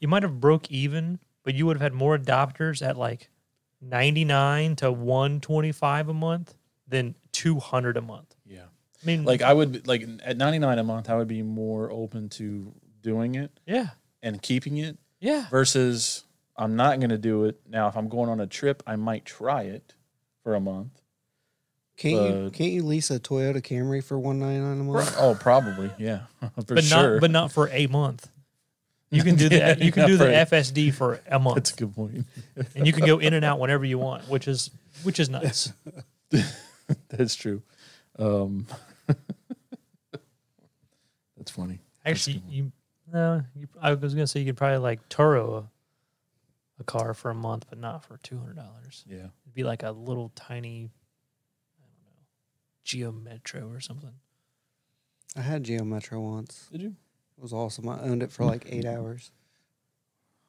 [0.00, 3.30] you might have broke even, but you would have had more adopters at like
[3.80, 6.54] 99 to 125 a month
[6.88, 8.34] than 200 a month.
[8.44, 8.64] Yeah.
[9.02, 12.28] I mean, Like I would like at 99 a month, I would be more open
[12.30, 12.72] to
[13.02, 13.88] doing it yeah,
[14.22, 15.46] and keeping it yeah.
[15.50, 16.24] versus
[16.56, 17.60] I'm not going to do it.
[17.68, 19.94] Now, if I'm going on a trip, I might try it
[20.42, 21.02] for a month.
[21.96, 25.16] Can't you can't you lease a Toyota Camry for one ninety nine a month?
[25.18, 26.22] Oh, probably, yeah,
[26.66, 27.14] for but sure.
[27.14, 28.28] not but not for a month.
[29.10, 31.76] You can do the you can do the for FSD for a month, That's a
[31.76, 32.26] good point.
[32.74, 34.70] and you can go in and out whenever you want, which is
[35.02, 35.72] which is nice.
[37.08, 37.62] That's true.
[38.18, 38.66] Um,
[41.36, 41.80] that's funny.
[42.04, 42.72] Actually, you
[43.12, 45.64] no, you, I was gonna say you could probably like Turo a,
[46.80, 49.04] a car for a month, but not for two hundred dollars.
[49.08, 49.16] Yeah.
[49.16, 50.90] It'd be like a little tiny,
[51.78, 52.24] I don't know,
[52.84, 54.12] Geo Metro or something.
[55.36, 56.68] I had Geo Metro once.
[56.72, 56.96] Did you?
[57.36, 57.88] It was awesome.
[57.88, 59.30] I owned it for like eight hours.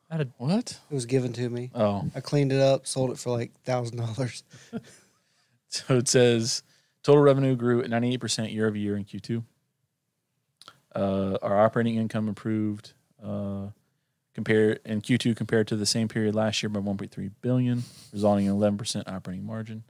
[0.09, 0.79] I had a, What?
[0.89, 1.69] It was given to me.
[1.75, 4.43] Oh, I cleaned it up, sold it for like thousand dollars.
[5.67, 6.63] so it says
[7.03, 9.43] total revenue grew at 98% year over year in Q2.
[10.95, 13.67] Uh, our operating income improved uh,
[14.33, 17.83] compared in Q2 compared to the same period last year by 1.3 billion,
[18.13, 19.83] resulting in 11% operating margin.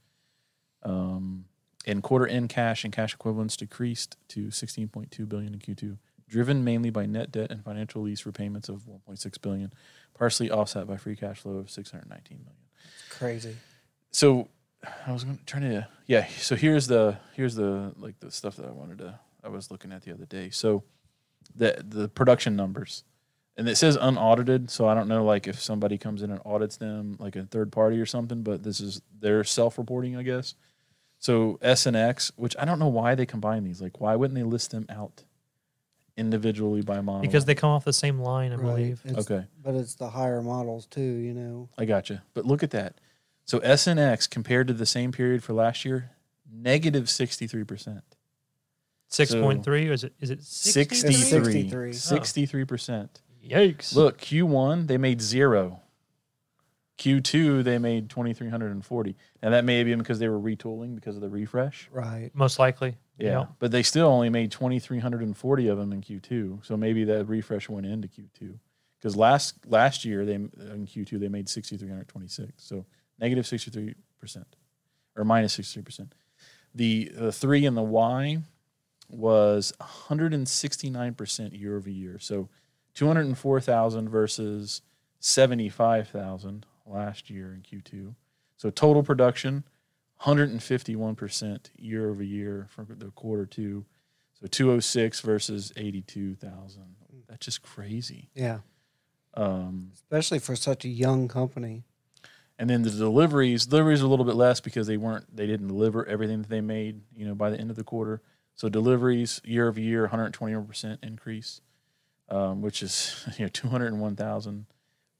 [0.84, 1.46] Um,
[1.86, 6.90] and quarter end cash and cash equivalents decreased to 16.2 billion in Q2, driven mainly
[6.90, 9.74] by net debt and financial lease repayments of 1.6 billion,
[10.14, 12.54] partially offset by free cash flow of 619 million
[13.10, 13.56] Crazy.
[14.12, 14.50] so
[15.06, 16.28] I was gonna, trying to yeah.
[16.28, 19.92] So here's the here's the like the stuff that I wanted to I was looking
[19.92, 20.50] at the other day.
[20.50, 20.84] So
[21.56, 23.04] the the production numbers,
[23.56, 24.70] and it says unaudited.
[24.70, 27.72] So I don't know like if somebody comes in and audits them like a third
[27.72, 28.44] party or something.
[28.44, 30.54] But this is their self reporting, I guess.
[31.20, 33.82] So S and X, which I don't know why they combine these.
[33.82, 35.24] Like why wouldn't they list them out
[36.18, 37.22] individually by model?
[37.22, 38.64] because they come off the same line, I Right.
[38.64, 39.02] believe.
[39.06, 39.46] It's- okay.
[39.64, 41.70] But it's the higher models too, you know.
[41.78, 42.24] I gotcha.
[42.34, 43.00] But look at that.
[43.46, 46.12] So SNX compared to the same period for last year,
[46.52, 48.02] negative 63%.
[49.10, 51.14] Six point three, or is it is it 63.
[51.14, 51.94] 63.
[51.94, 53.22] 63%.
[53.42, 53.96] Yikes!
[53.96, 55.80] Look, Q1, they made zero.
[56.98, 59.16] Q2, they made 2,340.
[59.42, 61.88] Now, that may have been because they were retooling because of the refresh.
[61.92, 62.32] Right.
[62.34, 62.98] most likely.
[63.18, 63.46] Yeah.
[63.60, 66.66] But they still only made 2,340 of them in Q2.
[66.66, 68.60] So maybe that refresh went into Q2.
[68.98, 72.52] Because last last year, they in Q2, they made 6,326.
[72.58, 72.86] So
[73.20, 73.96] negative 63%
[75.16, 76.12] or minus 63%.
[76.76, 78.40] The, the three and the Y
[79.10, 82.20] was 169% year over year.
[82.20, 82.50] So
[82.94, 84.82] 204,000 versus
[85.20, 88.14] 75,000 last year in Q2.
[88.58, 89.64] So total production
[90.22, 93.86] 151% year over year for the quarter two.
[94.40, 96.96] So 206 versus 82,000.
[97.28, 98.30] That's just crazy.
[98.36, 98.60] Yeah,
[99.34, 101.84] Um, especially for such a young company.
[102.60, 105.68] and then the deliveries, deliveries are a little bit less because they weren't, they didn't
[105.68, 108.22] deliver everything that they made, you know, by the end of the quarter.
[108.56, 111.62] So deliveries year over year, 121% increase,
[112.30, 114.66] um, which is you know 201,000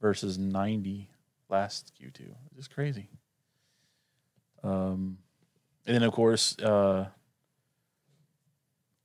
[0.02, 1.10] versus 90
[1.50, 2.34] last Q2.
[2.56, 3.10] Just crazy.
[4.64, 5.18] Um,
[5.86, 7.08] and then of course, uh,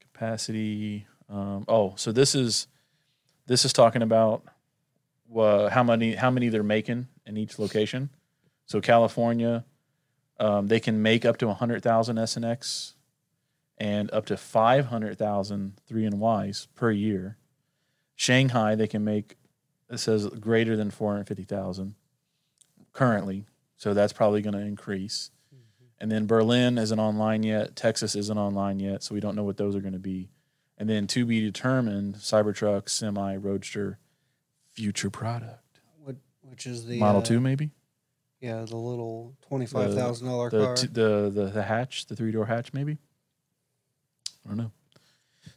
[0.01, 1.07] capacity.
[1.29, 2.67] Um, oh, so this is
[3.47, 4.43] this is talking about
[5.37, 8.11] uh, how many how many they're making in each location.
[8.67, 9.65] So California,
[10.39, 12.93] um, they can make up to 100,000 SNX
[13.79, 17.37] and up to 500,000 3 and Ys per year.
[18.15, 19.37] Shanghai, they can make
[19.91, 21.95] it says greater than 450,000
[22.93, 23.45] currently.
[23.77, 25.31] So that's probably going to increase.
[26.03, 27.77] And then Berlin isn't online yet.
[27.77, 29.05] Texas isn't online yet.
[29.05, 30.31] So we don't know what those are going to be.
[30.77, 34.01] And then to be determined Cybertruck, semi, roadster,
[34.73, 35.79] future product.
[36.03, 37.71] What, which is the Model uh, 2, maybe?
[38.41, 40.75] Yeah, the little twenty-five thousand dollar the, car.
[40.75, 42.99] t- the the the hatch, the three door hatch, maybe.
[44.45, 44.73] I don't know.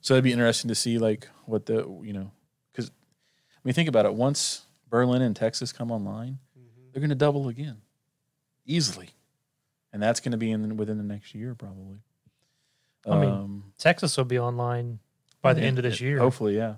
[0.02, 2.30] So it'd be interesting to see like what the you know
[2.72, 4.14] because I mean think about it.
[4.14, 6.92] Once Berlin and Texas come online, Mhm.
[6.94, 7.78] they're going to double again,
[8.68, 9.10] easily,
[9.96, 12.00] and that's going to be in within the next year probably.
[13.10, 15.00] I mean, Um, Texas will be online
[15.42, 16.20] by the yeah, end of this year.
[16.20, 16.76] Hopefully, yeah.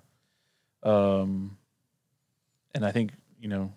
[0.84, 1.58] Um,
[2.76, 3.74] and I think you know,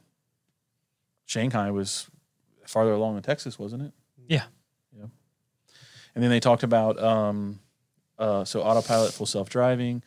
[1.24, 2.10] Shanghai was
[2.66, 3.92] farther along in Texas, wasn't it?
[4.28, 4.44] Yeah.
[4.94, 5.06] Yeah.
[6.14, 7.60] And then they talked about um,
[8.18, 10.02] uh, so autopilot, full self driving,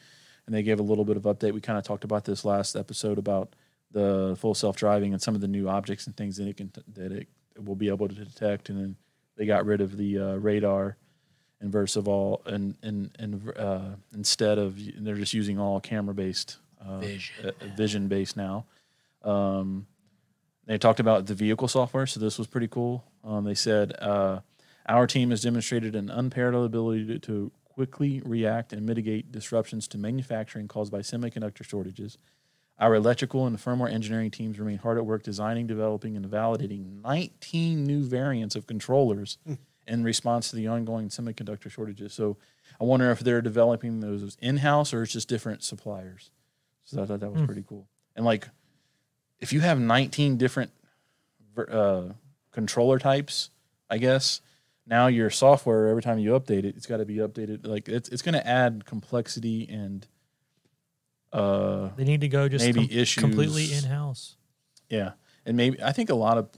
[0.46, 1.54] and they gave a little bit of update.
[1.54, 3.56] We kind of talked about this last episode about
[3.90, 6.72] the full self driving and some of the new objects and things that it can
[6.94, 7.28] that it
[7.58, 8.70] will be able to detect.
[8.70, 8.96] And then
[9.38, 10.98] they got rid of the uh, radar
[11.60, 17.00] and Versavol and and and uh, instead of they're just using all camera based uh,
[17.00, 17.54] Vision.
[17.78, 18.66] vision based now.
[19.24, 19.88] Um,
[20.66, 23.04] they talked about the vehicle software, so this was pretty cool.
[23.24, 24.40] Um, they said uh,
[24.88, 29.98] our team has demonstrated an unparalleled ability to, to quickly react and mitigate disruptions to
[29.98, 32.18] manufacturing caused by semiconductor shortages.
[32.80, 37.84] Our electrical and firmware engineering teams remain hard at work designing, developing, and validating 19
[37.84, 39.38] new variants of controllers
[39.88, 42.14] in response to the ongoing semiconductor shortages.
[42.14, 42.38] So
[42.82, 46.32] I wonder if they're developing those in house or it's just different suppliers.
[46.84, 47.46] So I thought that was Hmm.
[47.46, 47.88] pretty cool.
[48.16, 48.50] And like,
[49.40, 50.72] if you have 19 different
[51.58, 52.10] uh,
[52.52, 53.50] controller types,
[53.90, 54.42] I guess
[54.88, 57.66] now your software every time you update it, it's got to be updated.
[57.68, 60.08] Like it's it's going to add complexity and
[61.34, 64.38] uh They need to go just Maybe com- issues- completely in house.
[64.90, 65.14] yeah,
[65.46, 66.50] and maybe I think a lot of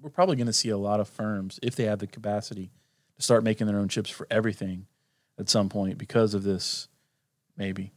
[0.00, 2.70] we're probably going to see a lot of firms if they have the capacity
[3.16, 4.86] to start making their own chips for everything
[5.38, 6.88] at some point because of this.
[7.56, 7.92] Maybe.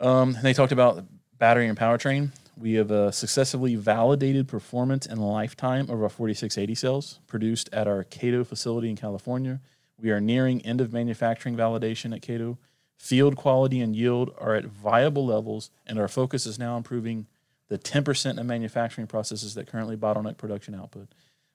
[0.00, 1.04] Um, and they talked about
[1.38, 2.30] battery and powertrain.
[2.58, 8.04] We have uh, successfully validated performance and lifetime of our 4680 cells produced at our
[8.04, 9.60] Kato facility in California.
[10.00, 12.58] We are nearing end of manufacturing validation at Kato.
[13.00, 17.26] Field quality and yield are at viable levels, and our focus is now improving
[17.68, 21.08] the 10% of manufacturing processes that currently bottleneck production output.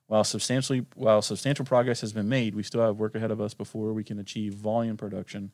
[0.08, 3.54] While substantially while substantial progress has been made, we still have work ahead of us
[3.54, 5.52] before we can achieve volume production.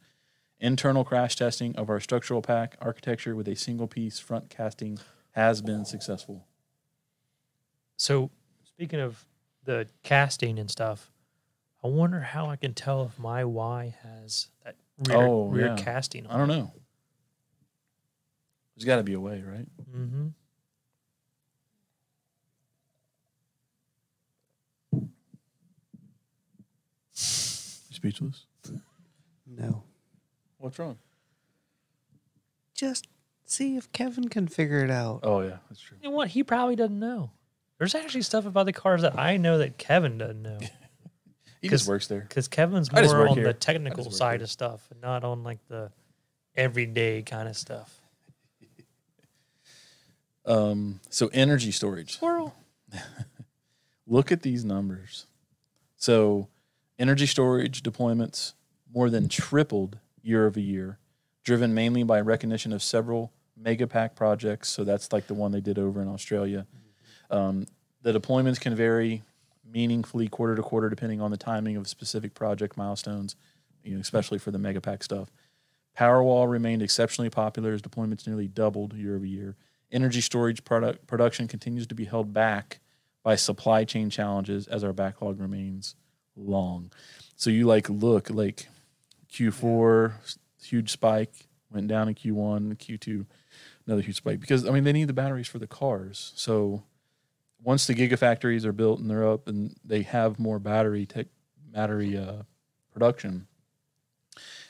[0.62, 4.98] Internal crash testing of our structural pack architecture with a single piece front casting
[5.32, 6.48] has been successful.
[7.98, 8.32] So,
[8.64, 9.26] speaking of
[9.66, 11.12] the casting and stuff,
[11.84, 15.76] I wonder how I can tell if my Y has that rear, Oh, rear yeah.
[15.76, 16.28] casting.
[16.28, 16.72] I don't know.
[18.76, 19.68] There's got to be a way, right?
[19.96, 20.28] Mm-hmm.
[27.14, 28.46] Speechless.
[29.46, 29.84] No.
[30.58, 30.98] What's wrong?
[32.74, 33.08] Just
[33.46, 35.20] see if Kevin can figure it out.
[35.24, 35.98] Oh yeah, that's true.
[36.02, 36.30] You know what?
[36.30, 37.32] He probably doesn't know.
[37.78, 40.60] There's actually stuff about the cars that I know that Kevin doesn't know
[41.62, 42.22] He just works there.
[42.22, 43.44] because Kevin's I just more work on here.
[43.46, 44.44] the I technical just work side here.
[44.46, 45.92] of stuff and not on like the
[46.56, 47.98] everyday kind of stuff.
[50.46, 52.14] Um, so energy storage.
[52.14, 52.56] Squirrel.
[54.08, 55.28] Look at these numbers.
[55.98, 56.48] So,
[56.98, 58.54] energy storage deployments
[58.92, 60.98] more than tripled year over year,
[61.44, 63.32] driven mainly by recognition of several
[63.62, 64.70] megapack projects.
[64.70, 66.66] So, that's like the one they did over in Australia.
[67.30, 67.68] Um,
[68.02, 69.22] the deployments can vary
[69.72, 73.36] meaningfully quarter to quarter depending on the timing of specific project milestones,
[73.84, 75.32] you know, especially for the megapack stuff.
[75.98, 79.56] Powerwall remained exceptionally popular as deployments nearly doubled year over year.
[79.92, 82.80] Energy storage product production continues to be held back
[83.24, 85.96] by supply chain challenges as our backlog remains
[86.36, 86.92] long.
[87.36, 88.68] So you like look like
[89.32, 90.14] Q4
[90.64, 91.34] huge spike
[91.72, 93.26] went down in Q1, Q2
[93.88, 96.32] another huge spike because I mean they need the batteries for the cars.
[96.36, 96.84] So
[97.64, 101.28] once the gigafactories are built and they're up and they have more battery tech
[101.72, 102.44] battery uh,
[102.92, 103.48] production,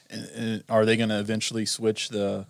[0.10, 2.46] and, and are they going to eventually switch the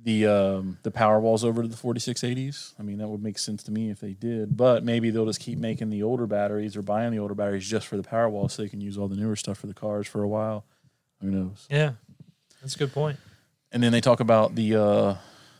[0.00, 2.74] the um, the power walls over to the 4680s?
[2.78, 5.40] I mean that would make sense to me if they did, but maybe they'll just
[5.40, 8.48] keep making the older batteries or buying the older batteries just for the power wall
[8.48, 10.64] so they can use all the newer stuff for the cars for a while.
[11.20, 11.66] Who knows?
[11.68, 11.92] Yeah,
[12.60, 13.18] that's a good point.
[13.72, 15.14] And then they talk about the uh,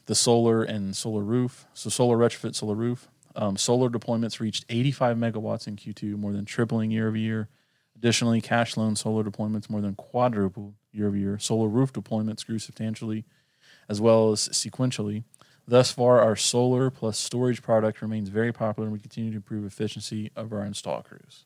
[0.06, 1.66] the solar and solar roof.
[1.74, 3.08] So solar retrofit, solar roof.
[3.36, 7.48] Um, solar deployments reached 85 megawatts in Q2, more than tripling year over year.
[7.96, 11.38] Additionally, cash loan solar deployments more than quadrupled year over year.
[11.38, 13.24] Solar roof deployments grew substantially,
[13.88, 15.24] as well as sequentially.
[15.66, 19.66] Thus far, our solar plus storage product remains very popular, and we continue to improve
[19.66, 21.44] efficiency of our install crews.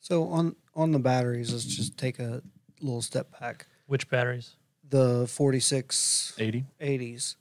[0.00, 2.42] So on on the batteries, let's just take a
[2.80, 3.66] little step back.
[3.86, 4.56] Which batteries?
[4.88, 6.64] The 46 80.
[6.80, 7.36] 80s.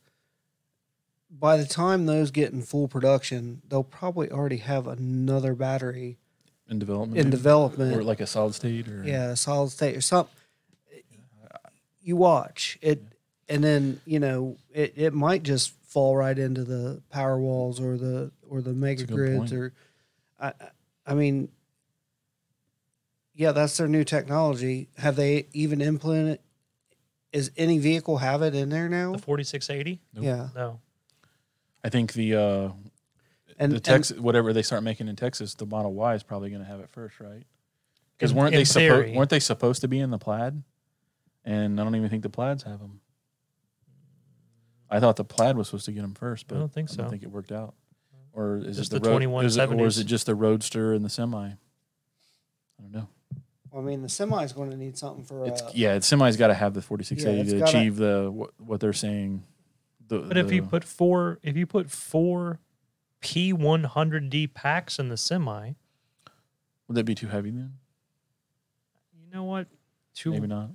[1.37, 6.17] By the time those get in full production, they'll probably already have another battery
[6.69, 7.31] in development, in maybe?
[7.37, 7.93] development.
[7.95, 10.33] or like a solid state, or yeah, solid state or something.
[12.01, 13.01] You watch it,
[13.49, 17.97] and then you know it, it might just fall right into the power walls or
[17.97, 19.73] the or the mega grids or,
[20.39, 20.53] I I-
[21.07, 21.49] I mean,
[23.35, 24.87] yeah, that's their new technology.
[24.97, 26.39] Have they even implemented?
[27.31, 29.11] Is any vehicle have it in there now?
[29.11, 29.99] The 4680?
[30.13, 30.23] Nope.
[30.23, 30.71] Yeah,
[31.85, 32.69] I think the uh,
[33.59, 36.49] and the and- Texas, whatever they start making in Texas, the Model Y is probably
[36.49, 37.43] going to have it first, right?
[38.17, 40.63] Because weren't in they supposed weren't they supposed to be in the Plaid?
[41.43, 43.01] And I don't even think the Plaids have them.
[44.89, 46.95] I thought the Plaid was supposed to get them first, but I don't think so.
[46.95, 47.75] I don't think it worked out.
[48.33, 50.93] Or is Just it the, the road, is it, or is it just the Roadster
[50.93, 51.37] and the Semi?
[51.37, 51.57] I
[52.81, 53.07] don't know.
[53.71, 55.45] Well, I mean, the semi is going to need something for.
[55.45, 58.51] It's uh, yeah, the semi's got to have the 4680 to gotta- achieve the what,
[58.57, 59.43] what they're saying.
[60.07, 62.59] The, But if you put four, if you put four
[63.21, 65.73] P100D packs in the semi,
[66.87, 67.73] would that be too heavy then?
[69.19, 69.67] you know what?
[70.15, 70.69] To Maybe not.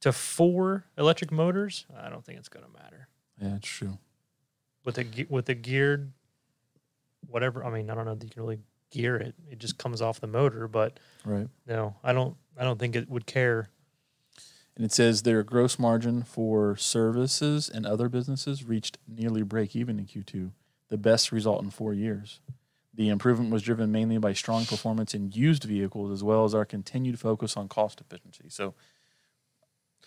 [0.00, 3.08] to four electric motors, I don't think it's going to matter.
[3.40, 3.98] Yeah, it's true.
[4.84, 6.12] With a with a geared,
[7.28, 7.64] whatever.
[7.64, 8.60] I mean, I don't know that you can really
[8.90, 9.34] gear it.
[9.50, 10.68] It just comes off the motor.
[10.68, 11.48] But Right.
[11.66, 12.36] no, I don't.
[12.56, 13.68] I don't think it would care.
[14.76, 19.98] And it says their gross margin for services and other businesses reached nearly break even
[19.98, 20.50] in Q2,
[20.88, 22.40] the best result in four years.
[22.92, 26.64] The improvement was driven mainly by strong performance in used vehicles as well as our
[26.64, 28.44] continued focus on cost efficiency.
[28.48, 28.74] So,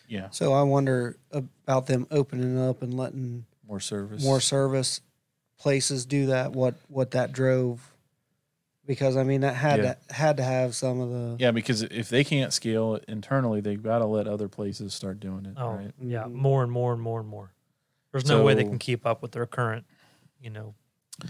[0.07, 4.23] yeah, So I wonder about them opening up and letting more service.
[4.23, 5.01] more service
[5.59, 6.53] places do that.
[6.53, 7.91] What what that drove?
[8.89, 9.93] Because I mean that had Yeah.
[10.07, 13.61] to had to have some of the Yeah, because if they can't scale it internally,
[13.61, 15.53] they've got to let other places start doing it.
[15.57, 15.91] Oh, Right.
[16.01, 17.51] yeah, more and more and more and more.
[18.11, 19.85] There's no way they can keep up with their current,
[20.41, 20.73] you know,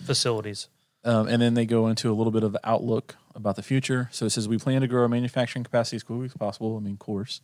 [0.06, 0.70] facilities.
[1.04, 4.08] Um, and then they go into a little bit of outlook about the future.
[4.14, 6.78] So it says we plan to grow our manufacturing capacity as quickly as possible.
[6.78, 7.42] I mean, of course,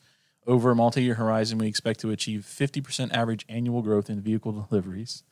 [0.48, 5.24] over a multi-year horizon, we expect to achieve 50% average annual growth in vehicle deliveries.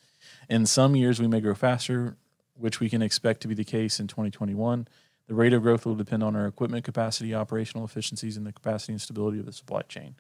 [0.50, 2.18] In some years, we may grow faster,
[2.56, 4.88] which we can expect to be the case in 2021.
[5.28, 8.94] The rate of growth will depend on our equipment capacity, operational efficiencies, and the capacity
[8.94, 10.16] and stability of the supply chain.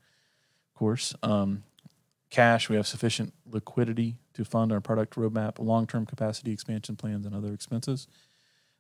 [0.74, 1.64] Of course, um,
[2.30, 7.36] cash, we have sufficient liquidity to fund our product roadmap, long-term capacity expansion plans, and
[7.36, 8.08] other expenses.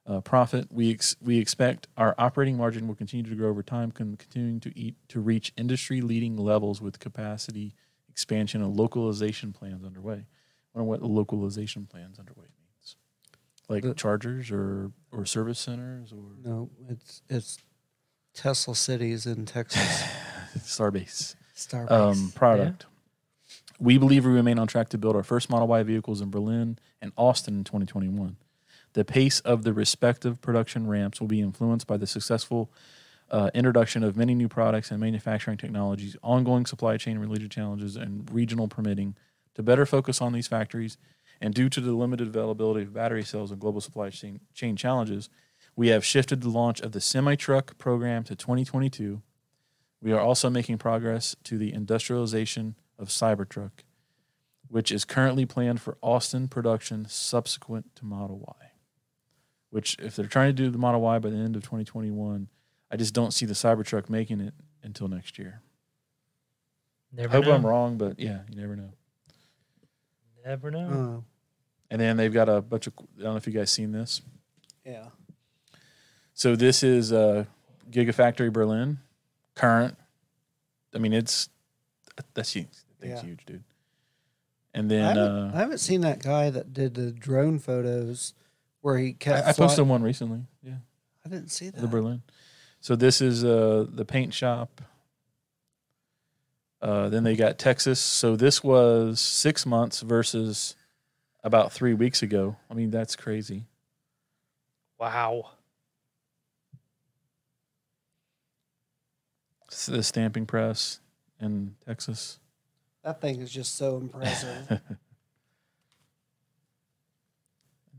[0.06, 3.92] Uh, profit, we ex- we expect our operating margin will continue to grow over time,
[3.92, 7.74] con- continuing to eat to reach industry-leading levels with capacity
[8.10, 10.26] expansion and localization plans underway.
[10.76, 12.48] I wonder what localization plans underway
[13.74, 16.70] like The- chargers or or service centers or no.
[16.90, 17.58] It's it's
[18.34, 19.82] Tesla cities in Texas.
[20.58, 21.36] Starbase.
[21.56, 21.91] Starbase.
[21.91, 22.86] um, product.
[23.80, 26.78] We believe we remain on track to build our first Model Y vehicles in Berlin
[27.02, 28.38] and Austin in 2021.
[28.94, 32.72] The pace of the respective production ramps will be influenced by the successful
[33.32, 38.30] uh, introduction of many new products and manufacturing technologies, ongoing supply chain related challenges, and
[38.32, 39.16] regional permitting.
[39.56, 40.98] To better focus on these factories,
[41.44, 45.30] and due to the limited availability of battery cells and global supply chain, chain challenges,
[45.76, 49.22] we have shifted the launch of the semi truck program to 2022
[50.03, 53.72] we are also making progress to the industrialization of Cybertruck,
[54.68, 58.72] which is currently planned for Austin production subsequent to Model Y.
[59.70, 62.49] Which, if they're trying to do the Model Y by the end of 2021,
[62.91, 64.53] I just don't see the Cybertruck making it
[64.84, 65.61] until next year.
[67.18, 67.53] I hope know.
[67.53, 68.91] I'm wrong, but yeah, you never know.
[70.45, 70.90] Never know.
[70.91, 71.24] Oh,
[71.94, 74.22] And then they've got a bunch of, I don't know if you guys seen this.
[74.84, 75.10] yeah.
[76.34, 77.45] So this is uh,
[77.91, 78.98] Gigafactory Berlin,
[79.53, 79.95] current.
[80.95, 81.49] I mean, it's
[82.34, 82.65] that's huge.
[82.72, 83.30] That thing's Yeah.
[83.30, 83.64] huge, dude.
[84.74, 88.34] And I, then haven't, I uh, haven't seen that guy that did the drone photos
[88.82, 89.45] where he kept.
[89.45, 90.40] I, I posted one recently.
[90.64, 90.78] Yeah,
[91.24, 91.80] I didn't see that.
[91.80, 92.24] the Berlin.
[92.82, 94.82] So this is uh the paint shop.
[96.82, 97.99] Uh, then they got Texas.
[97.99, 100.76] So this was six months versus
[101.44, 102.56] about three weeks ago.
[102.70, 103.65] I mean, that's crazy.
[104.99, 105.49] Wow.
[109.72, 110.99] S- The stamping press
[111.40, 112.40] in Texas.
[113.03, 114.70] That thing is just so impressive.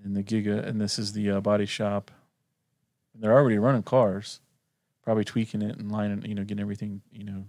[0.04, 2.10] and the Giga, and this is the uh, body shop.
[3.12, 4.40] And they're already running cars,
[5.02, 7.44] probably tweaking it and lining, you know, getting everything, you know,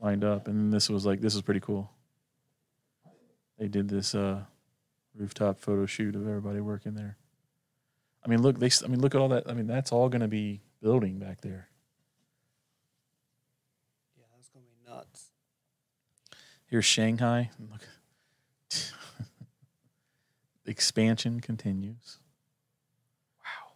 [0.00, 0.48] lined up.
[0.48, 1.90] And then this was like, this is pretty cool.
[3.58, 4.40] They did this uh,
[5.16, 7.16] rooftop photo shoot of everybody working there.
[8.24, 9.48] I mean, look, they, I mean, look at all that.
[9.48, 11.68] I mean, that's all going to be building back there.
[14.16, 15.30] yeah, that's gonna be nuts.
[16.66, 17.50] Here's Shanghai.
[17.70, 17.86] Look,
[20.66, 22.18] expansion continues.
[23.40, 23.72] Wow.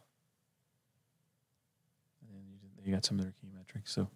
[2.23, 3.93] And then you, you got some of their key metrics.
[3.93, 4.09] So,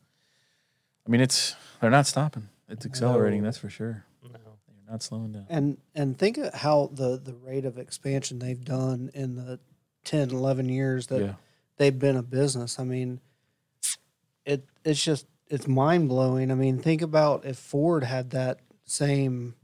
[1.07, 2.49] I mean, it's they're not stopping.
[2.69, 3.43] It's accelerating.
[3.43, 3.47] No.
[3.47, 4.05] That's for sure.
[4.95, 4.99] No.
[4.99, 5.47] They're not slowing down.
[5.49, 9.61] And and think of how the the rate of expansion they've done in the
[10.05, 11.35] 10, 11 years that yeah.
[11.77, 12.79] they've been a business.
[12.79, 13.21] I mean,
[14.45, 16.51] it it's just it's mind blowing.
[16.51, 19.55] I mean, think about if Ford had that same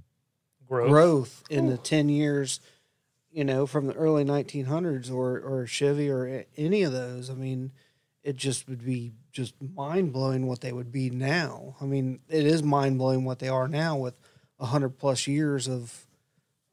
[0.66, 0.88] Growth.
[0.88, 2.60] growth, in the 10 years,
[3.32, 7.28] you know, from the early 1900s or, or Chevy or any of those.
[7.28, 7.72] I mean,
[8.22, 11.76] it just would be just mind blowing what they would be now.
[11.80, 14.14] I mean, it is mind blowing what they are now with
[14.60, 16.06] 100 plus years of,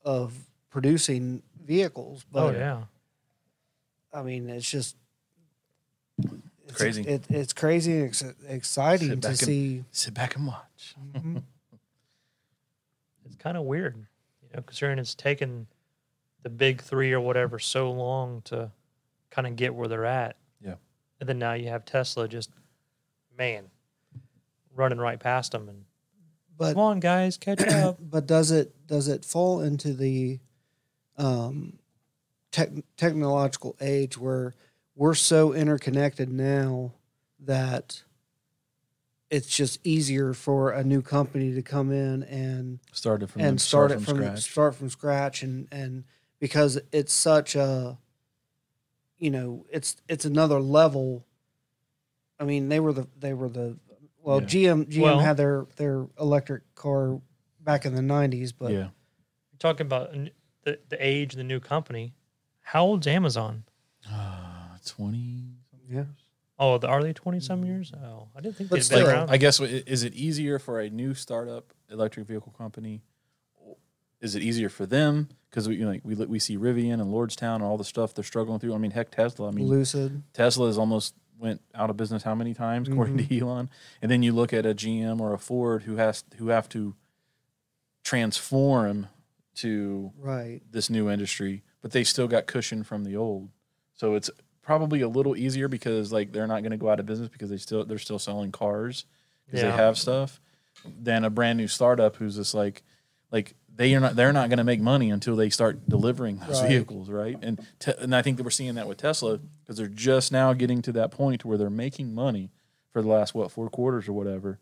[0.04, 0.34] of
[0.70, 2.26] producing vehicles.
[2.34, 2.82] Oh But yeah.
[4.14, 4.96] I mean, it's just
[6.68, 7.02] it's Crazy.
[7.04, 9.84] It, it's crazy and ex- exciting to and- see.
[9.92, 10.96] Sit back and watch.
[11.16, 11.44] Mhm.
[13.26, 13.96] It's kind of weird,
[14.42, 15.68] you know, considering it's taken
[16.44, 18.72] the big three or whatever so long to
[19.32, 20.38] kind of get where they're at.
[20.64, 20.76] Yeah.
[21.20, 22.50] And then now you have Tesla just,
[23.38, 23.66] man,
[24.74, 25.84] running right past them and
[26.58, 27.98] But come on, guys, catch up.
[28.02, 30.40] but does it does it fall into the
[31.18, 31.78] um,
[32.52, 34.54] tech, technological age where
[34.96, 36.94] we're so interconnected now
[37.40, 38.02] that
[39.30, 43.62] it's just easier for a new company to come in and Started from and the-
[43.64, 44.40] start, it from, from scratch.
[44.52, 46.04] start from scratch and and
[46.40, 47.98] because it's such a
[49.20, 51.26] you know it's it's another level
[52.40, 53.76] i mean they were the they were the
[54.28, 54.48] well Yeah.
[54.48, 57.22] gm gm Well- had their their electric car
[57.62, 58.78] back in the 90s but yeah.
[58.78, 60.12] You're talking about
[60.64, 62.14] the, the age of the new company.
[62.62, 63.64] How old's Amazon?
[64.10, 65.56] Uh, Twenty.
[65.90, 66.04] Yeah.
[66.60, 67.92] Oh, the- are they 20 some years?
[67.94, 69.30] Oh, I didn't think But they'd still- been Like, around.
[69.32, 73.02] I guess is it easier for a new startup electric vehicle company?
[74.20, 77.12] Is it easier for them because we you know, like we we see Rivian and
[77.14, 78.74] Lordstown and all the stuff they're struggling through?
[78.74, 79.48] I mean, heck, Tesla.
[79.50, 83.00] I mean, lucid Tesla is almost went out of business how many times mm-hmm.
[83.00, 83.70] according to Elon?
[84.02, 86.96] And then you look at a GM or a Ford who has who have to
[88.04, 89.08] transform
[89.56, 93.50] to right this new industry, but they still got cushion from the old.
[93.96, 94.30] So it's
[94.62, 97.50] probably a little easier because like they're not going to go out of business because
[97.50, 99.06] they still they're still selling cars
[99.46, 99.72] because Yeah.
[99.72, 100.40] they have stuff
[100.86, 102.84] than a brand new startup who's just like
[103.32, 106.62] like they are not they're not going to make money until they start delivering those
[106.62, 106.70] Right.
[106.70, 109.88] vehicles right and te- and I think that we're seeing that with Tesla because they're
[109.88, 112.52] just now getting to that point where they're making money
[112.92, 114.60] for the last what four quarters or whatever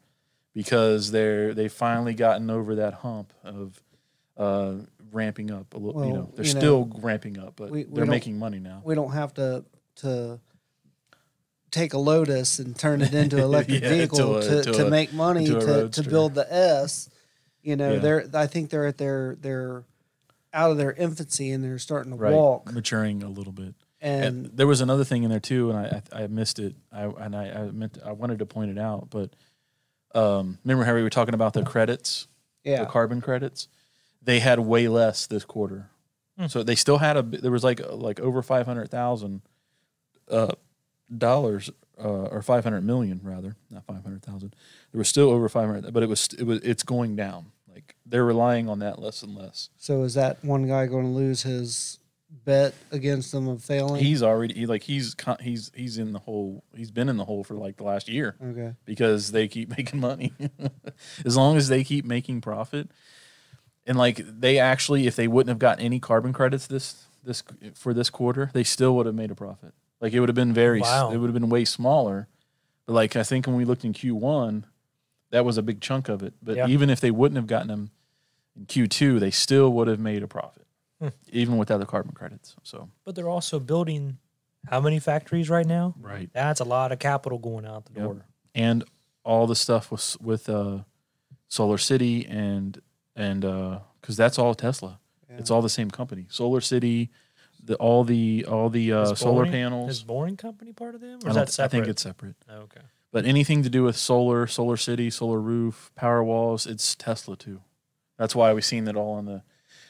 [0.54, 3.82] because they're they've finally gotten over that hump of
[4.38, 4.74] uh,
[5.12, 6.06] ramping up a little.
[6.06, 8.82] you know, they're you know, still ramping up, but we- we they're making money now.
[8.84, 9.64] we don't have to
[9.98, 10.40] to
[11.72, 14.72] take a lotus and turn it into an electric Yeah, vehicle to a- to, to
[14.74, 17.10] to a- make money to, to build the s
[17.66, 18.00] you know Yeah.
[18.00, 19.84] they're i think they're at their they're
[20.54, 23.74] out of their infancy and they're starting to Right, walk maturing a little bit.
[24.00, 26.76] and, And there was another thing in there too, and I I, I missed it.
[26.94, 29.32] I and I, I meant I wanted to point it out, but
[30.14, 32.28] um, remember how we were talking about the credits,
[32.64, 33.68] yeah the carbon credits?
[34.22, 35.90] They had way less this quarter,
[36.40, 36.48] Hmm.
[36.48, 37.22] so they still had a.
[37.22, 39.42] There was like like over five hundred thousand
[40.32, 40.54] uh,
[41.16, 41.70] dollars,
[42.02, 44.56] uh, or five hundred million rather, not five hundred thousand.
[44.94, 47.52] There was still over five hundred, but it was it was it's going down.
[47.76, 49.70] Like they're relying on that less and less.
[49.78, 52.00] so is that one guy going to lose his
[52.46, 56.64] bet against them of failing He's already he, like he's he's he's in the hole.
[56.76, 60.00] He's been in the hole for like the last year okay because they keep making
[60.00, 60.32] money.
[61.26, 62.90] as long as they keep making profit,
[63.86, 67.44] and like they actually, if they wouldn't have gotten any carbon credits this this
[67.74, 69.74] for this quarter, they still would have made a profit.
[70.02, 71.12] Like it would have been very, Wow.
[71.12, 72.28] it would have been way smaller,
[72.86, 74.64] But like I think when we looked in Q1,
[75.36, 76.34] that was a big chunk of it.
[76.42, 76.68] But Yeah.
[76.68, 77.92] even if they wouldn't have gotten them
[78.56, 80.66] in Q2, they still would have made a profit,
[81.00, 81.10] Hmm.
[81.32, 82.56] even without the carbon credits.
[82.64, 84.18] So But they're also building
[84.68, 85.94] how many factories right now?
[86.00, 88.04] right, That's a lot of capital going out the Yep.
[88.04, 88.26] door.
[88.56, 88.84] and
[89.26, 90.84] all the stuff with with uh,
[91.50, 92.82] Solar City and
[93.16, 95.00] and because that's all Tesla.
[95.30, 96.28] It's all the same company.
[96.30, 97.10] Solar City,
[97.62, 99.90] the all the all the uh, Is solar Boring- panels.
[99.90, 101.20] Is Boring Company part of them?
[101.24, 102.36] I Or is that th- I think it's separate.
[102.48, 102.82] Oh, okay.
[103.16, 107.62] But anything to do with solar, solar city, solar roof, power walls, it's Tesla too.
[108.18, 109.42] That's why we've seen that all in the.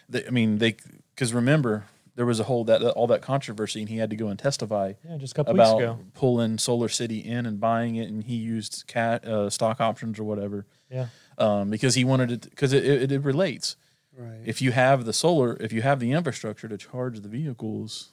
[0.07, 0.75] the I mean, they
[1.15, 1.85] because remember
[2.15, 4.93] there was a whole that all that controversy, and he had to go and testify
[5.03, 5.99] Yeah, just a couple about weeks ago.
[6.13, 10.23] pulling Solar City in and buying it, and he used cat uh, stock options or
[10.23, 11.07] whatever Yeah.
[11.39, 13.75] um, because he wanted it because it, it, it relates.
[14.15, 14.41] Right.
[14.45, 18.09] If you have the solar, if you have the infrastructure to charge the vehicles,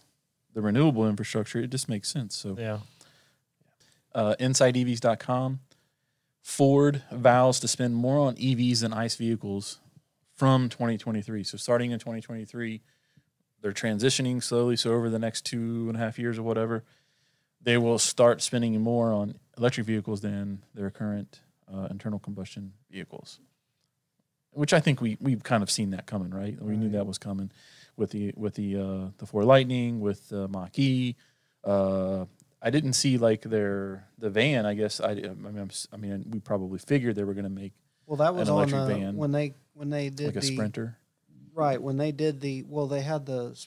[0.55, 2.35] the renewable infrastructure, it just makes sense.
[2.35, 2.79] So Yeah.
[4.15, 5.61] Uh, InsideEVs.com.
[6.43, 9.79] Ford vows to spend more on EVs than ICE vehicles
[10.35, 11.45] from 2023.
[11.45, 12.83] So starting in 2023,
[13.61, 14.77] they're transitioning slowly.
[14.77, 16.83] So over the next two and a half years or whatever,
[17.63, 21.41] they will start spending more on electric vehicles than their current
[21.73, 23.39] uh, internal combustion vehicles.
[24.51, 26.61] Which I think we we've kind of seen that coming, right?
[26.61, 27.51] We knew that was coming
[27.97, 31.17] with the with the uh, the Ford Lightning, with the Mach E.
[31.65, 32.27] Uh,
[32.65, 34.65] I didn't see like their the van.
[34.67, 37.51] I guess I, I mean I'm I mean we probably figured they were going to
[37.51, 37.73] make
[38.07, 40.41] Well, that was an on the, uh, van, when they when they did like a
[40.41, 40.99] the Sprinter.
[41.55, 43.59] right when they did the well they had the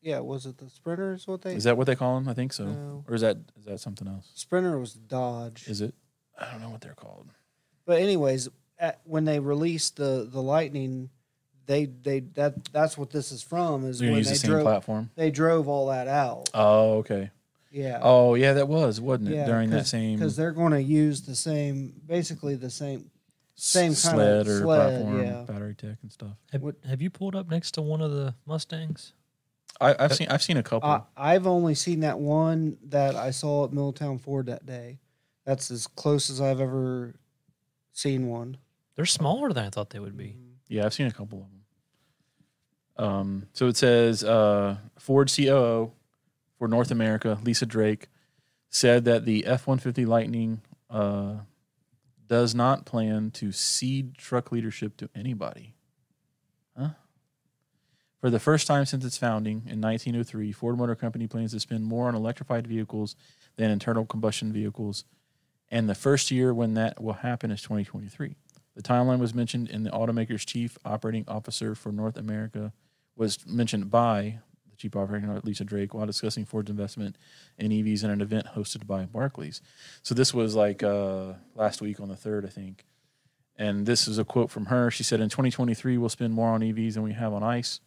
[0.00, 2.28] yeah was it the Sprinter is what they Is that what they call them?
[2.28, 2.64] I think so.
[2.66, 3.04] No.
[3.08, 4.30] Or is that is that something else?
[4.34, 5.68] Sprinter was Dodge.
[5.68, 5.94] Is it?
[6.38, 7.28] I don't know what they're called.
[7.86, 8.48] But anyways,
[8.78, 11.10] at, when they released the the Lightning,
[11.66, 15.10] they they that that's what this is from is when they the drove platform.
[15.14, 16.50] they drove all that out.
[16.54, 17.30] Oh, okay.
[17.72, 18.00] Yeah.
[18.02, 19.34] Oh, yeah, that was, wasn't it?
[19.36, 23.10] Yeah, During that same because they're going to use the same basically the same
[23.54, 25.42] same s- kinda sled or sled, platform, yeah.
[25.42, 26.36] battery tech and stuff.
[26.52, 29.14] Have, What- have you pulled up next to one of the Mustangs?
[29.80, 30.88] I, I've seen I've seen a couple.
[30.88, 34.98] I, I've only seen that one that I saw at Milltown Ford that day.
[35.46, 37.14] That's as close as I've ever
[37.92, 38.58] seen one.
[38.96, 40.36] They're smaller than I thought they would be.
[40.68, 43.08] Yeah, I've seen a couple of them.
[43.08, 45.92] Um, so it says uh, Ford COO
[46.62, 48.06] for North America, Lisa Drake,
[48.70, 51.38] said that the F 150 Lightning uh,
[52.28, 55.74] does not plan to cede truck leadership to anybody.
[56.78, 56.90] Huh?
[58.20, 61.82] For the first time since its founding in 1903, Ford Motor Company plans to spend
[61.82, 63.16] more on electrified vehicles
[63.56, 65.02] than internal combustion vehicles.
[65.68, 68.36] And the first year when that will happen is 2023.
[68.76, 72.72] The timeline was mentioned in the automaker's chief operating officer for North America,
[73.16, 74.38] was mentioned by
[74.72, 77.16] the chief operating officer, Lisa Drake, while discussing Ford's investment
[77.58, 79.60] in EVs in an event hosted by Barclays.
[80.02, 82.84] So this was like uh, last week on the 3rd, I think.
[83.56, 84.90] And this is a quote from her.
[84.90, 87.80] She said, In 2023, we'll spend more on EVs than we have on ICE.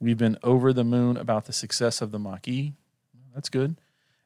[0.00, 2.72] We've been over the moon about the success of the Mach E.
[3.34, 3.76] That's good.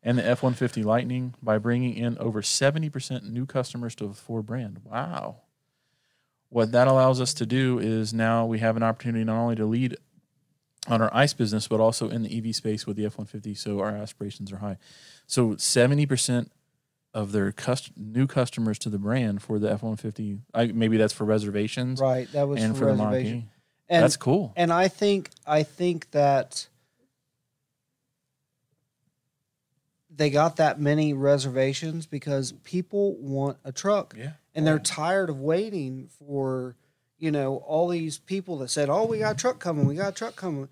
[0.02, 4.46] And the F 150 Lightning by bringing in over 70% new customers to the Ford
[4.46, 4.80] brand.
[4.84, 5.42] Wow
[6.52, 9.64] what that allows us to do is now we have an opportunity not only to
[9.64, 9.96] lead
[10.88, 13.54] on our ICE business, but also in the EV space with the F 150.
[13.54, 14.78] So our aspirations are high.
[15.26, 16.48] So 70%
[17.14, 20.38] of their cust- new customers to the brand for the F 150,
[20.74, 22.30] maybe that's for reservations Right.
[22.32, 23.38] That was and for, for the Mach reservation.
[23.38, 23.48] E.
[23.88, 24.52] And That's cool.
[24.56, 26.66] and I think I think that
[30.14, 34.32] they got that many reservations because people want a truck Yeah.
[34.54, 36.76] and they're tired of waiting for
[37.22, 40.08] you know all these people that said oh we got a truck coming we got
[40.08, 40.68] a truck coming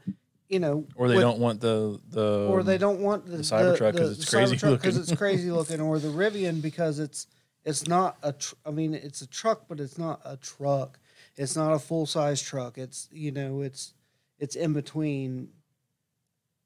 [0.48, 3.42] you know Or they with- don't want the the or they don't want the, the
[3.44, 5.00] Cybertruck 'cause it's crazy because looking.
[5.00, 7.28] it's crazy looking or the Rivian because it's
[7.64, 10.98] it's not a tr- I mean it's a truck but it's not a truck
[11.36, 13.94] it's not a full size truck it's you know it's
[14.40, 15.50] it's in between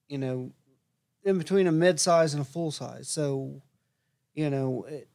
[0.09, 0.51] you know
[1.24, 3.61] in between a mid size and a full size so
[4.35, 5.09] you know it,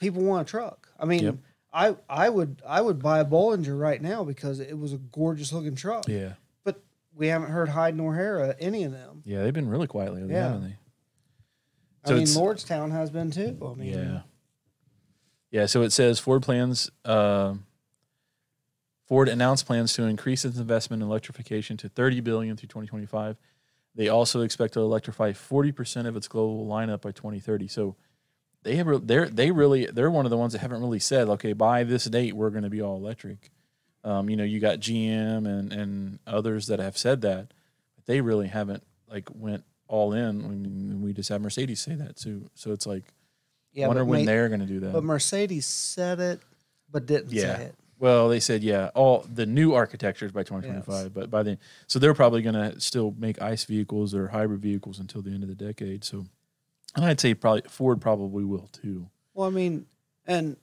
[0.00, 1.36] people want a truck I mean Yep.
[1.78, 5.52] I I would I would buy a Bollinger right now because it was a gorgeous
[5.52, 6.32] looking truck Yeah.
[6.64, 6.82] but
[7.14, 9.42] we haven't heard Hyde nor Hera any of them Yeah.
[9.44, 10.48] They've been really quiet lately, Yeah.
[10.48, 10.76] haven't they?
[12.04, 13.58] I mean, Lordstown has been too.
[13.64, 14.20] I mean, Yeah.
[15.50, 17.54] Yeah, so it says Ford plans uh,
[19.06, 23.36] Ford announced plans to increase its investment in electrification to 30 billion through 2025.
[23.94, 27.68] They also expect to electrify 40% of its global lineup by 2030.
[27.68, 27.96] So
[28.62, 31.52] they have they're they really they're one of the ones that haven't really said, okay,
[31.52, 33.50] by this date we're going to be all electric.
[34.04, 37.48] Um, you know, you got GM and and others that have said that,
[37.96, 40.44] but they really haven't like went all in.
[40.44, 42.48] I mean, we just have Mercedes say that too.
[42.54, 43.04] So it's like
[43.72, 44.92] Yeah, Wonder when Ma- they're going to do that.
[44.92, 46.40] But Mercedes said it,
[46.90, 47.56] but didn't Yeah.
[47.56, 47.74] say it.
[48.00, 51.58] Well, they said yeah, all the new architectures by 2025, but by then,
[51.88, 55.42] so they're probably going to still make ICE vehicles or hybrid vehicles until the end
[55.42, 56.04] of the decade.
[56.04, 56.26] So,
[56.98, 59.08] and I'd say probably Ford probably will too.
[59.32, 59.86] Well, I mean,
[60.26, 60.56] and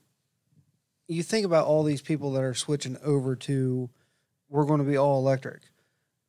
[1.08, 3.88] you think about all these people that are switching over to
[4.48, 5.62] we're going to be all electric.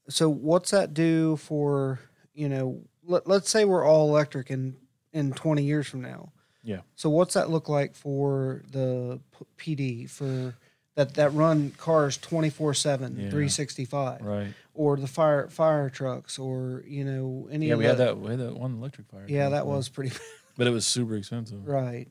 [0.10, 2.00] So what's that do for,
[2.34, 4.78] you know, let, let's say we're all electric in
[5.14, 6.32] in 20 years from now.
[6.64, 6.82] Yeah.
[6.96, 9.20] So what's that look like for the
[9.58, 10.56] PD for
[10.96, 13.30] that that run cars 24/7, Yeah.
[13.30, 14.54] 365 Right.
[14.78, 18.18] Or the fire fire trucks or, you know, any Yeah, of we had that.
[18.20, 19.26] We had that one electric fire.
[19.28, 20.16] Yeah, truck, that was pretty
[20.58, 21.68] but it was super expensive.
[21.68, 22.08] right.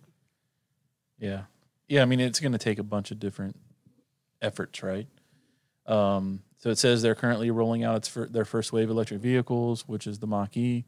[1.19, 1.43] Yeah.
[1.89, 2.03] Yeah.
[2.03, 3.57] I mean, it's going to take a bunch of different
[4.43, 5.07] efforts, right?
[5.87, 9.87] Um, so it says they're currently rolling out its fir- their first wave electric vehicles,
[9.87, 10.85] which is the Mach E,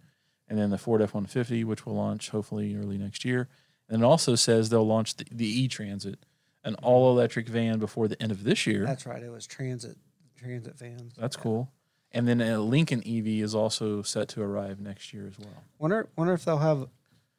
[0.48, 3.48] and then the Ford F 150, which will launch hopefully early next year.
[3.88, 6.26] And it also says they'll launch the, the E Transit,
[6.64, 8.84] an all electric van before the end of this year.
[8.84, 9.22] That's right.
[9.22, 9.96] It was transit
[10.38, 11.14] transit vans.
[11.16, 11.70] That's cool.
[12.12, 15.62] And then a Lincoln EV is also set to arrive next year as well.
[15.78, 16.88] Wonder wonder if they'll have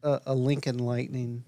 [0.04, 1.44] a, a Lincoln Lightning.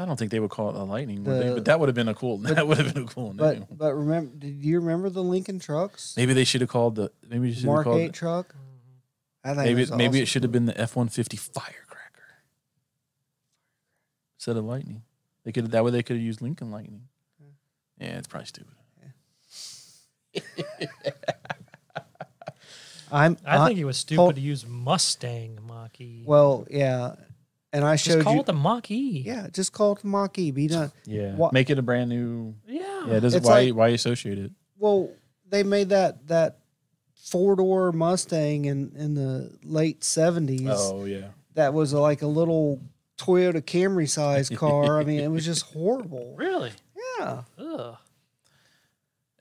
[0.00, 1.52] I don't think they would call it a Lightning, would they?
[1.52, 2.36] But that would have been a cool.
[2.38, 3.66] that would have been a cool name.
[3.68, 6.14] But but remember, did you remember the Lincoln trucks?
[6.16, 7.10] Maybe they should have called the.
[7.28, 8.54] Maybe you should have Mark called Eight truck.
[9.44, 11.74] I think Maybe it maybe it should have been the F one fifty Firecracker
[14.36, 15.02] instead of Lightning.
[15.44, 17.08] They could that way they could have used Lincoln Lightning.
[17.98, 18.74] Yeah, it's probably stupid.
[23.10, 23.36] I'm.
[23.46, 26.24] I think uh, it was stupid hold- to use Mustang Mach E.
[26.26, 27.14] Well, yeah,
[27.72, 28.40] and I Just showed call you.
[28.40, 29.22] it the Mach E.
[29.24, 30.50] yeah, just call it the Mach E.
[30.50, 30.92] Be done.
[31.06, 32.54] Yeah, Wha- make it a brand new.
[32.66, 32.82] Yeah.
[33.06, 33.44] Yeah, it doesn't.
[33.44, 34.50] Why like- why associate it?
[34.76, 35.10] Well,
[35.48, 36.58] they made that that
[37.14, 40.68] four door Mustang in in the late seventies.
[40.70, 42.82] Oh yeah, That was like a little
[43.16, 45.00] Toyota Camry size car.
[45.00, 46.34] I mean, it was just horrible.
[46.38, 46.72] Really?
[47.20, 47.42] Yeah.
[47.58, 47.96] Ugh.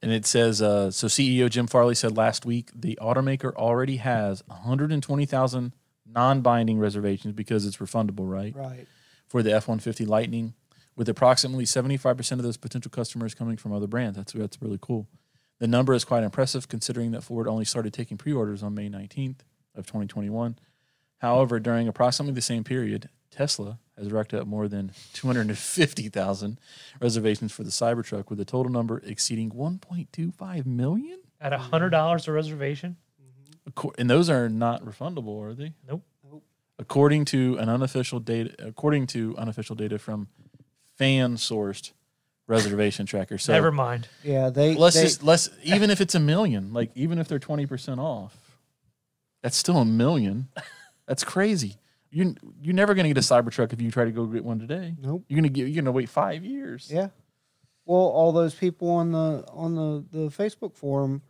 [0.01, 1.07] And it says uh, so.
[1.07, 5.73] CEO Jim Farley said last week the automaker already has one hundred and twenty thousand
[6.05, 8.55] non-binding reservations because it's refundable, right?
[8.55, 8.87] Right.
[9.27, 10.53] for the F one fifty Lightning,
[10.95, 14.17] with approximately seventy five percent of those potential customers coming from other brands.
[14.17, 15.07] That's that's really cool.
[15.59, 18.89] The number is quite impressive considering that Ford only started taking pre orders on May
[18.89, 19.43] nineteenth
[19.75, 20.57] of twenty twenty one.
[21.19, 25.57] However, during approximately the same period, Tesla has racked up more than two hundred and
[25.57, 26.59] fifty thousand
[26.99, 31.19] reservations for the Cybertruck, with the total number exceeding one point two five million.
[31.39, 32.97] At a hundred dollars a reservation?
[33.21, 33.69] Mm-hmm.
[33.69, 35.73] Acco- And those are not refundable, are they?
[35.87, 36.03] Nope.
[36.79, 40.27] according to an unofficial data according to unofficial data from
[40.97, 41.91] fan sourced
[42.47, 44.07] reservation tracker so Never mind.
[44.23, 44.49] Yeah.
[44.49, 44.73] They.
[44.73, 48.35] let's they, just let's even if it's a million like even if they're 20% off
[49.43, 50.47] that's still a million
[51.07, 51.75] that's crazy
[52.11, 54.59] you you're never going to get a cybertruck if you try to go get one
[54.59, 55.23] today Nope.
[55.27, 57.09] you're going to get you're to wait 5 years Yeah.
[57.85, 61.21] Well, all those people on the on the, the Facebook forum,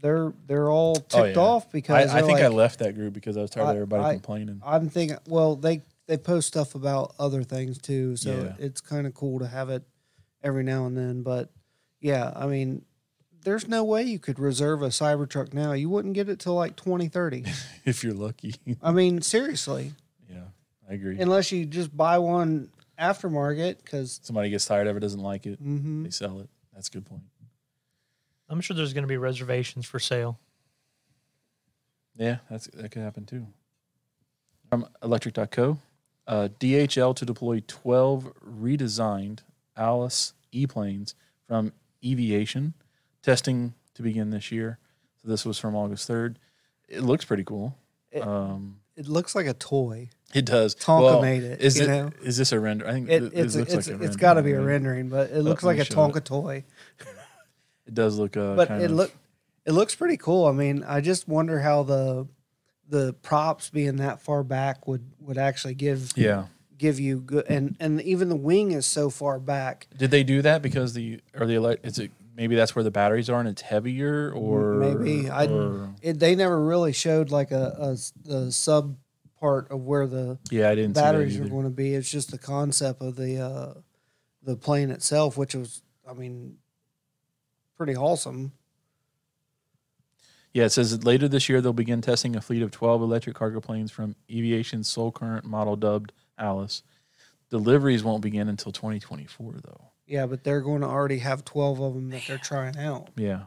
[0.00, 1.38] they're they're all oh, ticked Oh, yeah.
[1.38, 3.76] off because I they're think I left that group because I was tired I- of
[3.76, 5.18] everybody I- complaining I'm thinking.
[5.28, 8.64] Well, they they post stuff about other things too, so Yeah.
[8.66, 9.84] it's kind of cool to have it
[10.42, 11.22] every now and then.
[11.22, 11.50] But
[12.00, 12.84] yeah, I mean,
[13.44, 15.72] there's no way you could reserve a Cybertruck now.
[15.74, 17.44] You wouldn't get it till like 2030.
[17.84, 19.92] if you're lucky I mean, seriously,
[20.88, 25.20] i agree unless you just buy one aftermarket, because somebody gets tired of it doesn't
[25.20, 27.22] like it hmm they sell it that's a good point
[28.48, 30.38] I'm sure there's going to be reservations for sale.
[32.14, 33.46] Yeah, that's that could happen too.
[34.68, 35.78] From electrek.co,
[36.26, 39.40] uh, DHL to deploy 12 redesigned
[39.76, 41.14] Alice E-planes
[41.48, 42.74] from Eviation,
[43.22, 44.78] testing to begin this year.
[45.22, 46.36] So this was from August 3rd.
[46.88, 47.74] It looks pretty cool.
[48.10, 50.10] It- um, it looks like a toy.
[50.32, 50.74] it does.
[50.74, 51.88] Tonka made it, Is you it?
[51.88, 52.10] know?
[52.22, 52.86] Is this a render?
[52.86, 55.08] I think It, it, it's looks it's like a it's got to be a rendering,
[55.08, 56.12] but it looks let like a show it.
[56.12, 56.64] Tonka toy.
[57.86, 58.34] It does look.
[58.36, 59.12] Uh, but it look
[59.66, 60.46] it looks pretty cool.
[60.46, 62.26] I mean, I just wonder how the
[62.88, 66.46] the props being that far back would would actually give Yeah.
[66.78, 69.86] give you good and and even the wing is so far back.
[69.96, 71.84] Did they do that because the or the elect?
[71.84, 75.30] Is it maybe that's where the batteries are and it's heavier or Maybe.
[75.30, 78.96] I- or- It, they never really showed like a the sub
[79.40, 81.94] part of where the yeah, I didn't batteries are going to be.
[81.94, 83.74] It's just the concept of the uh,
[84.42, 86.56] the plane itself, which was, I mean,
[87.76, 88.52] pretty awesome.
[90.52, 93.34] Yeah, it says that later this year they'll begin testing a fleet of 12 electric
[93.34, 96.82] cargo planes from Eviation's Soul Current model dubbed Alice.
[97.50, 99.90] Deliveries won't begin until 2024, though.
[100.06, 103.10] Yeah, but they're going to already have twelve of them that they're trying out.
[103.16, 103.44] Yeah.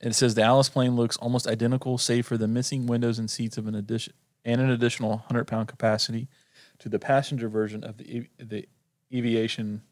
[0.00, 3.30] And it says the Alice plane looks almost identical, save for the missing windows and
[3.30, 4.14] seats of an addition
[4.44, 6.28] and an additional 100 pound capacity
[6.78, 8.66] to the passenger version of the the
[9.12, 9.82] Eviation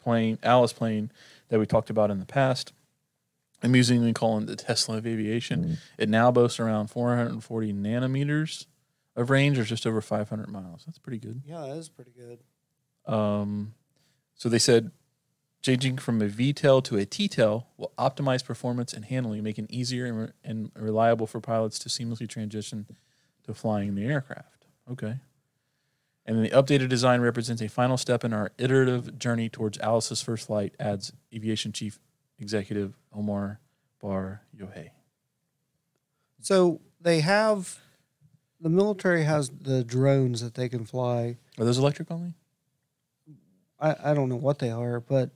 [0.00, 1.10] plane, Alice plane
[1.48, 2.72] that we talked about in the past.
[3.62, 5.78] Amusingly calling it the Tesla of aviation.
[5.96, 8.66] It now boasts around 440 nanometers
[9.16, 10.82] of range, or just over 500 miles.
[10.84, 11.40] That's pretty good.
[11.46, 12.40] Yeah, that is pretty good.
[13.10, 13.72] Um,
[14.34, 14.90] so they said
[15.64, 20.04] changing from a V-tail to a T-tail will optimize performance and handling, making it easier
[20.04, 22.84] and, re- and reliable for pilots to seamlessly transition
[23.44, 24.66] to flying the aircraft.
[24.92, 25.16] Okay.
[26.26, 30.20] And then the updated design represents a final step in our iterative journey towards Alice's
[30.20, 31.98] first flight, adds Eviation chief
[32.38, 33.58] executive Omar
[34.02, 34.90] Bar Yohei.
[36.42, 37.78] So they have
[38.60, 41.38] the military has the drones that they can fly.
[41.58, 42.34] Are those electric only?
[43.80, 45.30] I, I don't know what they are, but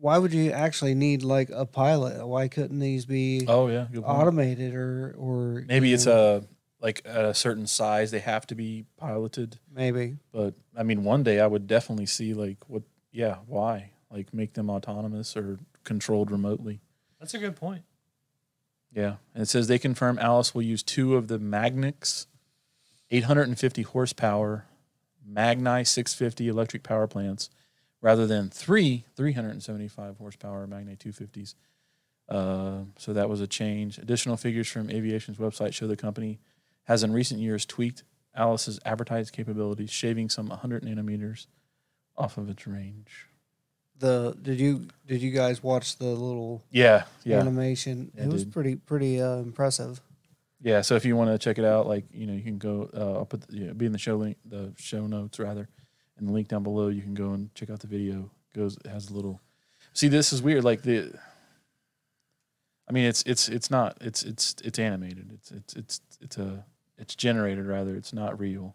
[0.00, 2.26] why would you actually need like a pilot?
[2.26, 7.24] Why couldn't these be Oh yeah, automated or or Maybe it's know, a like at
[7.24, 9.58] a certain size they have to be piloted.
[9.72, 12.82] maybe But I mean, one day I would definitely see like what,
[13.12, 13.90] yeah, why?
[14.10, 16.80] Like make them autonomous or controlled remotely.
[17.18, 17.82] That's a good point.
[18.92, 19.16] Yeah.
[19.34, 22.26] And it says they confirm Alice will use two of the magniX
[23.10, 24.66] 850 horsepower
[25.24, 27.50] Magni 650 electric power plants
[28.00, 31.54] rather than three 375 horsepower Magni 250s.
[32.28, 33.98] Uh, so that was a change.
[33.98, 36.38] Additional figures from Eviation's website show the company
[36.84, 38.04] has in recent years tweaked
[38.34, 41.46] Alice's advertised capabilities, shaving some 100 nanometers
[42.16, 43.26] off of its range.
[43.98, 47.38] the did you did you guys watch the little Yeah, yeah.
[47.40, 48.12] animation?
[48.18, 48.52] I it was did.
[48.52, 50.00] pretty pretty uh, impressive.
[50.62, 52.88] Yeah, so if you want to check it out, like you know, you can go.
[52.94, 55.68] Uh, I'll put the, yeah, be in the show link, the show notes rather,
[56.20, 56.88] and the link down below.
[56.88, 58.30] You can go and check out the video.
[58.54, 59.40] It goes it has a little.
[59.92, 60.64] See, this is weird.
[60.64, 61.12] Like the.
[62.88, 65.30] I mean, it's it's it's not it's it's it's animated.
[65.34, 66.64] It's it's it's it's a
[66.98, 67.94] it's generated rather.
[67.94, 68.74] It's not real,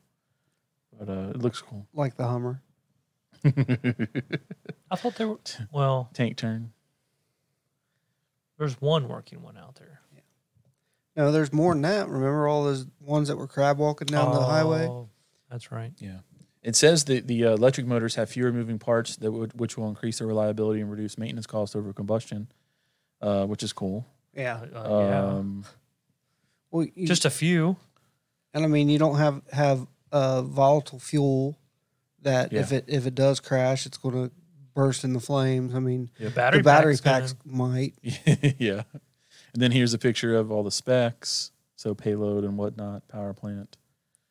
[0.97, 1.87] but uh, it looks cool.
[1.93, 2.61] Like the Hummer.
[3.45, 5.39] I thought there were
[5.71, 6.71] well, Tank turn.
[8.57, 9.99] there's one working one out there.
[10.13, 10.21] Yeah.
[11.15, 12.07] No, there's more than that.
[12.07, 14.87] Remember all those ones that were crab walking down the highway?
[14.87, 15.09] Oh,
[15.51, 15.91] That's right.
[15.99, 16.19] Yeah.
[16.65, 19.87] It says that the uh, electric motors have fewer moving parts that would, which will
[19.87, 22.47] increase their reliability and reduce maintenance costs over combustion,
[23.21, 24.07] uh, which is cool.
[24.35, 24.61] Yeah.
[24.73, 25.23] Uh, yeah.
[25.25, 25.63] Um,
[26.71, 27.77] Well, you, Just a few.
[28.53, 31.57] and I mean, you don't have have uh, volatile fuel
[32.23, 34.31] that if it if it does crash, it's going to
[34.73, 35.75] burst in the flames.
[35.75, 37.93] I mean, The battery, the battery pack's packs might.
[38.59, 38.83] yeah.
[39.53, 41.51] And then here's a picture of all the specs.
[41.75, 43.77] So payload and whatnot, power plant.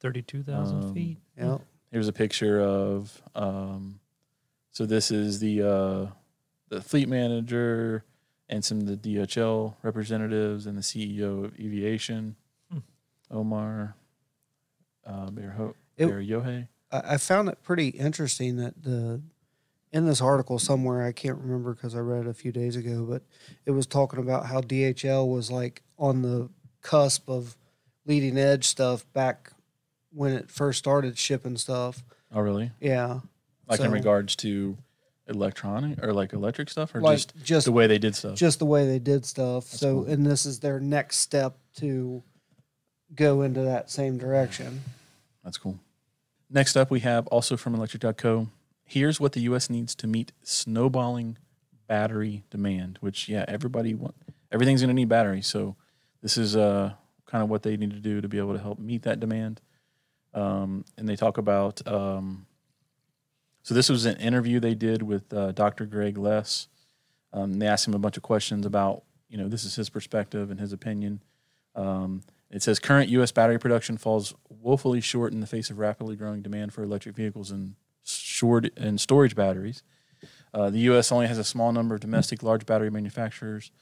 [0.01, 1.19] thirty-two thousand Um, feet.
[1.39, 1.59] Yeah.
[1.95, 3.23] Here's a picture of.
[3.37, 4.01] Um,
[4.73, 6.07] so this is the uh,
[6.69, 8.03] the fleet manager
[8.49, 12.35] and some of the DHL representatives and the CEO of Eviation,
[12.73, 12.79] Hmm.
[13.31, 13.95] Omer
[15.07, 16.67] uh, Berho- It- Ber Yohei.
[16.91, 19.21] I, I found it pretty interesting that the
[19.93, 23.07] in this article somewhere I can't remember because I read it a few days ago,
[23.09, 23.23] but
[23.67, 26.49] it was talking about how DHL was like on the
[26.83, 27.57] cusp of
[28.05, 29.53] leading edge stuff back
[30.15, 32.03] when it first started shipping stuff.
[32.33, 32.71] Oh, really?
[32.81, 33.21] Yeah,
[33.69, 34.77] Like in regards to
[35.27, 38.37] electronic or like electric stuff, or like just just the way they did stuff?
[38.37, 39.65] just the way they did stuff.
[39.65, 40.13] That's so, cool.
[40.13, 42.23] and this is their next step to
[43.15, 44.83] go into that same direction.
[45.43, 45.79] That's cool.
[46.51, 48.49] Next up, we have also from electrek.co.
[48.85, 49.71] Here's what the U.S.
[49.71, 51.39] needs to meet snowballing
[51.87, 54.15] battery demand, which, yeah, everybody want,
[54.53, 55.47] everything's going to need batteries.
[55.47, 55.77] So
[56.23, 56.93] this is uh,
[57.27, 59.61] kind of what they need to do to be able to help meet that demand.
[60.35, 62.47] Um, and they talk about, um,
[63.63, 65.87] so this was an interview they did with uh, Dr.
[65.87, 66.69] Greg Less.
[67.33, 70.51] Um, they asked him a bunch of questions about, you know, this is his perspective
[70.51, 71.23] and his opinion.
[71.75, 73.33] Um, it says current U.S.
[73.33, 77.51] battery production falls woefully short in the face of rapidly growing demand for electric vehicles
[77.51, 77.75] and
[78.05, 79.83] short and storage batteries.
[80.53, 81.11] Uh, the U.S.
[81.11, 83.73] only has a small number of domestic large battery manufacturers,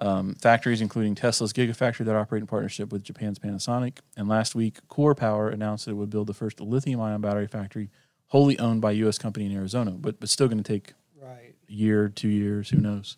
[0.00, 3.98] um, factories including Tesla's Gigafactory that operate in partnership with Japan's Panasonic.
[4.16, 7.90] And last week, KORE Power announced that it would build the first lithium-ion battery factory
[8.26, 9.18] wholly owned by a U.S.
[9.18, 11.54] company in Arizona, but but still going to take Right.
[11.68, 13.16] a year, two years, who knows?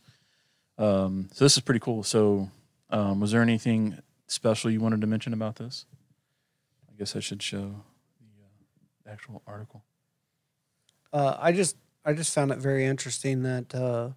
[0.78, 2.02] Um, so this is pretty cool.
[2.02, 2.48] So,
[2.88, 3.98] um, was there anything
[4.28, 5.84] special you wanted to mention about this?
[6.88, 7.82] I guess I should show
[8.20, 9.84] the uh, actual article.
[11.12, 14.10] Uh, I just I just found it very interesting that uh,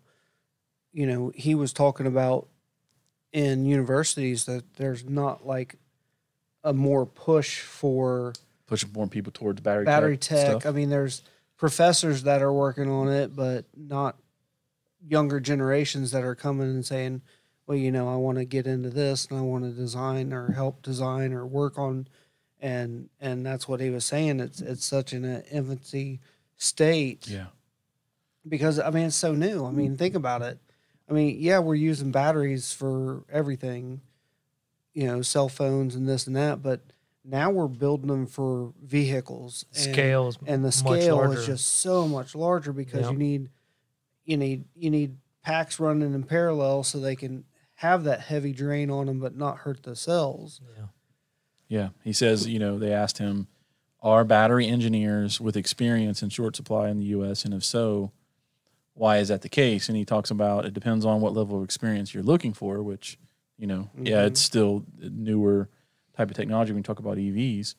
[0.93, 2.47] you know he was talking about
[3.33, 5.75] in universities that there's not like
[6.63, 8.33] a more push for
[8.67, 10.65] Pushing more people towards battery battery tech, tech.
[10.65, 11.21] I mean, there's
[11.57, 14.15] professors that are working on it, but not
[15.05, 17.21] younger generations that are coming and saying,
[17.67, 20.53] "Well, you know, I want to get into this and I want to design or
[20.53, 22.07] help design or work on."
[22.63, 24.39] and and that's what he was saying.
[24.39, 26.21] It's it's such an uh, infancy
[26.55, 27.47] state Yeah.
[28.47, 29.65] because I mean it's so new.
[29.65, 30.57] I mean, think about it.
[31.09, 34.01] I mean, yeah, we're using batteries for everything,
[34.93, 36.81] you know, cell phones and this and that, but
[37.25, 39.65] now we're building them for vehicles.
[39.73, 41.39] And, Scale is and the scale larger.
[41.39, 43.11] is just so much larger because Yep.
[43.11, 43.49] you need
[44.25, 47.43] you need you need packs running in parallel so they can
[47.75, 50.61] have that heavy drain on them but not hurt the cells.
[50.77, 50.85] Yeah.
[51.67, 51.89] Yeah.
[52.03, 53.47] He says, you know, they asked him,
[54.01, 57.45] are battery engineers with experience in short supply in the U.S.?
[57.45, 58.11] And if so,
[58.95, 59.87] why is that the case?
[59.89, 63.17] And he talks about it depends on what level of experience you're looking for, which,
[63.57, 64.27] you know, yeah, Mhm.
[64.27, 65.69] it's still a newer
[66.15, 67.75] type of technology when you talk about EVs.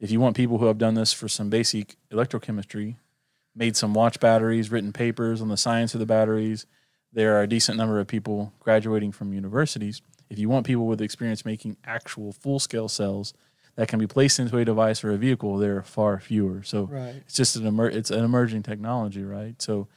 [0.00, 2.96] If you want people who have done this for some basic electrochemistry,
[3.54, 6.66] made some watch batteries, written papers on the science of the batteries,
[7.12, 10.02] there are a decent number of people graduating from universities.
[10.28, 13.32] If you want people with experience making actual full scale cells
[13.76, 16.62] that can be placed into a device or a vehicle, there are far fewer.
[16.62, 17.16] So Right.
[17.24, 19.60] it's just an emer- it's an emerging technology, right?
[19.62, 19.88] So,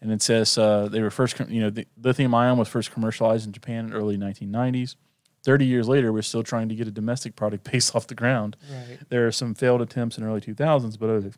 [0.00, 2.92] and it says uh, they were first, com- you know, the lithium ion was first
[2.92, 4.96] commercialized in Japan in early 1990s.
[5.42, 8.56] Thirty years later, we're still trying to get a domestic product based off the ground.
[8.70, 8.98] Right.
[9.08, 11.32] There are some failed attempts in early 2000s, but other,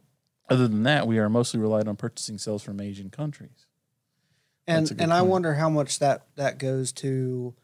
[0.48, 3.66] other than that, we are mostly relied on purchasing cells from Asian countries.
[4.66, 7.54] And and I wonder how much that that goes to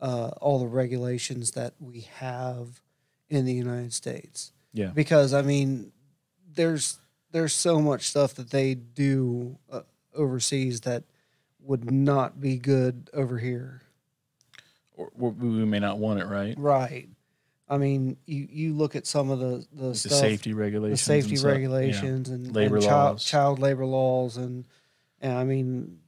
[0.00, 2.80] uh, all the regulations that we have
[3.28, 4.52] in the United States.
[4.72, 4.86] Yeah.
[4.94, 5.92] Because I mean,
[6.54, 6.98] there's
[7.30, 9.80] there's so much stuff that they do uh,
[10.16, 11.04] overseas that
[11.60, 13.82] would not be good over here.
[14.96, 16.54] Or, or we may not want it, right?
[16.58, 17.08] Right.
[17.68, 21.02] I mean, you, you look at some of the the, The stuff, safety the regulations,
[21.02, 21.48] safety and stuff.
[21.48, 21.52] Yeah.
[21.54, 23.24] regulations, and Labor and child, laws.
[23.24, 24.64] child labor laws, and
[25.20, 25.98] and I mean,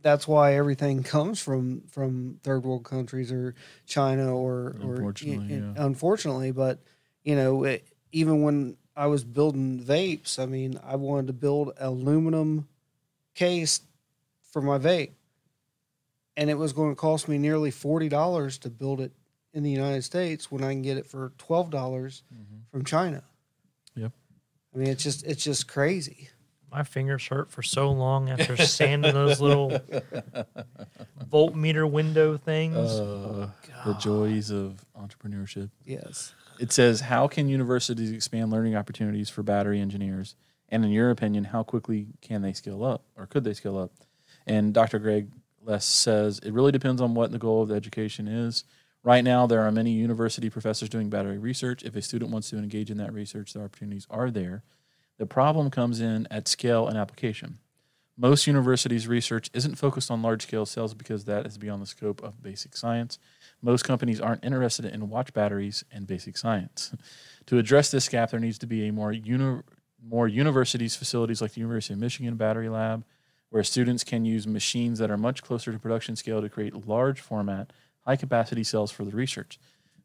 [0.00, 3.54] that's why everything comes from from third world countries or
[3.86, 5.84] China or or Unfortunately, and- yeah.
[5.84, 6.78] unfortunately, but
[7.24, 11.72] you know, it, even when I was building vapes, I mean, I wanted to build
[11.78, 12.68] aluminum
[13.36, 13.80] case
[14.52, 15.12] for my vape,
[16.36, 19.12] and it was going to cost me nearly forty dollars to build it
[19.52, 22.62] in the United States when I can get it for twelve dollars Mhm.
[22.70, 23.22] from China.
[23.94, 24.12] Yep.
[24.74, 26.28] I mean, it's just it's just crazy.
[26.72, 29.70] My fingers hurt for so long after sanding those little
[31.30, 32.76] voltmeter window things.
[32.76, 33.50] Uh,
[33.84, 35.70] the joys of entrepreneurship.
[35.84, 36.34] Yes.
[36.58, 40.34] It says, How can universities expand learning opportunities for battery engineers?
[40.68, 43.92] And in your opinion, how quickly can they scale up or could they scale up?
[44.46, 44.98] And Dr.
[44.98, 45.28] Greg
[45.62, 48.64] Less says, It really depends on what the goal of the education is.
[49.02, 51.84] Right now, there are many university professors doing battery research.
[51.84, 54.64] If a student wants to engage in that research, the opportunities are there.
[55.18, 57.58] The problem comes in at scale and application.
[58.18, 62.22] Most universities' research isn't focused on large scale cells because that is beyond the scope
[62.22, 63.18] of basic science.
[63.60, 66.94] Most companies aren't interested in watch batteries and basic science.
[67.46, 69.62] to address this gap, there needs to be a more uni-
[70.08, 73.04] more universities facilities like the University of Michigan Battery Lab,
[73.50, 77.20] where students can use machines that are much closer to production scale to create large
[77.20, 79.58] format, high capacity cells for the research.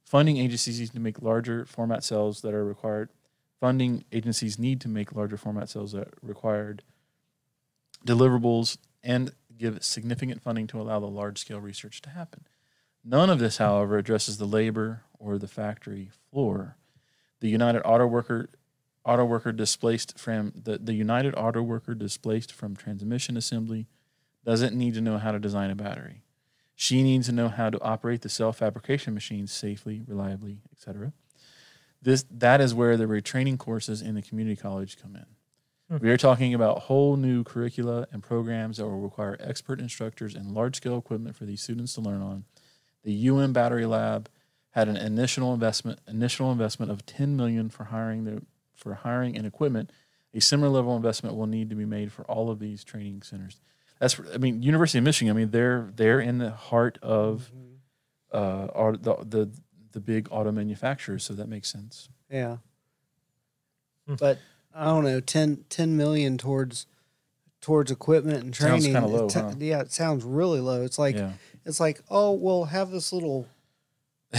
[0.04, 3.10] Funding agencies need to make larger format cells that are required.
[3.60, 6.84] Funding agencies need to make larger format cells that are required
[8.06, 12.46] deliverables and give significant funding to allow the large scale research to happen.
[13.04, 16.78] None of this, however, addresses the labor or the factory floor.
[17.40, 18.50] The United Auto Worker
[19.06, 23.88] auto worker displaced from the, the United Auto Worker displaced from transmission assembly
[24.46, 26.24] doesn't need to know how to design a battery.
[26.76, 31.14] She needs to know how to operate the cell fabrication machines safely, reliably, etc.
[32.02, 35.26] This that is where the retraining courses in the community college come in.
[35.98, 36.04] Hmm.
[36.04, 40.52] We are talking about whole new curricula and programs that will require expert instructors and
[40.52, 42.46] large scale equipment for these students to learn on.
[43.04, 44.30] The UN Battery Lab
[44.72, 48.42] had an initial investment initial investment of 10 million for hiring the
[48.82, 49.92] for hiring and equipment.
[50.34, 53.22] A similar level of investment will need to be made for all of these training
[53.22, 53.60] centers.
[54.00, 55.34] That's I mean University of Michigan.
[55.34, 57.52] I mean they're they're in the heart of
[58.34, 59.52] uh, our, the, the
[59.92, 62.10] the big auto manufacturers, so that makes sense.
[62.30, 62.58] Yeah.
[64.08, 64.16] Hmm.
[64.16, 64.40] But
[64.74, 66.88] I don't know, 10, 10 million towards
[67.60, 69.00] towards equipment and Sounds training.
[69.00, 69.56] kinda low, it ta- huh?
[69.60, 70.82] Yeah, it sounds really low.
[70.82, 71.34] It's like yeah.
[71.66, 73.48] it's like, oh, we'll have this little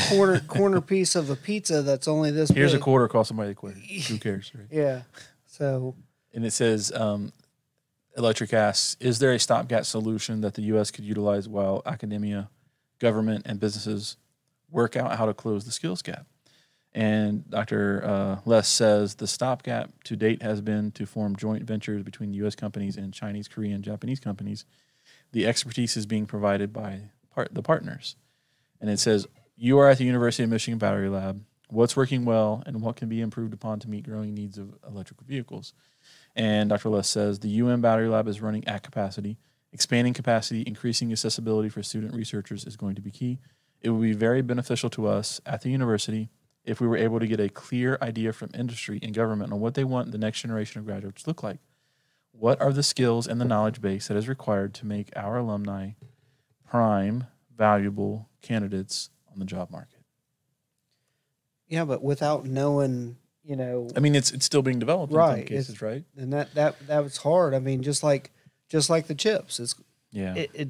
[0.09, 3.55] corner corner piece of a pizza that's only this Here's a quarter, cost somebody a
[3.55, 3.79] quarter.
[3.79, 4.51] Who cares?
[4.55, 4.67] Right?
[4.71, 5.03] Yeah.
[5.47, 5.95] So
[6.35, 7.33] and it says um,
[8.17, 12.51] Electrek asks is there a stopgap solution that the u.s could utilize while academia
[12.99, 14.17] government and businesses
[14.71, 16.27] work out how to close the skills gap
[16.95, 22.03] and dr uh, Less says the stopgap to date has been to form joint ventures
[22.03, 24.65] between u.s companies and chinese korean japanese companies
[25.33, 27.01] the expertise is being provided by
[27.35, 28.17] part, the partners
[28.81, 31.43] and it says you are at the university of michigan battery lab
[31.73, 35.25] what's working well and what can be improved upon to meet growing needs of electrical
[35.27, 35.73] vehicles.
[36.37, 36.91] And Dr.
[36.91, 39.39] Less says the UM Battery Lab is running at capacity.
[39.73, 43.39] Expanding capacity, increasing accessibility for student researchers is going to be key.
[43.81, 46.29] It will be very beneficial to us at the university
[46.65, 49.75] if we were able to get a clear idea from industry and government on what
[49.75, 51.59] they want the next generation of graduates to look like.
[52.33, 55.93] What are the skills and the knowledge base that is required to make our alumni
[56.69, 57.27] prime,
[57.57, 60.01] valuable candidates on the job market?
[61.69, 65.29] Yeah, but without knowing, you know, I mean, it's it's still being developed in some
[65.29, 66.05] Right, cases, it's- right?
[66.17, 67.55] and that that that was hard.
[67.55, 68.31] I mean, just like
[68.69, 69.75] just like the chips, it's
[70.11, 70.35] Yeah.
[70.35, 70.69] it, it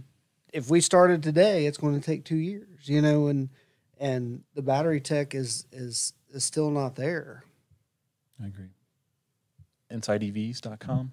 [0.52, 3.48] if we started today, it's going to take two years, you know, and
[3.98, 7.44] and the battery tech is is is still not there.
[8.43, 8.70] I agree.
[9.90, 11.12] InsideEVs.com.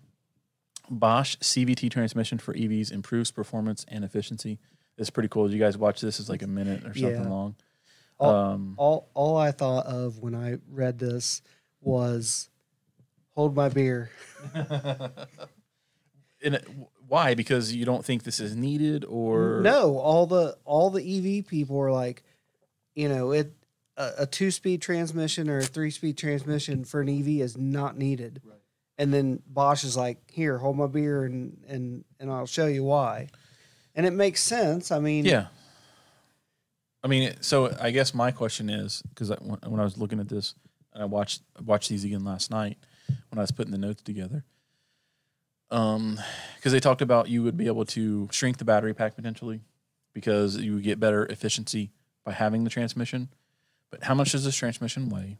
[0.89, 4.57] Bosch CVT transmission for EVs improves performance and efficiency.
[4.99, 5.47] It's pretty cool.
[5.47, 6.19] Did you guys watch this?
[6.19, 7.29] It's like a minute or something Yeah.
[7.29, 7.55] long.
[8.19, 11.41] All, Um, all all I thought of when I read this
[11.81, 12.49] was
[13.33, 14.11] hold my beer.
[14.53, 15.15] and
[16.55, 16.67] it,
[17.07, 17.33] why?
[17.33, 21.01] Because you don't think this is needed, or no, all the all the
[21.39, 22.23] EV people are like,
[22.93, 23.53] you know, it
[23.97, 27.97] a, a two speed transmission or a three speed transmission for an EV is not
[27.97, 28.41] needed.
[28.45, 28.55] Right.
[28.97, 32.83] And then Bosch is like, here, hold my beer and and and I'll show you
[32.83, 33.29] why.
[33.99, 34.93] And it makes sense.
[34.93, 35.47] I mean, Yeah.
[37.03, 40.55] I mean, so I guess my question is because when, I was looking at this,
[40.93, 42.77] and I watched watched these again last night
[43.27, 44.45] when I was putting the notes together.
[45.69, 46.17] Um,
[46.55, 49.59] because they talked about you would be able to shrink the battery pack potentially
[50.13, 51.91] because you would get better efficiency
[52.23, 53.27] by having the transmission.
[53.89, 55.39] But how much does this transmission weigh?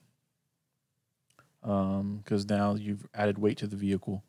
[1.63, 4.21] Um, because now you've added weight to the vehicle,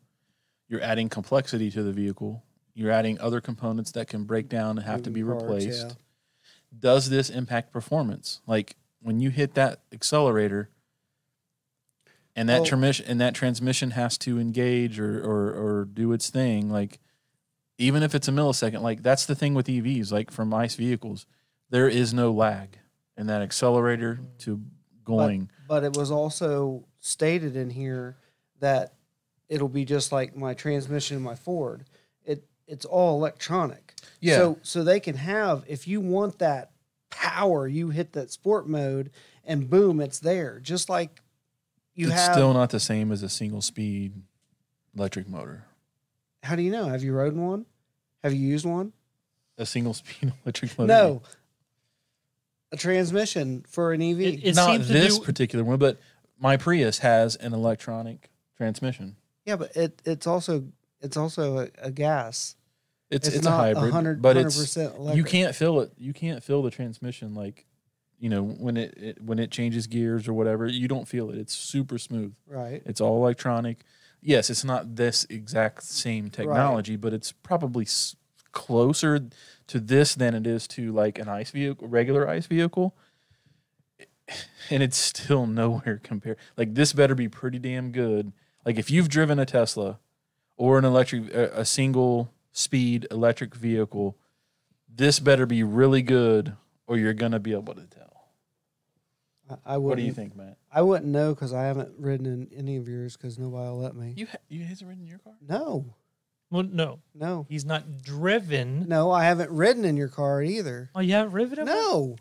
[0.68, 2.44] you're adding complexity to the vehicle,
[2.74, 5.86] you're adding other components that can break down and have to be moving parts, replaced
[5.86, 5.92] yeah.
[6.78, 8.40] does this impact performance?
[8.46, 10.70] Like when you hit that accelerator
[12.36, 12.60] and that oh.
[12.60, 17.00] Well- transmission and that transmission has to engage or, or or do its thing, like
[17.78, 21.26] even if it's a millisecond, like that's the thing with EVs, like from ICE vehicles,
[21.70, 22.78] there is no lag
[23.16, 24.36] in that accelerator mm-hmm.
[24.38, 24.60] to
[25.04, 25.50] going.
[25.66, 28.16] But it was also stated in here
[28.60, 28.94] that
[29.48, 31.84] it'll be just like my transmission in my Ford.
[32.70, 33.94] It it's all electronic.
[34.20, 34.36] Yeah.
[34.36, 36.70] So so they can have if you want that
[37.10, 39.10] power, you hit that sport mode
[39.44, 40.60] and boom, it's there.
[40.60, 41.20] Just like
[41.94, 44.12] you it's have still not the same as a single speed
[44.96, 45.64] electric motor.
[46.42, 46.86] how do you know?
[46.86, 47.66] Have you rode one?
[48.22, 48.92] Have you used one?
[49.58, 50.88] A single speed electric motor.
[50.92, 51.22] No.
[52.72, 54.20] A transmission for an EV.
[54.20, 55.98] It- it not seems this do- particular one, but
[56.38, 59.16] my Prius has an electronic transmission.
[59.44, 60.64] yeah, but it it's also
[61.00, 62.54] it's also a, a gas.
[63.10, 65.92] It's It's it's, a hybrid, 100 but it's 100% you can't feel it.
[65.98, 67.66] You can't feel the transmission like
[68.18, 70.66] you know when it, it when it changes gears or whatever.
[70.66, 71.38] You don't feel it.
[71.38, 72.34] It's super smooth.
[72.46, 72.82] Right.
[72.86, 73.78] It's all electronic.
[74.22, 78.14] Yes, it's not this exact same technology, but it's probably s-
[78.52, 79.28] closer
[79.66, 82.94] to this than it is to like an ice vehicle, regular ice vehicle.
[84.72, 86.36] And it's still nowhere compared.
[86.56, 88.32] Like this better be pretty damn good.
[88.64, 89.98] Like if you've driven a Tesla
[90.56, 94.16] or an electric, a, a single speed electric vehicle,
[94.92, 96.54] this better be really good,
[96.86, 98.28] or you're gonna be able to tell.
[99.48, 99.82] I, I wouldn't.
[99.84, 100.56] What do you think, Matt?
[100.72, 103.94] I wouldn't know because I haven't ridden in any of yours because nobody will let
[103.96, 104.14] me.
[104.16, 105.34] You ha- you hasn't ridden in your car?
[105.48, 105.94] No,
[106.50, 108.88] Well, no, no, he's not driven.
[108.88, 109.10] no.
[109.10, 110.90] I haven't ridden in your car either.
[110.94, 111.64] Oh, you haven't driven it?
[111.64, 112.16] No,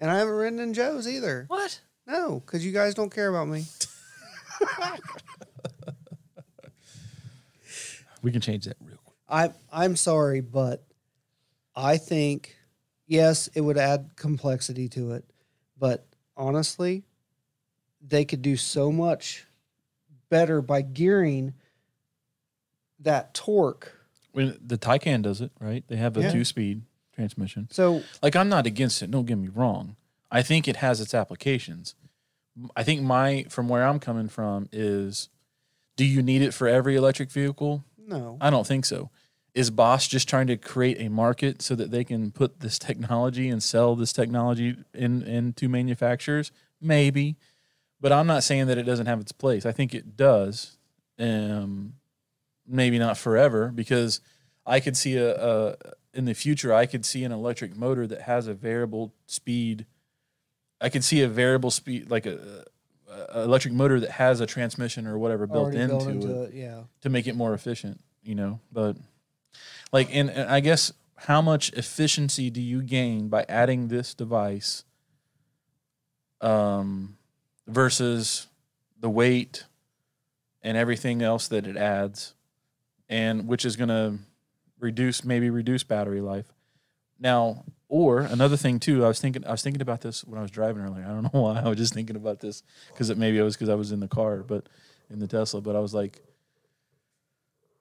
[0.00, 1.44] and I haven't ridden in Joe's either.
[1.48, 1.80] What?
[2.06, 3.64] No, because you guys don't care about me.
[8.22, 8.91] We can change that real quick.
[9.32, 10.84] I I'm sorry, but
[11.74, 12.54] I think
[13.06, 15.24] yes, it would add complexity to it,
[15.78, 16.06] but
[16.36, 17.02] honestly,
[18.06, 19.46] they could do so much
[20.28, 21.54] better by gearing
[23.00, 23.92] that torque.
[24.32, 25.84] When the Taycan does it, right?
[25.88, 26.30] They have a Yeah.
[26.30, 26.82] two-speed
[27.12, 27.68] transmission.
[27.70, 29.10] So Like I'm not against it.
[29.10, 29.96] Don't get me wrong.
[30.30, 31.94] I think it has its applications.
[32.76, 35.28] I think my from where I'm coming from is,
[35.96, 37.84] do you need it for every electric vehicle?
[37.98, 39.10] no, I don't think so.
[39.54, 43.48] Is Bosch just trying to create a market so that they can put this technology
[43.48, 46.52] and sell this technology in into manufacturers?
[46.80, 47.36] Maybe,
[48.00, 49.66] but I'm not saying that it doesn't have its place.
[49.66, 50.78] I think it does.
[51.18, 51.94] Um,
[52.66, 54.20] maybe not forever because
[54.64, 55.76] I could see a, a
[56.14, 56.72] in the future.
[56.72, 59.86] I could see an electric motor that has a variable speed.
[60.80, 62.64] I could see a variable speed like a,
[63.08, 66.54] a electric motor that has a transmission or whatever built into, built into it it.
[66.54, 68.60] Yeah, to make it more efficient, you know.
[68.72, 68.96] But
[69.92, 74.84] like, and, and I guess how much efficiency do you gain by adding this device?
[76.40, 77.18] Um,
[77.68, 78.48] versus
[79.00, 79.64] the weight
[80.62, 82.34] and everything else that it adds,
[83.08, 84.18] and which is going to
[84.80, 86.52] reduce maybe reduce battery life.
[87.18, 90.42] Now, or another thing too, I was thinking I was thinking about this when I
[90.42, 91.04] was driving earlier.
[91.04, 93.56] I don't know why I was just thinking about this because it maybe it was
[93.56, 94.68] because I was in the car, but
[95.10, 95.60] in the Tesla.
[95.60, 96.20] But I was like,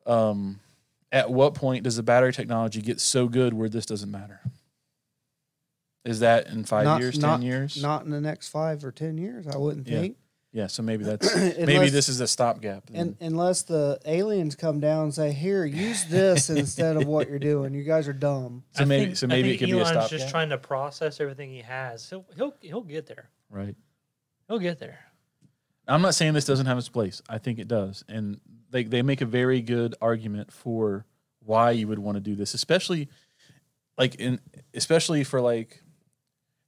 [0.05, 0.59] um,
[1.11, 4.39] at what point does the battery technology get so good where this doesn't matter?
[6.03, 7.81] Is that in five Not- years, not- ten years?
[7.81, 9.99] Not in the next five or ten years, I wouldn't Yeah.
[9.99, 10.17] think.
[10.51, 12.89] yeah, so maybe that's maybe this is a stopgap.
[12.93, 17.37] And unless the aliens come down and say, "Here, use this instead of what you're
[17.39, 18.63] doing," you guys are dumb.
[18.71, 20.29] so I maybe think- so I maybe it think could be a Elon's stopgap, just
[20.29, 22.09] trying to process everything he has.
[22.09, 23.29] He'll he'll he'll get there.
[23.49, 23.75] right?
[24.47, 24.99] He'll get there.
[25.87, 27.21] I'm not saying this doesn't have its place.
[27.29, 28.39] I think it does, and
[28.71, 31.05] they they make a very good argument for
[31.43, 33.09] why you would want to do this, especially
[33.97, 34.39] like in
[34.73, 35.83] especially for like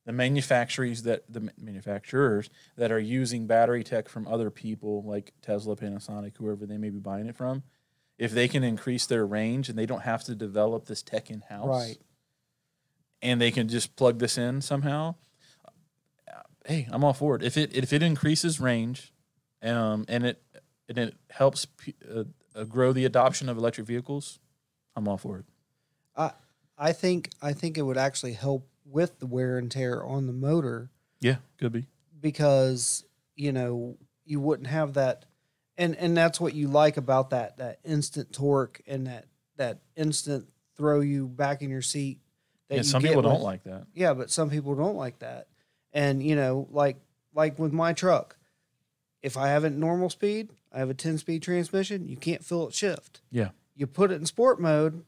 [0.06, 5.76] the manufacturers that the manufacturers that are using battery tech from other people like Tesla,
[5.76, 7.64] Panasonic, whoever they may be buying it from.
[8.20, 11.42] If they can increase their range and they don't have to develop this tech in
[11.42, 11.98] house, Right.
[13.22, 15.16] and they can just plug this in somehow,
[16.66, 17.44] hey, I'm all for it.
[17.44, 19.14] If it if it increases range,
[19.62, 20.44] um, and it
[20.89, 22.23] and it helps p- uh,
[22.55, 24.39] uh, grow the adoption of electric vehicles,
[24.95, 25.45] I'm all for it.
[26.15, 26.31] I
[26.77, 30.34] I think I think it would actually help with the wear and tear on the
[30.34, 30.91] motor
[31.22, 31.88] Yeah, could be.
[32.19, 33.05] because
[33.35, 35.26] you know you wouldn't have that,
[35.77, 39.26] and and that's what you like about that that instant torque and that
[39.57, 42.19] that instant throw you back in your seat.
[42.69, 43.88] That Yeah, you some people don't like that.
[43.93, 45.47] Yeah, but some people don't like that.
[45.91, 46.97] And you know, like
[47.34, 48.38] like with my truck,
[49.24, 52.68] if I have it normal speed, I have a 10 speed transmission, you can't feel
[52.68, 53.22] it shift.
[53.32, 53.50] Yeah.
[53.76, 55.04] You put it in sport mode,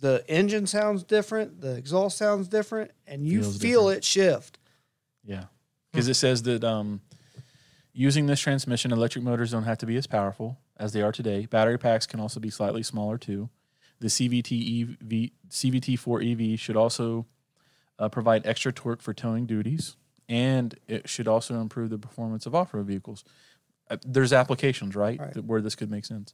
[0.00, 3.98] the engine sounds different, the exhaust sounds different, and you Feels feel different.
[3.98, 4.58] it shift.
[5.22, 5.44] Yeah,
[5.92, 7.02] because it says that um,
[7.92, 11.44] using this transmission, electric motors don't have to be as powerful as they are today.
[11.46, 13.50] Battery packs can also be slightly smaller too.
[14.00, 17.26] The CVT EV, CVT4 EV should also
[17.98, 19.96] uh, provide extra torque for towing duties,
[20.30, 23.24] and it should also improve the performance of off-road vehicles.
[23.90, 25.36] Uh, there's applications, right, Right.
[25.44, 26.32] where this could make sense.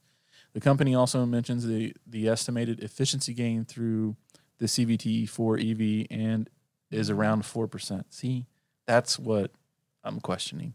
[0.52, 4.16] The company also mentions the the estimated efficiency gain through
[4.58, 6.48] the CVT for EV and
[6.90, 8.12] is around four percent.
[8.14, 8.46] See,
[8.86, 9.50] that's what
[10.04, 10.74] I'm questioning.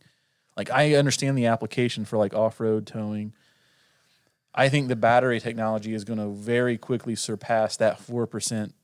[0.57, 3.33] Like I understand the application for like off-road towing.
[4.53, 8.75] I think the battery technology is going to very quickly surpass that four percent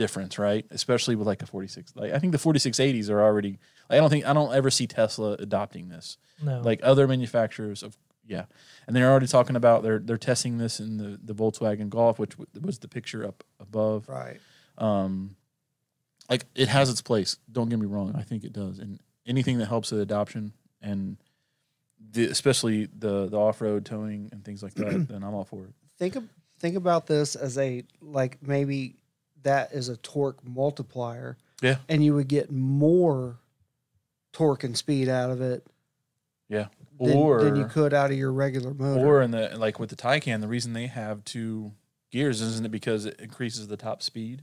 [0.00, 0.64] difference, right?
[0.70, 1.92] Especially with like a 46.
[1.94, 3.58] Like I think the 4680s are already.
[3.88, 6.16] I don't think I don't ever see Tesla adopting this.
[6.42, 7.96] No, Like other manufacturers of
[8.26, 8.44] yeah,
[8.86, 12.30] and they're already talking about they're they're testing this in the the Volkswagen Golf, which
[12.38, 14.38] w- was the picture up above Right.
[14.78, 15.36] um,
[16.28, 17.36] like it has its place.
[17.50, 18.14] Don't get me wrong.
[18.16, 21.16] I think it does, and anything that helps the adoption and
[22.12, 25.64] the, especially the the off road towing and things like that, then I'm all for
[25.64, 25.74] it.
[25.98, 26.24] Think of,
[26.60, 28.94] think about this as a like maybe
[29.42, 31.36] that is a torque multiplier.
[31.62, 31.76] Yeah.
[31.88, 33.38] And you would get more
[34.32, 35.66] torque and speed out of it
[36.48, 36.66] Yeah,
[36.98, 39.04] than, or than you could out of your regular motor.
[39.06, 41.72] or in the like with the Taycan, the reason they have two
[42.10, 44.42] gears isn't it because it increases the top speed?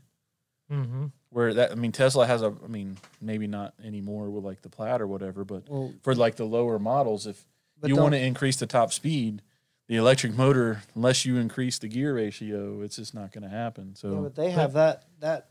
[0.70, 4.62] hmm Where that I mean Tesla has a I mean maybe not anymore with like
[4.62, 7.46] the Plaid or whatever, but well, for like the lower models, if
[7.80, 9.42] but you want to increase the top speed,
[9.88, 13.96] the electric motor, unless you increase the gear ratio, it's just not going to happen.
[13.96, 15.50] So Yeah, but they have that that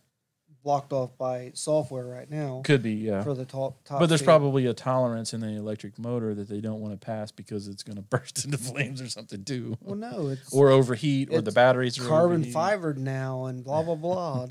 [0.63, 3.23] blocked off by software right now could be, yeah.
[3.23, 3.85] for the top.
[3.85, 4.27] top But there's speed.
[4.27, 7.85] probably a tolerance in the electric motor that they don't want to pass because it's
[7.85, 11.47] going to burst into flames or something too, well, no, it's or overheat, or the
[11.49, 12.53] it's batteries are carbon overheating.
[12.53, 14.47] fibered now and blah blah blah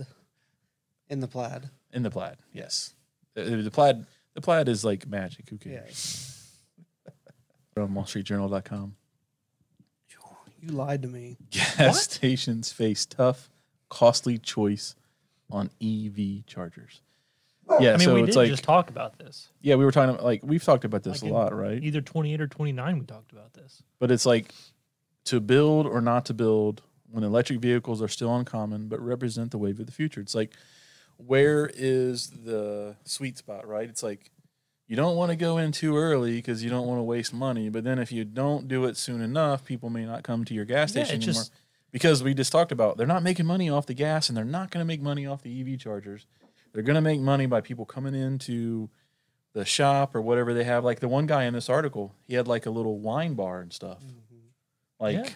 [1.09, 1.69] in the plaid.
[1.91, 2.37] in the plaid.
[2.53, 2.93] Yes,
[3.33, 4.05] the, the plaid.
[4.35, 5.49] The plaid is like magic.
[5.49, 6.49] Who Yeah, cares?
[7.73, 8.95] From WallStreetJournal.com.
[10.65, 11.37] you lied to me.
[11.51, 11.95] Gas What?
[11.95, 13.49] stations face tough,
[13.89, 14.95] costly choice
[15.49, 17.01] on EV chargers.
[17.79, 19.49] Yeah, I mean, so we it's did like just talk about this.
[19.61, 21.83] yeah, we were talking about like we've talked about this Like a lot, right?
[21.83, 23.81] Either 28 or 29, we talked about this.
[23.99, 24.53] But it's like
[25.25, 29.57] to build or not to build when electric vehicles are still uncommon but represent the
[29.57, 30.21] wave of the future.
[30.21, 30.51] It's like
[31.17, 33.89] where is the sweet spot, right?
[33.89, 34.29] It's like
[34.87, 37.69] you don't want to go in too early because you don't want to waste money,
[37.69, 40.65] but then if you don't do it soon enough, people may not come to your
[40.65, 41.41] gas Yeah, station it anymore.
[41.43, 41.53] just-
[41.91, 44.69] because we just talked about they're not making money off the gas and they're not
[44.69, 46.25] going to make money off the EV chargers.
[46.73, 48.89] They're going to make money by people coming into
[49.53, 50.83] the shop or whatever they have.
[50.83, 53.71] Like the one guy in this article, he had like a little wine bar and
[53.71, 53.99] stuff.
[54.03, 54.35] Mm-hmm.
[54.99, 55.29] Like Yeah.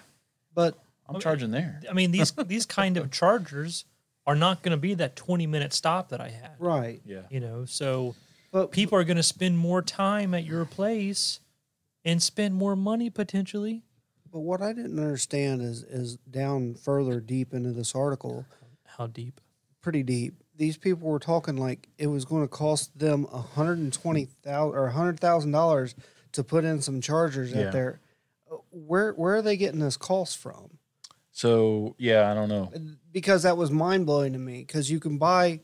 [0.54, 0.78] But
[1.08, 1.24] I'm Okay.
[1.24, 1.80] charging there.
[1.90, 3.86] I mean, these these kind of chargers
[4.28, 6.52] are not going to be that 20 minute stop that I had.
[6.60, 7.22] right, Yeah.
[7.30, 8.16] You know, so
[8.52, 11.40] But People are going to spend more time at your place
[12.04, 13.84] and spend more money potentially.
[14.32, 18.46] but what I didn't understand is is down further deep into this article,
[18.86, 19.40] How deep?
[19.82, 20.36] pretty deep.
[20.56, 24.26] These people were talking like it was going to cost them a hundred and twenty
[24.26, 25.96] thousand or a hundred thousand dollars
[26.34, 27.68] to put in some chargers Yeah.
[27.68, 28.02] out there.
[28.52, 30.78] Uh, Where where are they getting this cost from?
[31.32, 32.72] So yeah, I don't know.
[33.12, 34.60] Because that was mind blowing to me.
[34.60, 35.62] Because you can buy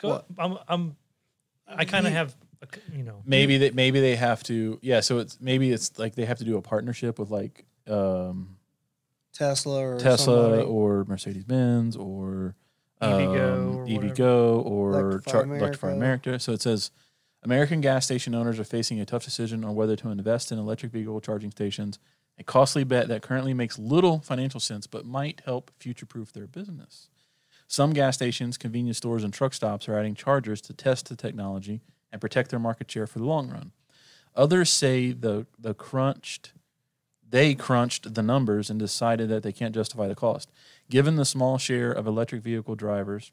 [0.00, 0.26] Go, What?
[0.38, 0.96] I'm, I'm,
[1.68, 5.00] I kind of have, a c you know, Maybe that maybe they have to yeah.
[5.00, 8.56] So it's maybe it's like they have to do a partnership with like um,
[9.32, 10.62] Tesla or Tesla somebody.
[10.62, 12.56] or Mercedes Benz or
[13.00, 16.30] EVgo um, or EVgo or Electrify Char- Electrify America.
[16.30, 16.40] America.
[16.40, 16.90] So it says
[17.42, 20.90] American gas station owners are facing a tough decision on whether to invest in electric
[20.90, 21.98] vehicle charging stations,
[22.38, 26.46] a costly bet that currently makes little financial sense but might help future proof their
[26.46, 27.08] business.
[27.68, 31.82] Some gas stations, convenience stores, and truck stops are adding chargers to test the technology
[32.10, 33.72] and protect their market share for the long run.
[34.34, 36.52] Others say the the crunched
[37.30, 40.50] they crunched the numbers and decided that they can't justify the cost.
[40.88, 43.32] Given the small share of electric vehicle drivers,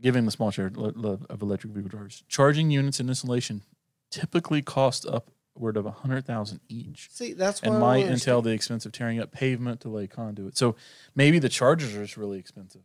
[0.00, 3.62] given the small share of electric vehicle drivers, charging units and installation
[4.10, 8.84] typically cost upward of a hundred thousand each, See, that's and might entail the expense
[8.84, 10.58] of tearing up pavement to lay conduit.
[10.58, 10.76] So
[11.14, 12.82] maybe the chargers are just really expensive.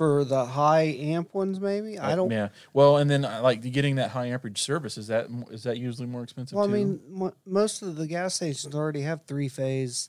[0.00, 1.60] For the high amp ones.
[1.60, 2.30] Maybe I don't.
[2.30, 2.48] Yeah.
[2.72, 6.06] Well, and then uh, like getting that high amperage service is that is that usually
[6.06, 6.56] more expensive?
[6.56, 6.72] Well, I too?
[6.72, 10.08] mean, mo- most of the gas stations already have three phase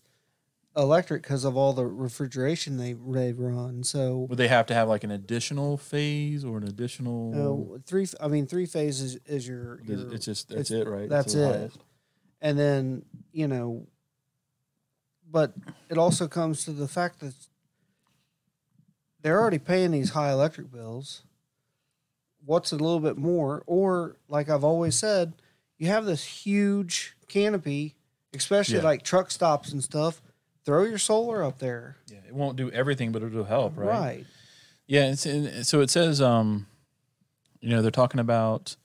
[0.78, 3.84] electric because of all the refrigeration they they run.
[3.84, 7.74] So would they have to have like an additional phase or an additional?
[7.76, 8.08] uh, three.
[8.22, 11.10] I mean, three phase is, is your, your it's just that's it's- it, right?
[11.10, 11.46] that's it.
[11.54, 11.80] highest.
[12.42, 13.04] and then
[13.34, 13.88] you know,
[15.30, 15.54] but
[15.90, 17.34] it also comes to the fact that
[19.22, 21.24] they're already paying these high electric bills.
[22.46, 25.34] What's a little bit more, or like I've always said,
[25.78, 27.96] you have this huge canopy,
[28.34, 28.84] especially Yeah.
[28.84, 30.22] like truck stops and stuff.
[30.66, 33.88] Throw your solar up there, Yeah, it won't do everything, but it'll help, right?
[33.88, 34.26] right?
[34.88, 36.68] Yeah, so it says, um,
[37.62, 38.76] you know, they're talking about,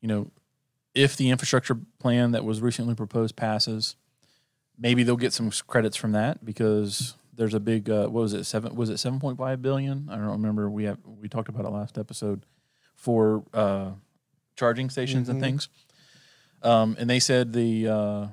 [0.00, 0.30] you know,
[0.94, 3.96] if the infrastructure plan that was recently proposed passes,
[4.78, 8.44] maybe they'll get some credits from that because there's a big, uh, what was it,
[8.44, 8.74] seven?
[8.74, 10.08] Was it seven point five billion?
[10.10, 10.68] I don't remember.
[10.68, 12.44] We have we talked about it last episode
[12.94, 13.92] for uh,
[14.56, 15.44] charging stations and Mhm.
[15.44, 15.68] things,
[16.62, 18.26] um, and they said the uh,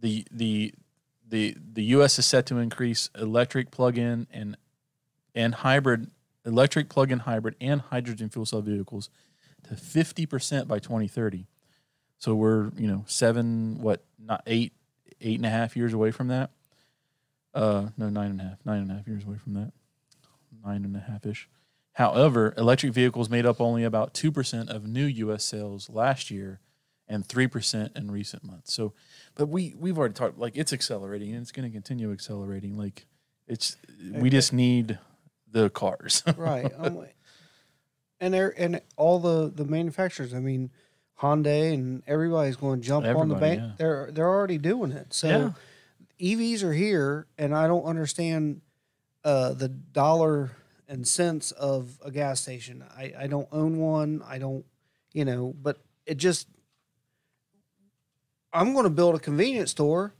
[0.00, 0.74] the the
[1.28, 2.18] the the U.S.
[2.18, 4.56] is set to increase electric plug-in and
[5.36, 6.10] and hybrid
[6.44, 9.08] electric plug-in hybrid and hydrogen fuel cell vehicles
[9.62, 11.46] to 50% by 2030
[12.18, 14.72] so we're you know seven what not eight
[15.20, 16.50] eight and a half years away from that
[17.54, 19.72] uh no nine and a half nine and a half years away from that
[20.64, 21.48] nine and a half ish
[21.94, 26.60] however electric vehicles made up only about 2% of new us sales last year
[27.08, 28.92] and 3% in recent months so
[29.34, 33.06] but we we've already talked like it's accelerating and it's going to continue accelerating like
[33.46, 33.76] it's
[34.14, 34.98] we just need
[35.50, 36.72] the cars right.
[36.78, 37.06] I'm
[38.22, 40.32] and they're and all the the manufacturers.
[40.32, 40.70] I mean,
[41.20, 43.60] Hyundai and everybody's going to jump on the Everybody, bank.
[43.60, 43.70] yeah.
[43.76, 45.12] They're they're already doing it.
[45.12, 45.54] So
[46.22, 48.60] EVs are here, and I don't understand
[49.24, 50.52] uh, the dollar
[50.88, 52.84] and cents of a gas station.
[52.96, 54.22] I I don't own one.
[54.26, 54.64] I don't,
[55.12, 56.48] you know, but it just.
[58.52, 60.14] I'm going to build a convenience store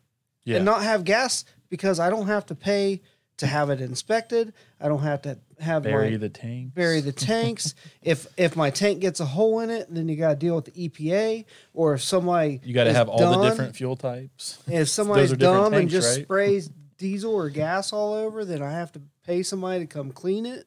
[0.45, 3.03] yeah and not have gas because I don't have to pay
[3.37, 4.53] to have it inspected.
[4.81, 7.75] I don't have to have bury my the tank bury the tanks.
[8.03, 10.67] if if my tank gets a hole in it, then you got to deal with
[10.67, 11.45] the EPA.
[11.75, 15.75] Or if somebody you got to have all the different fuel types If somebody's dumb
[15.75, 16.25] and just right?
[16.25, 20.47] sprays diesel or gas all over, then I have to pay somebody to come clean
[20.47, 20.67] it.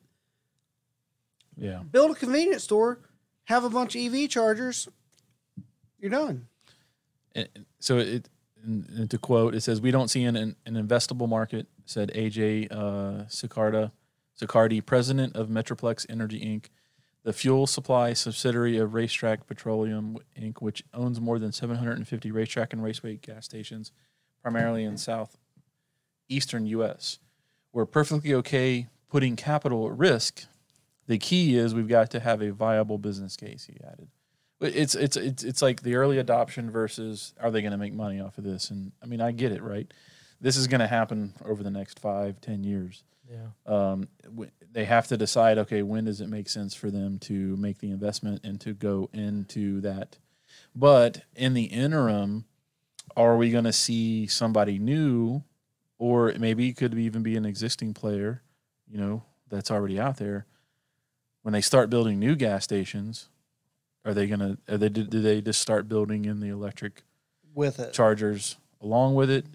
[1.58, 3.00] yeah Build a convenience store,
[3.46, 4.88] have a bunch of EV chargers.
[6.00, 6.48] You're done.
[7.34, 7.50] And-
[7.80, 8.28] so it
[8.64, 12.68] and, to quote it says we don't see an, an, an investable market said aj
[12.72, 13.92] uh, Sicarda,
[14.40, 16.66] Sicardi, president of metroplex energy inc
[17.24, 22.84] the fuel supply subsidiary of RaceTrac petroleum inc which owns more than 750 RaceTrac and
[22.84, 23.92] raceway gas stations
[24.42, 25.38] primarily in south
[26.30, 27.20] eastern us
[27.74, 30.46] we're perfectly okay putting capital at risk
[31.08, 34.08] the key is we've got to have a viable business case he added
[34.62, 38.20] it's it's it's it's like the early adoption versus are they going to make money
[38.22, 38.70] off of this?
[38.70, 39.92] And I mean, I get it, right?
[40.40, 43.04] This is going to happen over the next five, ten years.
[43.30, 43.48] Yeah.
[43.66, 47.56] Um, w- they have to decide, okay, when does it make sense for them to
[47.58, 50.18] make the investment and to go into that?
[50.76, 52.46] But in the interim,
[53.16, 55.44] are we going to see somebody new,
[55.98, 58.42] or maybe it could even be an existing player,
[58.88, 60.46] you know, that's already out there?
[61.42, 63.30] When they start building new gas stations,
[64.04, 64.58] Are they gonna?
[64.68, 64.90] Are they?
[64.90, 67.04] Do they just start building in the electric
[67.54, 67.94] with it.
[67.94, 69.46] chargers along with it,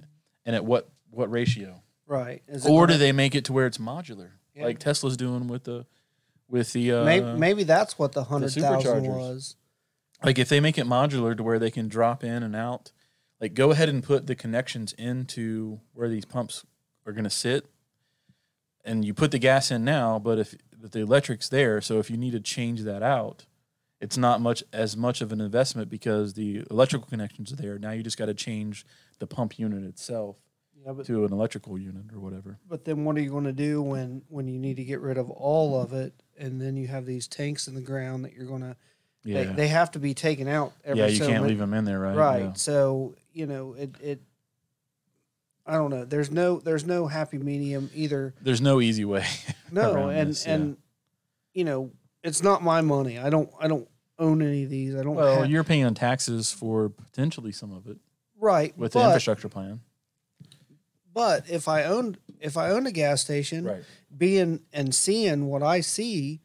[0.46, 1.82] and at what what ratio?
[2.10, 2.42] Right.
[2.68, 4.64] Or do they make it to where it's modular, Yeah.
[4.64, 5.86] like Tesla's doing with the
[6.48, 9.54] with the uh, maybe, maybe that's what the hundred thousand was.
[10.24, 12.90] like if they make it modular to where they can drop in and out
[13.40, 16.66] like go ahead and put the connections into where these pumps
[17.06, 17.66] are going to sit
[18.84, 22.10] and you put the gas in now but if but the electric's there so if
[22.10, 23.46] you need to change that out
[24.00, 27.92] it's not much as much of an investment because the electrical connections are there now
[27.92, 28.84] you just got to change
[29.20, 30.34] the pump unit itself
[30.84, 33.52] Yeah, but to an electrical unit or whatever but then what are you going to
[33.52, 36.86] do when when you need to get rid of all of it, and then you
[36.88, 38.76] have these tanks in the ground that you're going to
[39.24, 41.74] yeah they, they have to be taken out every yeah you so can't leave them
[41.74, 42.42] in there right right.
[42.42, 42.52] Yeah.
[42.54, 44.22] So you know it it.
[45.66, 46.04] I don't know.
[46.04, 48.34] There's no there's no happy medium either.
[48.40, 49.26] there's no easy way
[49.70, 50.54] No, and this, yeah.
[50.54, 50.76] and
[51.52, 51.90] you know
[52.24, 53.18] it's not my money.
[53.18, 53.88] I don't I don't
[54.18, 54.94] own any of these.
[54.94, 55.14] I don't.
[55.14, 57.98] well have, you're paying on taxes for potentially some of it
[58.38, 59.80] right with the infrastructure plan
[61.12, 63.84] But if I owned if I owned a gas station, right
[64.16, 66.40] being and seeing what I see,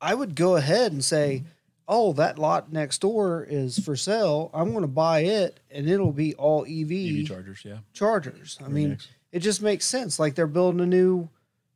[0.00, 1.48] I would go ahead and say, mm-hmm.
[1.86, 4.50] "Oh, that lot next door is for sale.
[4.52, 7.78] I'm going to buy it, and it'll be all EV, EV chargers, yeah.
[7.92, 9.08] chargers." I Very mean, nice.
[9.32, 10.18] it just makes sense.
[10.18, 11.28] Like they're building a new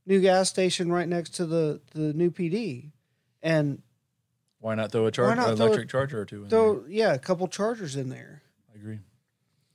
[0.07, 2.91] new gas station right next to the the new PD,
[3.43, 3.83] and
[4.61, 6.85] why not throw a charge, not an throw a- electric charger or two in throw
[6.89, 8.19] yeah a couple chargers in there.
[8.19, 8.43] there?
[8.75, 8.99] I agree.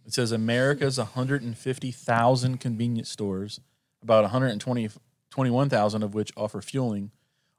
[0.08, 3.60] It says America's 150,000 convenience stores,
[4.02, 4.90] about 120
[5.30, 7.12] 21,000 of which offer fueling,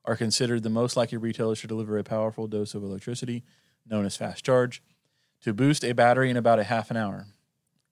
[0.07, 3.45] are considered the most likely retailers to deliver a powerful dose of electricity,
[3.87, 4.83] known as fast charge,
[5.43, 7.27] to boost a battery in about a half an hour.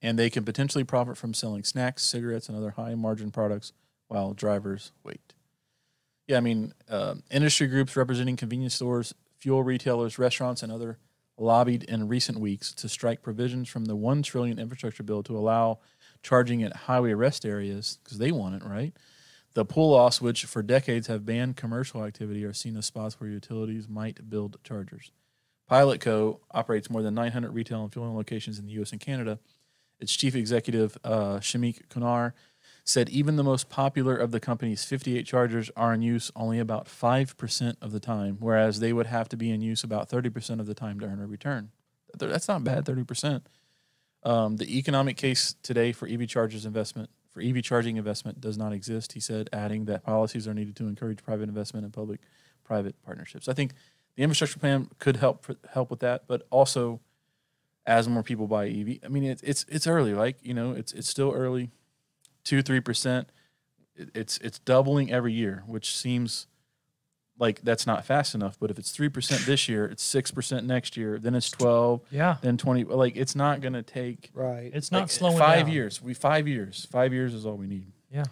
[0.01, 3.71] And they can potentially profit from selling snacks, cigarettes, and other high margin products
[4.07, 5.33] while drivers wait.
[6.27, 10.97] Yeah, I mean, uh, industry groups representing convenience stores, fuel retailers, restaurants, and other
[11.37, 15.79] lobbied in recent weeks to strike provisions from the one trillion infrastructure bill to allow
[16.23, 18.93] charging at highway rest areas because they want it, right?
[19.53, 23.87] The pull-offs, which for decades have banned commercial activity, are seen as spots where utilities
[23.87, 25.11] might build chargers.
[25.67, 26.41] Pilot Co.
[26.51, 28.91] operates more than 900 retail and fueling locations in the U.S.
[28.91, 29.39] and Canada.
[29.99, 32.35] Its chief executive, uh, Shameek Konar,
[32.89, 36.87] said even the most popular of the company's 58 chargers are in use only about
[36.87, 40.67] 5% of the time, whereas they would have to be in use about 30% of
[40.67, 41.71] the time to earn a return.
[42.17, 43.41] That's not bad, 30%.
[44.23, 48.71] Um, the economic case today for EV chargers investment, for EV charging investment, does not
[48.71, 52.21] exist, he said, adding that policies are needed to encourage private investment and public
[52.63, 53.47] private partnerships.
[53.47, 53.73] I think
[54.15, 57.01] the infrastructure plan could help help with that, but also
[57.85, 60.91] as more people buy EV, I mean, it's it's it's early, like you know, it's
[60.93, 61.71] it's still early,
[62.47, 63.29] two three percent.
[63.95, 66.47] It's it's doubling every year, which seems
[67.39, 68.57] like that's not fast enough.
[68.59, 72.01] But if it's three percent this year, it's six percent next year, then it's twelve,
[72.11, 72.83] Yeah, then twenty.
[72.83, 74.71] Like it's not going to take Right.
[74.73, 75.73] it's not like, slowing five down.
[75.73, 76.01] years.
[76.01, 76.87] We five years.
[76.91, 77.91] Five years is all we need.
[78.11, 78.23] Yeah,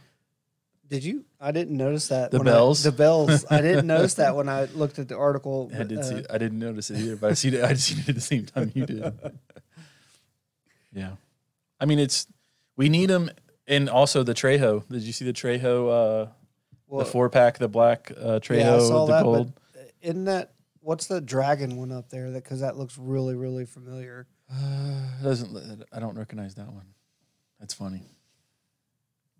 [0.87, 1.25] Did you?
[1.41, 2.31] I didn't notice that.
[2.31, 2.83] The when I- bells?
[2.83, 3.43] the bells.
[3.49, 5.71] I didn't notice that when I looked at the article.
[5.77, 6.23] I did uh, see.
[6.29, 7.63] I didn't notice it either, but I see it.
[7.63, 9.03] I seen it at the same time you did.
[10.93, 11.11] yeah,
[11.79, 12.27] I mean it's
[12.77, 13.29] we need them,
[13.67, 14.87] and also the Trejo.
[14.89, 16.25] Did you see the Trejo?
[16.27, 16.29] Uh,
[16.87, 19.23] well, the four pack, the black uh, Trejo, yeah, I saw the that.
[19.23, 19.53] gold.
[19.73, 22.31] But isn't that what's the dragon one up there?
[22.31, 24.27] That because that looks really really familiar.
[24.47, 26.85] Uh, doesn't I don't recognize that one.
[27.59, 28.03] That's funny.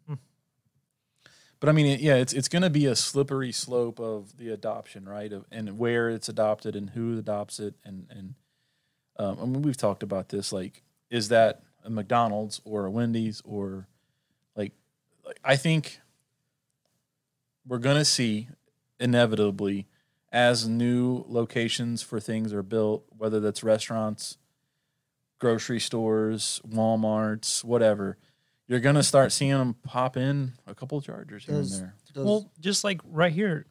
[0.07, 0.15] Hmm.
[1.59, 4.49] But I mean, it- yeah, it's it's going to be a slippery slope of the
[4.49, 5.31] adoption, right?
[5.31, 8.33] Of and where it's adopted and who adopts it, and and
[9.17, 10.51] um, I mean, we've talked about this.
[10.51, 10.81] Like,
[11.11, 13.87] is that a McDonald's or a Wendy's or like, like
[15.43, 15.99] I think
[17.67, 18.49] we're going to see
[18.99, 19.87] inevitably
[20.31, 24.37] as new locations for things are built, whether that's restaurants,
[25.39, 28.17] grocery stores, Walmarts, whatever,
[28.67, 31.95] you're gonna start seeing them pop in a couple of chargers here Does- and there.
[32.13, 33.65] Does, well, just like right here,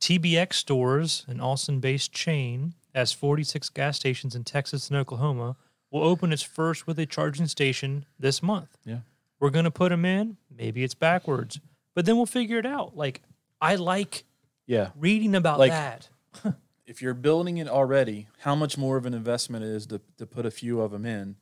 [0.00, 5.56] TBX Stores, an Austin-based chain, has 46 gas stations in Texas and Oklahoma.
[5.90, 8.78] Will open its first with a charging station this month.
[8.84, 9.00] Yeah.
[9.44, 10.38] We're gonna put them in.
[10.50, 11.60] Maybe it's backwards,
[11.94, 12.96] but then we'll figure it out.
[12.96, 13.20] Like
[13.60, 14.24] I like
[14.66, 16.08] Yeah, reading about Like- that.
[16.86, 20.24] if you're building it already, how much more of an investment it is to to
[20.26, 21.36] put a few of them in?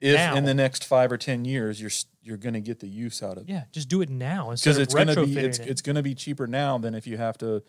[0.00, 0.36] If Now.
[0.36, 1.90] in the next five or ten years you're
[2.22, 4.78] you're gonna get the use out of it Yeah, just do it now instead because
[4.78, 5.66] it's gonna be it's it.
[5.68, 7.64] it's gonna be cheaper now than if you have to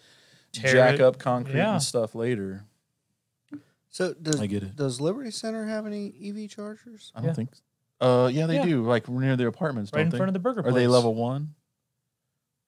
[0.51, 1.01] Tear jack it.
[1.01, 1.73] up concrete Yeah.
[1.73, 2.65] and stuff later.
[3.89, 4.75] so does I get it.
[4.75, 7.11] does Liberty Center have any EV chargers?
[7.15, 7.33] I don't Yeah.
[7.33, 7.49] think.
[8.01, 8.65] Uh, yeah, they Yeah.
[8.65, 8.83] do.
[8.85, 10.17] Like near their apartments, right don't in they?
[10.17, 10.71] front of the burger place.
[10.71, 10.83] Are place.
[10.83, 11.55] they level one?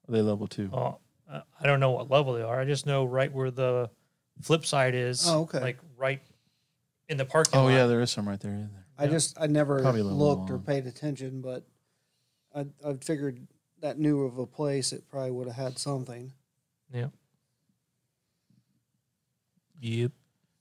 [0.07, 0.69] Are they level two?
[0.71, 0.99] Oh,
[1.29, 2.59] uh, I don't know what level they are.
[2.59, 3.89] I just know right where the
[4.41, 5.59] Flip side is Oh, okay.
[5.59, 6.21] like right
[7.09, 7.69] in the parking Oh lot.
[7.69, 8.53] yeah, there is some right there.
[8.53, 8.85] Isn't there?
[8.97, 9.09] I Yeah.
[9.09, 10.63] just I never Probably a little looked or long.
[10.63, 11.65] paid attention, but
[12.55, 13.45] I I figured
[13.79, 16.31] that new of a place it probably would have had something.
[16.93, 17.07] Yeah.
[19.81, 20.11] Yep.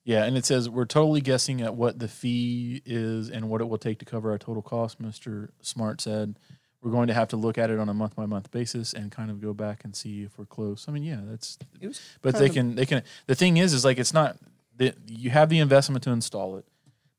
[0.07, 3.65] Yeah, and it says we're totally guessing at what the fee is and what it
[3.65, 5.03] will take to cover our total cost.
[5.03, 5.49] Mr.
[5.62, 6.39] Smart said
[6.81, 9.11] we're going to have to look at it on a month by month basis and
[9.11, 10.85] kind of go back and see if we're close.
[10.89, 11.59] I mean, yeah, that's.
[11.81, 13.03] It was But they of- can they can.
[13.27, 14.37] The thing is, is like it's not
[14.77, 16.66] that you have the investment to install it,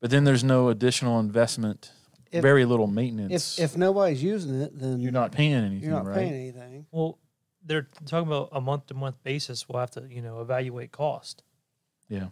[0.00, 1.92] but then there's no additional investment,
[2.32, 3.58] If- very little maintenance.
[3.58, 6.16] If if nobody's using it, then you're not paying anything, you're not right?
[6.16, 6.86] paying anything.
[6.90, 7.18] Well,
[7.62, 9.68] they're talking about a month to month basis.
[9.68, 11.42] We'll have to, you know, evaluate cost.
[12.08, 12.28] Yeah.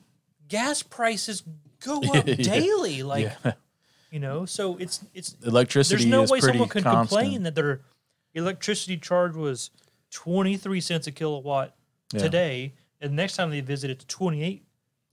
[0.48, 1.42] Gas prices
[1.80, 3.52] go up daily, like yeah,
[4.10, 4.46] you know.
[4.46, 7.08] So it's it's electricity there's no way someone can constant.
[7.20, 7.80] complain that their
[8.34, 9.70] electricity charge was
[10.10, 11.74] twenty three cents a kilowatt
[12.12, 12.20] Yeah.
[12.20, 14.62] today, and the next time they visit it's twenty eight.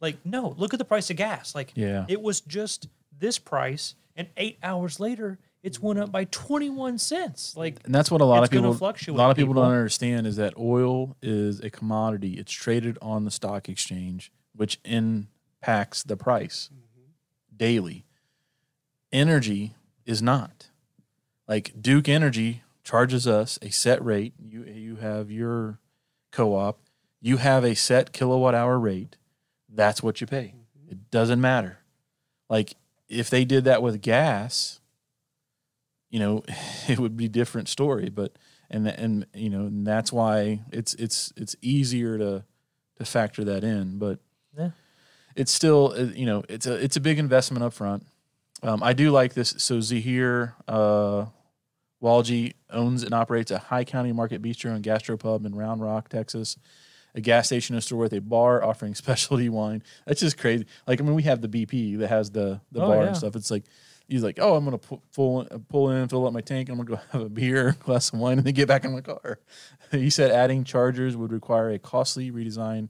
[0.02, 1.56] Like, no, look at the price of gas.
[1.56, 2.04] Like, Yeah.
[2.10, 2.88] it was just
[3.18, 7.56] this price, and eight hours later, it's went up by twenty one cents.
[7.56, 8.90] Like, And that's what a lot of people a lot
[9.32, 9.54] of people, people.
[9.54, 12.34] don't understand is that oil is a commodity.
[12.34, 17.58] It's traded on the stock exchange, which impacts the price mm-hmm.
[17.58, 18.06] daily.
[19.12, 19.76] Energy
[20.06, 20.70] is not.
[21.48, 24.34] Like Duke Energy charges us a set rate.
[24.40, 25.80] You you have your
[26.32, 26.80] co-op,
[27.22, 29.18] you have a set kilowatt hour rate.
[29.70, 30.56] That's what you pay.
[30.56, 30.92] Mm-hmm.
[30.92, 31.80] It doesn't matter.
[32.50, 32.76] Like
[33.10, 34.80] if they did that with gas,
[36.10, 36.44] you know,
[36.88, 38.10] it would be a different story.
[38.10, 38.34] But
[38.70, 42.46] and and you know, and that's why it's it's it's easier to
[42.98, 43.98] to factor that in.
[43.98, 44.20] But.
[45.36, 48.06] It's still uh, you know it's a it's a big investment up front.
[48.62, 49.56] Um, I do like this.
[49.58, 51.26] So Zahir uh,
[52.02, 56.58] Walji owns and operates a Hill Country Market Bistro and Gastropub in Round Rock, Texas.
[57.16, 59.84] A gas station and store with a bar offering specialty wine.
[60.08, 60.66] That's just crazy.
[60.88, 63.08] Like I mean, we have the BP that has the the Oh, bar yeah.
[63.10, 63.36] and stuff.
[63.36, 63.66] It's like
[64.08, 66.70] he's like, oh, I'm gonna pu- pull pull in, fill up my tank.
[66.70, 69.02] I'm gonna go have a beer, glass of wine, and then get back in my
[69.02, 69.38] car.
[69.92, 72.90] he said adding chargers would require a costly redesign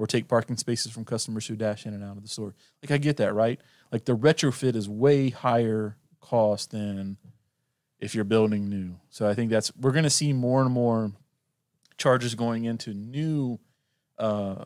[0.00, 2.54] or take parking spaces from customers who dash in and out of the store.
[2.82, 3.60] Like I get that, right?
[3.92, 7.18] Like the retrofit is way higher cost than
[7.98, 8.94] if you're building new.
[9.10, 11.12] So I think that's we're going to see more and more
[11.98, 13.60] charges going into new
[14.18, 14.64] uh,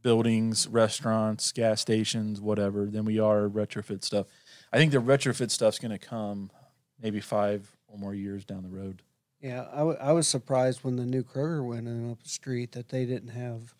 [0.00, 4.26] buildings, restaurants, gas stations, whatever, than we are retrofit stuff.
[4.72, 6.50] I think the retrofit stuff's going to come
[6.98, 9.02] maybe five or more years down the road.
[9.38, 12.72] Yeah, I, w- I was surprised when the new Kroger went in up the street
[12.72, 13.74] that they didn't have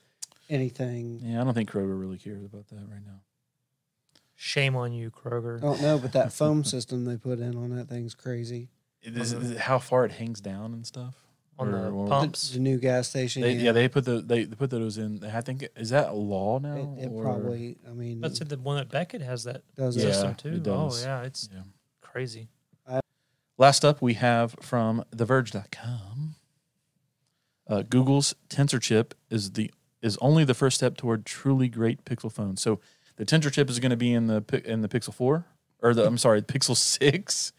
[0.53, 1.20] anything.
[1.23, 3.20] Yeah, I don't think Kroger really cares about that right now.
[4.35, 5.59] shame on you, Kroger.
[5.59, 8.69] I don't know, but that foam system they put in on that thing's crazy.
[9.03, 11.15] Is, is it how far it hangs down and stuff
[11.59, 12.51] On the Or- or- The, pumps.
[12.51, 13.43] the new gas station.
[13.43, 13.73] They, yeah.
[13.73, 15.24] they put the they put those in.
[15.24, 16.95] I think is that a law now?
[16.99, 17.79] It, it or- probably.
[17.89, 18.49] I mean, That's it.
[18.49, 20.05] The one that Beckett has that does Yeah.
[20.12, 20.49] system too.
[20.51, 21.05] it does.
[21.05, 21.62] Oh yeah, it's Yeah.
[22.01, 22.49] crazy.
[23.59, 26.35] Last up, we have from TheVerge.com.
[27.69, 29.70] Uh, Google's Tensor chip is the
[30.03, 32.61] is only the first step toward truly great Pixel phones.
[32.61, 32.81] So
[33.16, 35.47] the Tensor chip is going to be in the in the Pixel Four
[35.81, 37.53] or the I'm sorry, Pixel Six.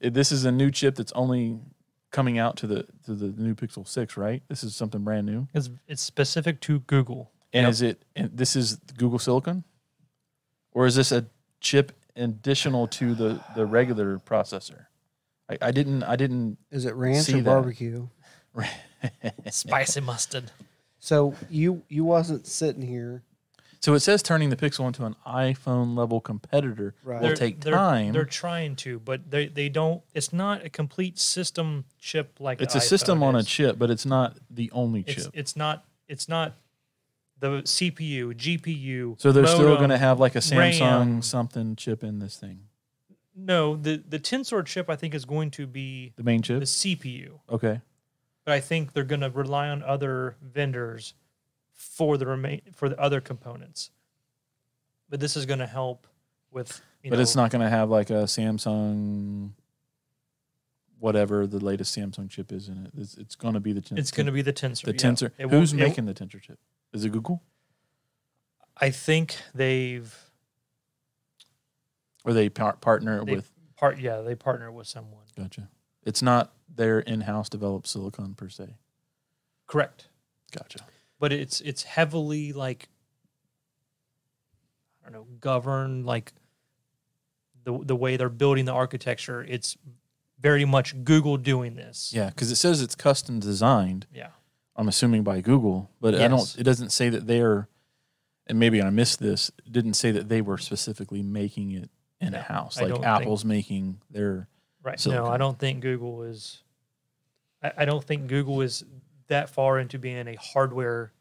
[0.00, 1.58] This is a new chip that's only
[2.10, 4.42] coming out to the to the new Pixel Six, right?
[4.48, 5.48] This is something brand new.
[5.54, 7.32] It's it's specific to Google.
[7.52, 7.70] And Yep.
[7.70, 8.02] is it?
[8.14, 9.64] And this is Google Silicon,
[10.72, 11.26] or is this a
[11.60, 14.86] chip additional to the the regular processor?
[15.50, 16.02] I, I didn't.
[16.02, 16.58] I didn't.
[16.70, 17.44] Is it ranch See or that.
[17.44, 18.06] barbecue?
[19.50, 20.50] Spicy mustard.
[21.00, 23.22] So you you wasn't sitting here.
[23.80, 27.20] so it says turning the Pixel into an iPhone level competitor Right.
[27.20, 28.12] will They're- take they're, time.
[28.12, 30.02] They're trying to, but they, they don't.
[30.14, 33.90] It's not a complete system chip like it's a system iPhone on a chip, but
[33.90, 35.30] it's not the only chip.
[35.34, 36.56] it's not it's not
[37.40, 39.20] the CPU, GPU.
[39.20, 41.22] So they're still going to have like a Samsung RAM.
[41.22, 42.62] something chip in this thing.
[43.36, 44.90] no the the Tensor chip.
[44.90, 46.64] I think is going to be The main chip, the.
[46.66, 47.80] CPU, Okay.
[48.48, 51.12] But I think they're going to rely on other vendors
[51.74, 53.90] for the remain for the other components.
[55.10, 56.06] But this is going to help
[56.50, 56.80] with.
[57.02, 59.50] You but know, it's not going to have like a Samsung,
[60.98, 62.92] whatever the latest Samsung chip is in it.
[62.98, 63.82] It's, it's going to be the.
[63.98, 64.84] It's going to be the Tensor.
[64.84, 64.98] the yeah.
[64.98, 65.30] Tensor.
[65.36, 66.58] It Who's it- making the Tensor chip?
[66.94, 67.42] Is it Google?
[68.78, 70.16] I think they've
[72.24, 73.52] Or they par- partner They- with?
[73.76, 73.98] part.
[73.98, 75.24] Yeah, they partner with someone.
[75.36, 75.68] Gotcha.
[76.08, 78.76] It's not their in-house developed silicon per se.
[79.66, 80.08] Correct.
[80.56, 80.78] Gotcha.
[81.20, 82.88] but it's it's heavily like
[85.06, 86.32] I don't know governed like
[87.64, 89.44] the the way they're building the architecture.
[89.46, 89.76] It's
[90.40, 92.12] very much Google doing this.
[92.14, 94.06] Yeah, because it says it's custom designed.
[94.14, 94.28] Yeah.
[94.76, 96.56] I'm assuming by Google, but I don't.
[96.58, 97.68] It doesn't say that they're.
[98.46, 101.90] and maybe I missed this, didn't say that they were specifically making it
[102.20, 102.80] in No, a house.
[102.80, 104.48] Like Apple's making their
[104.88, 105.06] Right.
[105.06, 105.26] No.
[105.26, 106.62] I don't think Google is.
[107.62, 108.84] I, I don't think Google is
[109.28, 111.12] that far into being a hardware.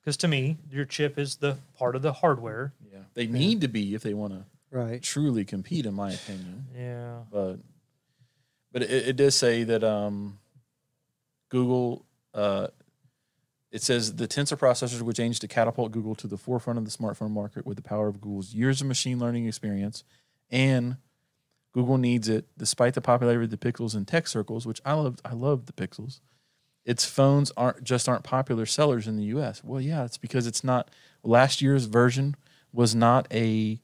[0.00, 2.72] Because to me, your chip is the part of the hardware.
[2.92, 3.00] yeah.
[3.14, 5.02] They need to be if they want to Right.
[5.02, 6.66] truly compete, in my opinion.
[6.76, 7.18] Yeah.
[7.32, 7.56] But
[8.72, 10.38] but it, it does say that um,
[11.48, 12.04] Google.
[12.34, 12.68] Uh,
[13.72, 16.90] it says the tensor processors which aims to catapult Google to the forefront of the
[16.90, 20.04] smartphone market with the power of Google's years of machine learning experience,
[20.50, 20.96] and
[21.76, 25.18] Google needs it despite the popularity of the Pixels in tech circles, which I love.
[25.26, 26.20] I love the Pixels.
[26.86, 29.62] Its phones aren't just aren't popular sellers in the U.S.
[29.62, 30.90] Well, yeah, it's because it's not.
[31.22, 32.34] Last year's version
[32.72, 33.78] was not a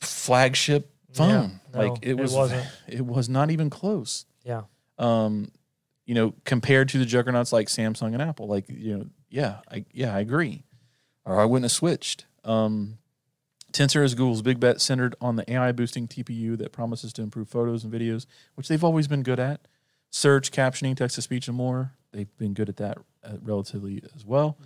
[0.00, 1.58] flagship phone.
[1.74, 2.32] no, like it it was.
[2.32, 2.64] wasn't.
[2.86, 4.24] It was not even close.
[4.44, 4.62] Yeah.
[4.98, 5.50] Um,
[6.04, 8.46] you know, compared to the juggernauts like Samsung and Apple.
[8.46, 10.62] Like you know, yeah, I yeah I agree.
[11.24, 12.24] Or I wouldn't have switched.
[12.44, 12.98] Um,
[13.72, 17.48] Tensor is Google's big bet centered on the AI boosting TPU that promises to improve
[17.48, 19.68] photos and videos, which they've always been good at.
[20.10, 21.92] Search, captioning, text to speech, and more.
[22.12, 24.56] They've been good at that uh, relatively as well.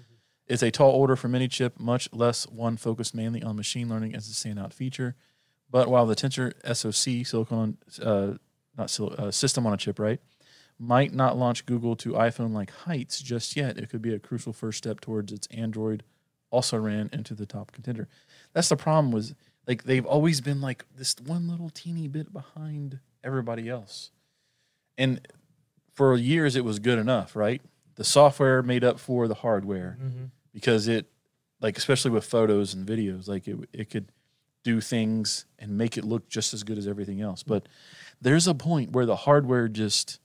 [0.46, 4.14] It's a tall order for many chip, much less one focused mainly on machine learning
[4.14, 5.16] as a standout feature.
[5.70, 8.32] But while the Tensor SoC, silicon, uh,
[8.76, 10.20] not sil- uh, system on a chip, right,
[10.78, 14.52] might not launch Google to iPhone like heights just yet, it could be a crucial
[14.52, 16.02] first step towards its Android
[16.50, 18.08] also ran into the top contender.
[18.52, 19.34] That's the problem was
[19.66, 24.10] like they've always been like this one little teeny bit behind everybody else.
[24.98, 25.26] And
[25.94, 27.62] for years it was good enough, right?
[27.96, 31.06] The software made up for the hardware hmm because it
[31.60, 34.10] like especially with photos and videos, like it it could
[34.64, 37.42] do things and make it look just as good as everything else.
[37.42, 37.66] But
[38.20, 40.18] there's a point where the hardware just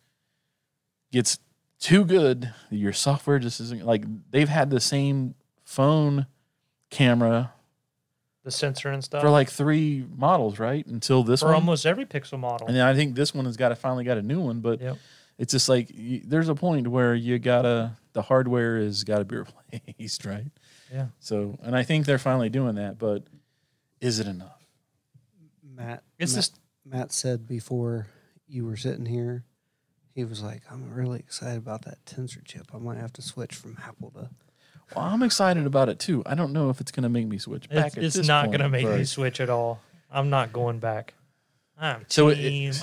[1.11, 1.39] gets
[1.79, 2.53] too good.
[2.69, 6.25] Your software just isn't like they've had the same phone
[6.89, 7.53] camera
[8.45, 9.21] The sensor and stuff.
[9.21, 10.85] for like three models, right?
[10.87, 11.55] Until this for one.
[11.55, 12.67] almost every Pixel model.
[12.67, 14.79] and then I think this one has got to finally got a new one, but
[14.79, 14.97] Yep.
[15.37, 19.25] it's just like y there's a point where you gotta the hardware has got to
[19.25, 19.35] be
[19.97, 20.45] replaced, right?
[20.93, 21.07] Yeah.
[21.19, 23.23] So, and I think they're finally doing that, but
[23.99, 24.63] is it enough?
[25.63, 26.03] Matt.
[26.19, 28.07] It's Matt, just Matt said before
[28.47, 29.43] you were sitting here,
[30.13, 32.67] he was like, "I'm really excited about that Tensor chip.
[32.73, 34.29] I might have to switch from Apple to."
[34.95, 36.21] Well, I'm excited about it too.
[36.25, 37.87] I don't know if it's going to make me switch back.
[37.87, 39.79] it's, at it's this not going to make me switch at all.
[40.11, 41.13] I'm not going back.
[41.79, 42.73] I'm So it- team.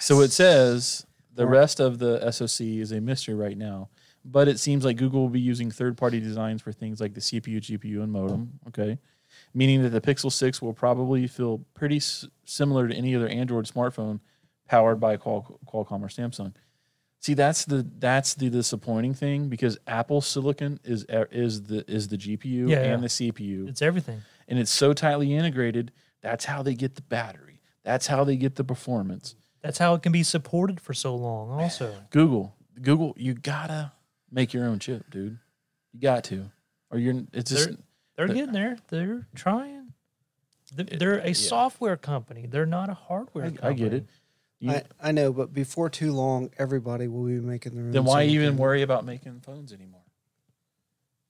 [0.00, 3.88] So it says the rest of the SoC is a mystery right now,
[4.24, 7.56] but it seems like Google will be using third-party designs for things like the CPU,
[7.60, 8.60] GPU, and modem.
[8.68, 8.98] Okay,
[9.54, 13.66] meaning that the Pixel Six will probably feel pretty s- similar to any other Android
[13.66, 14.20] smartphone
[14.68, 16.52] powered by Qual- Qualcomm or Samsung.
[17.20, 22.16] See, that's the that's the disappointing thing because Apple Silicon is is the is the
[22.16, 22.94] GPU Yeah, yeah.
[22.94, 24.22] and the CPU it's everything.
[24.46, 25.90] and it's so tightly integrated.
[26.20, 27.60] That's how they get the battery.
[27.82, 29.34] That's how they get the performance.
[29.62, 31.50] That's how it can be supported for so long.
[31.60, 33.92] Also, Google, Google, you gotta
[34.30, 35.38] make your own chip, dude.
[35.92, 36.50] You got to,
[36.92, 37.22] or you're.
[37.32, 37.76] It's just they're
[38.16, 38.76] they're They're- getting there.
[38.88, 39.92] They're trying.
[40.74, 42.46] They're- They're a software company.
[42.46, 43.46] They're not a hardware.
[43.46, 43.68] I, company.
[43.70, 44.06] I get it.
[44.60, 47.90] You- I, I know, but before too long, everybody will be making their own.
[47.92, 48.56] then why even silicon.
[48.58, 50.02] worry about making phones anymore?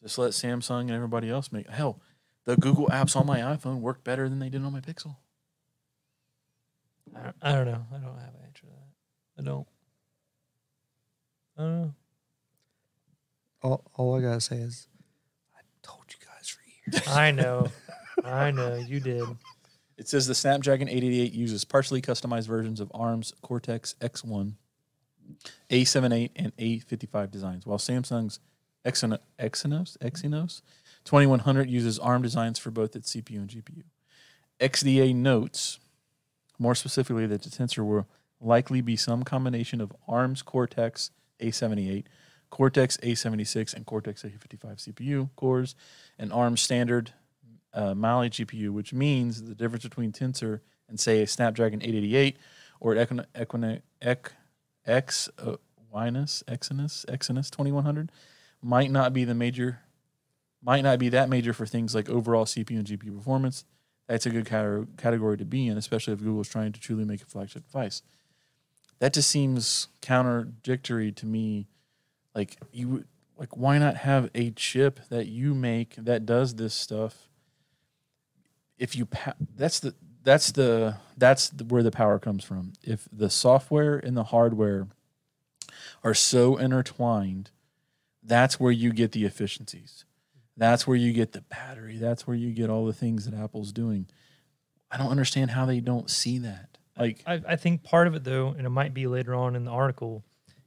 [0.02, 1.68] Just let Samsung and everybody else make.
[1.68, 2.00] Hell,
[2.44, 5.16] the Google apps on my iPhone work better than they did on my Pixel.
[7.14, 7.84] I, I don't know.
[7.92, 9.40] I don't have an answer to that.
[9.40, 9.66] I don't.
[11.58, 11.94] I don't know.
[13.62, 14.86] All, all I gotta say is,
[15.56, 16.60] I told you guys for
[16.96, 17.08] years.
[17.08, 17.66] I know.
[18.24, 18.76] I know.
[18.76, 19.24] You did.
[19.98, 24.52] It says the Snapdragon 888 uses partially customized versions of ARM's Cortex X1,
[25.70, 28.38] A78, and A55 designs, while Samsung's
[28.84, 30.62] Exynos, Exynos, Exynos
[31.04, 33.82] 2100 uses ARM designs for both its CPU and GPU.
[34.60, 35.80] XDA notes,
[36.60, 38.06] more specifically, that the Tensor will
[38.40, 41.10] likely be some combination of ARM's Cortex
[41.40, 42.04] A78,
[42.50, 45.74] Cortex A76, and Cortex A55 CPU cores,
[46.18, 47.12] and ARM's standard
[47.74, 52.36] uh, Mali GPU, which means the difference between Tensor and say a Snapdragon 888
[52.80, 53.12] or X
[55.38, 55.56] uh,
[55.92, 58.12] Exynos, Exynos 2100
[58.62, 59.80] might not be the major,
[60.62, 63.64] might not be that major for things like overall CPU and GPU performance.
[64.06, 67.22] That's a good category to be in, especially if Google is trying to truly make
[67.22, 68.02] a flagship device.
[69.00, 71.68] That just seems contradictory to me.
[72.34, 73.04] Like you,
[73.36, 77.27] like why not have a chip that you make that does this stuff?
[78.78, 82.72] If you pa- that's the that's the that's the, where the power comes from.
[82.82, 84.88] If the software and the hardware
[86.04, 87.50] are so intertwined,
[88.22, 90.04] that's where you get the efficiencies.
[90.56, 91.96] That's where you get the battery.
[91.96, 94.06] That's where you get all the things that Apple's doing.
[94.90, 96.78] I don't understand how they don't see that.
[96.98, 99.64] Like, I, I think part of it though, and it might be later on in
[99.64, 100.24] the article,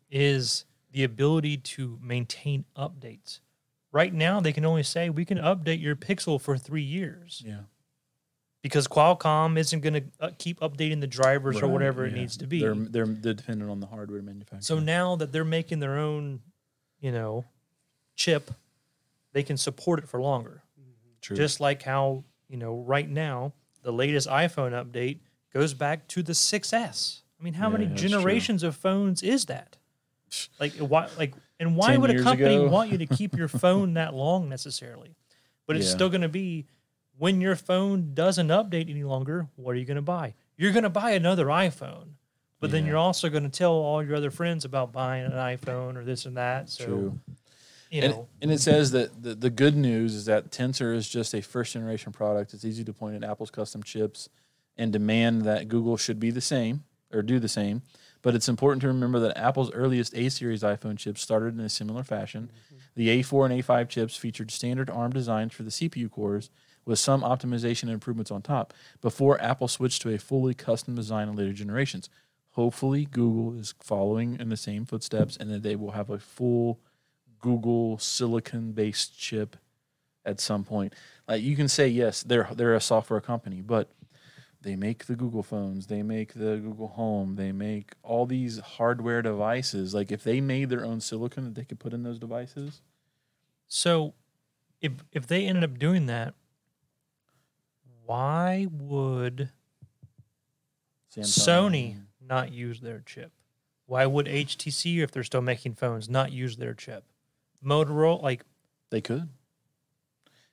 [0.09, 3.39] is the ability to maintain updates.
[3.91, 7.61] Right now, they can only say we can update your Pixel for three years yeah,
[8.61, 12.37] because Qualcomm isn't going to uh, keep updating the drivers or Right, whatever it needs
[12.37, 12.59] to be.
[12.61, 14.61] They're, they're they're dependent on the hardware manufacturer.
[14.61, 16.41] So now that they're making their own,
[16.99, 17.45] you know,
[18.15, 18.51] chip,
[19.33, 20.63] they can support it for longer.
[21.21, 21.37] True.
[21.37, 25.19] Just like how, you know, right now, the latest iPhone update
[25.53, 27.21] goes back to the 6S.
[27.39, 28.09] I mean, how Yeah, many that's true.
[28.09, 29.77] generations of phones is that?
[30.59, 32.69] Like why like and why would a company ago.
[32.69, 35.15] want you to keep your phone that long necessarily?
[35.67, 35.93] But it's Yeah.
[35.93, 36.67] still going to be
[37.21, 40.33] when your phone doesn't update any longer, what are you going to buy?
[40.57, 42.13] You're going to buy another iPhone.
[42.59, 45.97] But then you're also going to tell all your other friends about buying an iPhone
[45.97, 46.71] or this and that.
[46.71, 47.19] So, True.
[47.91, 51.07] you and, know, and it says that the, the good news is that Tensor is
[51.07, 52.55] just a first generation product.
[52.55, 54.27] It's easy to point at Apple's custom chips
[54.75, 57.83] and demand that Google should be the same or do the same.
[58.23, 61.69] But it's important to remember that Apple's earliest A series iPhone chips started in a
[61.69, 62.49] similar fashion.
[62.73, 62.77] Mm-hmm.
[62.95, 66.49] The A4 and A5 chips featured standard ARM designs for the CPU cores
[66.85, 71.29] with some optimization and improvements on top before Apple switched to a fully custom design
[71.29, 72.09] in later generations.
[72.51, 76.79] Hopefully, Google is following in the same footsteps and that they will have a full
[77.39, 79.55] Google silicon based chip
[80.25, 80.93] at some point.
[81.27, 83.89] Like you can say yes, they're they're a software company, but
[84.61, 89.21] they make the Google phones, they make the Google Home, they make all these hardware
[89.21, 89.93] devices.
[89.93, 92.81] Like if they made their own silicon that they could put in those devices,
[93.67, 94.13] so
[94.81, 96.35] if if they ended up doing that,
[98.11, 99.49] why would
[101.15, 103.31] Samsung- Sony not use their chip?
[103.85, 107.03] Why would HTC, if they're still making phones, not use their chip?
[107.63, 108.45] Motorola, like,
[108.89, 109.29] they could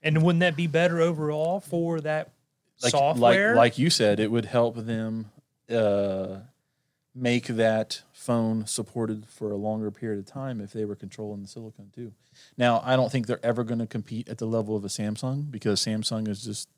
[0.03, 2.31] and wouldn't that be better overall for that
[2.83, 3.51] like software?
[3.55, 5.31] like like you said, it would help them
[5.71, 6.39] uh,
[7.15, 11.49] make that phone supported for a longer period of time if they were controlling the
[11.49, 12.13] silicon too.
[12.57, 15.51] Now, I don't think they're ever going to compete at the level of a Samsung
[15.51, 16.69] because Samsung is just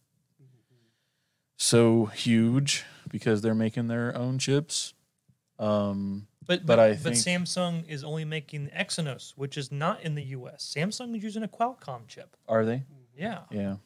[1.63, 4.95] so huge because they're making their own chips.
[5.59, 10.03] Um, but, but but, I but think- Samsung is only making Exynos, which is not
[10.03, 10.73] in the US.
[10.75, 12.35] Samsung is using a Qualcomm chip.
[12.49, 12.85] are they?
[13.17, 13.41] Yeah.
[13.51, 13.77] Yeah.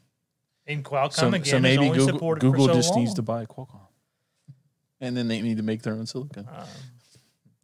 [0.69, 3.01] And Qualcomm So, again so is maybe only Google, supported Google for so just long.
[3.01, 3.81] needs to buy Qualcomm,
[5.01, 6.47] and then they need to make their own silicon.
[6.49, 6.65] Um,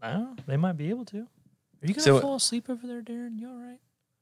[0.02, 0.36] I don't know.
[0.46, 1.18] They might be able to.
[1.20, 1.26] Are
[1.86, 3.38] you gonna So- fall asleep over there, Darren?
[3.38, 3.78] You all right?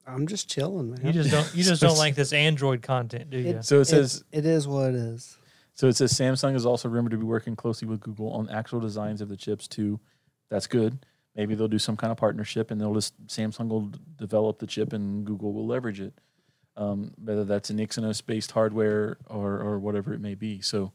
[0.07, 1.01] I'm just chilling, man.
[1.07, 1.55] You just don't.
[1.55, 3.49] You just don't like this Android content, do you?
[3.57, 5.39] It- So it says it is what it is.
[5.79, 8.81] So it says Samsung is also rumored to be working closely with Google on actual
[8.81, 10.01] designs of the chips too.
[10.51, 11.07] That's good.
[11.37, 14.93] Maybe they'll do some kind of partnership and they'll just Samsung will develop the chip
[14.93, 16.15] and Google will leverage it.
[16.77, 20.61] Um, whether that's an Exynos based hardware or or whatever it may be.
[20.63, 20.93] So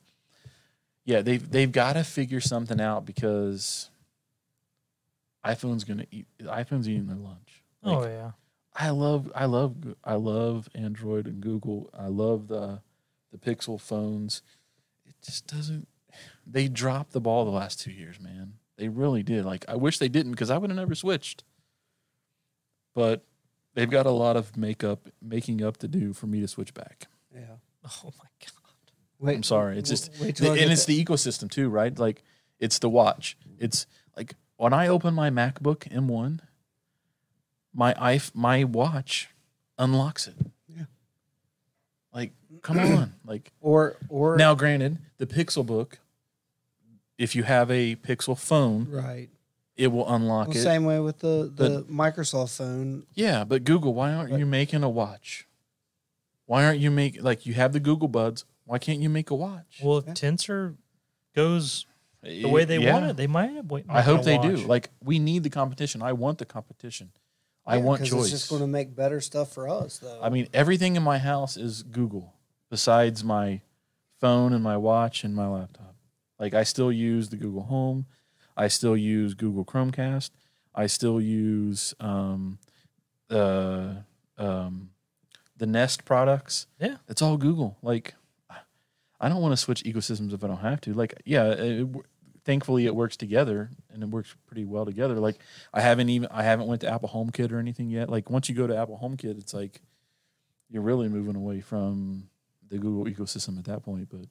[1.05, 3.89] yeah, they've they've got to figure something out because
[5.45, 7.63] iPhone's gonna eat iPhone's eating their lunch.
[7.83, 8.31] Like, oh yeah.
[8.75, 11.89] I love I love I love Android and Google.
[11.97, 12.81] I love the
[13.31, 14.41] the Pixel phones.
[15.23, 15.87] It just doesn't
[16.45, 18.53] they dropped the ball the last 2 years, man.
[18.77, 19.45] They really did.
[19.45, 21.43] Like I wish they didn't because I would have never switched.
[22.93, 23.23] But
[23.73, 27.07] they've got a lot of makeup making up to do for me to switch back.
[27.33, 27.41] Yeah.
[28.05, 28.49] Oh my god.
[29.19, 29.77] Wait, I'm sorry.
[29.77, 31.97] It's just wait till and it's the- the ecosystem too, right?
[31.97, 32.23] Like
[32.59, 33.37] it's the watch.
[33.59, 36.39] It's like when I open my MacBook M1,
[37.73, 39.29] my iPh- my watch
[39.77, 40.35] unlocks it.
[42.13, 42.19] Yeah.
[42.19, 43.13] Like, come on.
[43.25, 45.99] Like or or now, granted, the Pixel Book,
[47.17, 49.29] if you have a Pixel phone, right.
[49.77, 50.61] it will unlock Well, it.
[50.61, 53.05] same way with the the Microsoft phone.
[53.13, 55.47] Yeah, but Google, why aren't But- you making a watch?
[56.45, 58.43] Why aren't you make like you have the Google Buds?
[58.65, 59.79] Why can't you make a watch?
[59.81, 60.13] Well, if Yeah.
[60.13, 60.75] Tensor
[61.35, 61.85] goes
[62.21, 62.93] the eh, way they Yeah.
[62.93, 63.51] want it, they might.
[63.51, 64.57] Have, I hope they do.
[64.57, 66.01] Like we need the competition.
[66.01, 67.11] I want the competition.
[67.65, 68.21] I Yeah, want 'cause choice.
[68.23, 70.19] It's just going to make better stuff for us, though.
[70.21, 72.33] I mean, everything in my house is Google,
[72.69, 73.61] besides my
[74.19, 75.95] phone and my watch and my laptop.
[76.39, 78.05] Like I still use the Google Home.
[78.57, 80.31] I still use Google Chromecast.
[80.75, 82.59] I still use um,
[83.29, 84.03] the
[84.37, 84.89] um,
[85.57, 86.67] the Nest products.
[86.79, 86.97] Yeah.
[87.07, 87.77] it's all Google.
[87.81, 88.15] Like
[89.21, 90.93] I don't want to switch ecosystems if I don't have to.
[90.93, 91.87] Like yeah, it,
[92.45, 95.15] thankfully it works together and it works pretty well together.
[95.15, 95.39] Like
[95.73, 98.09] I haven't even I haven't went to Apple HomeKit or anything yet.
[98.09, 99.81] Like once you go to Apple HomeKit, it's like
[100.69, 102.29] you're really moving away from
[102.69, 104.09] the Google ecosystem at that point.
[104.09, 104.27] But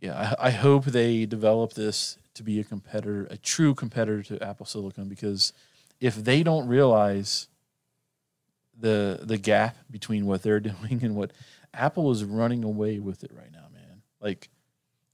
[0.00, 4.42] yeah, I, I hope they develop this to be a competitor, a true competitor to
[4.42, 5.52] Apple Silicon, because
[6.00, 7.48] if they don't realize
[8.78, 11.32] the the gap between what they're doing and what
[11.72, 14.02] Apple is running away with it right now, man.
[14.20, 14.48] Like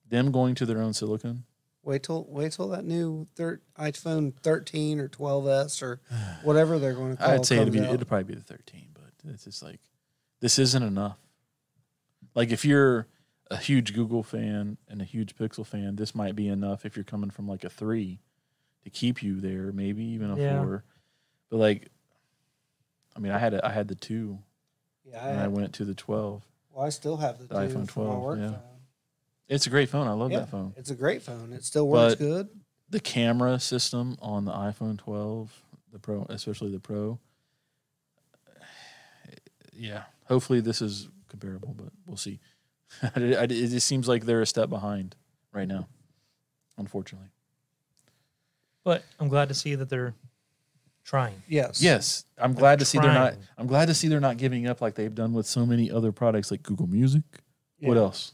[0.08, 1.44] them going to their own silicon.
[1.82, 6.00] Wait till wait till that new thir- iPhone 13 or 12s or
[6.42, 7.34] whatever they're going to call it.
[7.36, 7.94] I'd say it it'd be out.
[7.94, 9.80] it'd probably be the 13, but it's just like
[10.40, 11.16] this isn't enough.
[12.34, 13.06] Like if you're
[13.50, 17.04] a huge Google fan and a huge Pixel fan, this might be enough if you're
[17.04, 18.20] coming from like a 3
[18.84, 20.62] to keep you there, maybe even a Yeah.
[20.62, 20.84] 4.
[21.48, 21.88] But like
[23.16, 24.38] I mean, I had a, I had the 2
[25.06, 26.42] Yeah, I, and I went to the 12.
[26.72, 28.48] well, I still have the, The two iPhone for my 12, work yeah.
[28.50, 28.60] phone.
[29.50, 30.06] It's a great phone.
[30.06, 30.72] I love Yeah, that phone.
[30.76, 31.52] It's a great phone.
[31.52, 32.48] It still works But- good.
[32.88, 35.52] The camera system on the iPhone 12,
[35.92, 37.18] the Pro, especially the Pro.
[39.72, 42.38] Yeah, hopefully this is comparable, but we'll see.
[43.02, 45.16] I- I- it just seems like they're a step behind
[45.52, 45.88] right now,
[46.78, 47.28] unfortunately.
[48.84, 50.14] But I'm glad to see that they're
[51.04, 51.42] trying.
[51.48, 51.82] Yes.
[51.82, 53.34] Yes, I'm glad to see they're not.
[53.58, 56.12] I'm glad to see they're not giving up like they've done with so many other
[56.12, 57.22] products like Google Music.
[57.80, 58.32] What else?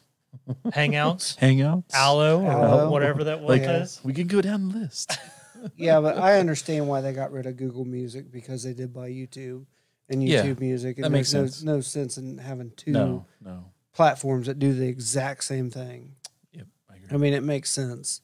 [0.66, 1.92] Hangouts, Hangouts.
[1.94, 2.90] Allo, or Allo.
[2.90, 3.48] whatever that was.
[3.48, 4.00] Like is.
[4.04, 5.18] we could go down the list.
[5.74, 9.08] Yeah, but I understand why they got rid of Google Music because they did buy
[9.10, 9.64] YouTube
[10.08, 10.98] and Yeah, YouTube Music.
[10.98, 11.62] It that makes makes sense.
[11.64, 13.64] no, no sense in having two no, no.
[13.92, 16.14] platforms that do the exact same thing.
[16.52, 17.08] Yep, I agree.
[17.10, 18.20] I mean, it makes sense.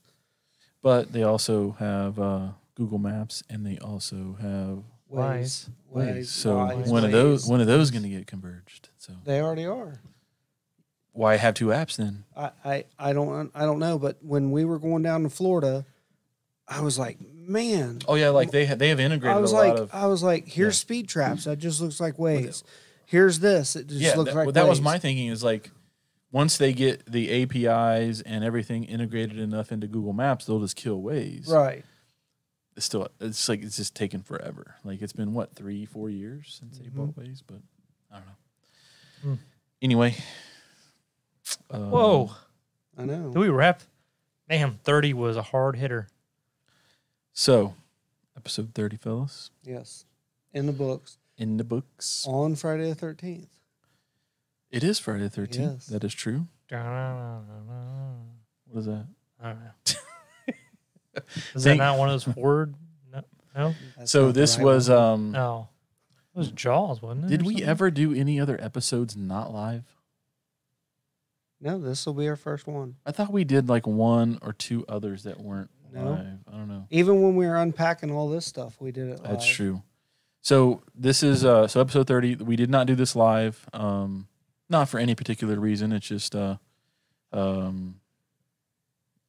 [0.82, 5.68] But they also have uh, Google Maps, and they also have Wise.
[5.92, 6.18] Waze.
[6.18, 6.26] Waze.
[6.26, 8.90] So Wise, one of those, one of those, going to get converged.
[8.98, 10.00] So They already are.
[11.12, 12.24] Why have two apps then?
[12.36, 15.84] I, I, I don't I don't know, but when we were going down to Florida,
[16.66, 18.00] I was like, man.
[18.08, 19.94] Oh yeah, like they ha- they have integrated I was a like, lot of.
[19.94, 20.82] I was like, here's Yeah.
[20.82, 21.44] speed traps.
[21.44, 22.62] That just looks like Waze.
[23.06, 23.76] Here's this.
[23.76, 25.28] It just yeah, looks that, like well, that was my thinking.
[25.28, 25.70] Is like
[26.30, 31.02] once they get the APIs and everything integrated enough into Google Maps, they'll just kill
[31.02, 31.48] Waze.
[31.48, 31.84] right.
[32.74, 34.76] It's still, it's like it's just taken forever.
[34.82, 37.20] Like it's been what three, four years since they bought Mm-hmm.
[37.20, 37.58] Waze, but
[38.10, 38.32] I don't know.
[39.22, 39.42] Hmm.
[39.82, 40.14] Anyway.
[41.70, 42.30] Um, Whoa.
[42.98, 43.30] I know.
[43.32, 43.82] Do we wrap?
[44.48, 46.08] Damn, 30 was a hard hitter.
[47.32, 47.74] So,
[48.36, 50.04] episode thirty, fellas, Yes,
[50.52, 52.26] in the books in the books.
[52.28, 53.48] on Friday the thirteenth.
[54.70, 55.72] It is Friday the thirteenth.
[55.72, 55.86] Yes.
[55.86, 56.46] That is true.
[56.70, 57.38] I
[58.68, 59.06] What is that?
[59.42, 59.70] I don't know.
[61.54, 62.74] Is Think- that not one of those word?
[63.12, 63.22] No.
[63.54, 63.74] No.
[64.04, 64.98] So this right was one.
[64.98, 65.68] um No.
[66.34, 67.28] It was Jaws, wasn't it?
[67.28, 69.84] did we ever do any other episodes not live?
[71.62, 71.78] No.
[71.78, 72.96] This will be our first one.
[73.06, 76.10] I thought we did like one or two others that weren't No.
[76.10, 76.26] live.
[76.48, 76.86] I don't know.
[76.90, 79.20] Even when we were unpacking all this stuff, we did it.
[79.24, 79.82] That's true.
[80.42, 82.36] So this is uh so episode 30.
[82.36, 83.64] We did not do this live.
[83.72, 84.26] Um
[84.68, 85.92] not for any particular reason.
[85.92, 86.56] It's just uh
[87.32, 87.96] um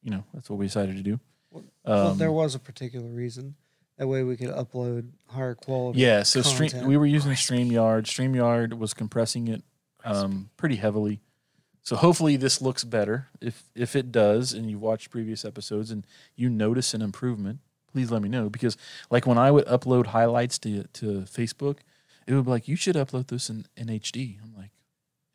[0.02, 1.18] you know, that's what we decided to do.
[1.50, 3.54] Well, Um, there was a particular reason.
[3.96, 6.00] That way we could upload higher quality.
[6.00, 8.02] Yeah, so stream, we were using StreamYard.
[8.06, 9.62] StreamYard was compressing it
[10.04, 11.20] um, pretty heavily.
[11.84, 13.28] So hopefully this looks better.
[13.42, 17.60] If if it does, and you've watched previous episodes and you notice an improvement,
[17.92, 18.48] please let me know.
[18.48, 18.78] Because
[19.10, 21.78] like when I would upload highlights to to Facebook,
[22.26, 24.38] it would be like you should upload this in, in HD.
[24.42, 24.70] I'm like,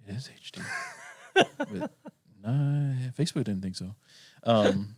[0.07, 0.65] it is HD.
[1.57, 1.91] but
[2.43, 3.93] no, Facebook didn't think so.
[4.43, 4.95] Um,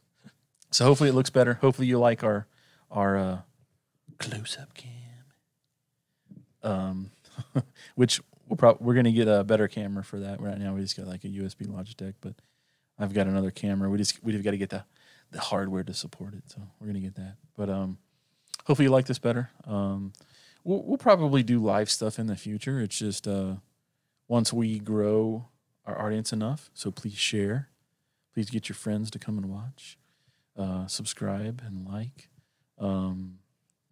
[0.71, 1.55] so hopefully it looks better.
[1.55, 2.47] Hopefully you like our
[2.89, 3.39] our uh,
[4.19, 4.91] close up cam.
[6.63, 7.11] Um,
[7.95, 8.21] which
[8.51, 10.41] we'll probably we're gonna get a better camera for that.
[10.41, 12.33] Right now we just got like a USB Logitech, but
[12.99, 13.89] I've got another camera.
[13.89, 14.83] We just we've got to get the
[15.31, 17.37] the hardware to support it, so we're gonna get that.
[17.55, 17.97] But um,
[18.65, 19.49] hopefully you like this better.
[19.65, 20.11] Um,
[20.65, 22.81] we'll we'll probably do live stuff in the future.
[22.81, 23.55] It's just uh,
[24.27, 25.47] once we grow
[25.85, 26.69] our audience enough.
[26.73, 27.69] So please share.
[28.33, 29.97] Please get your friends to come and watch.
[30.57, 32.27] Uh, subscribe and like.
[32.77, 33.39] Um,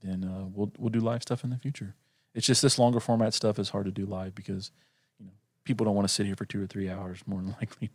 [0.03, 1.95] then uh, we'll we'll do live stuff in the future.
[2.33, 4.71] It's just this longer format stuff is hard to do live because
[5.19, 5.31] you know
[5.63, 7.89] people don't want to sit here for two or three hours more than likely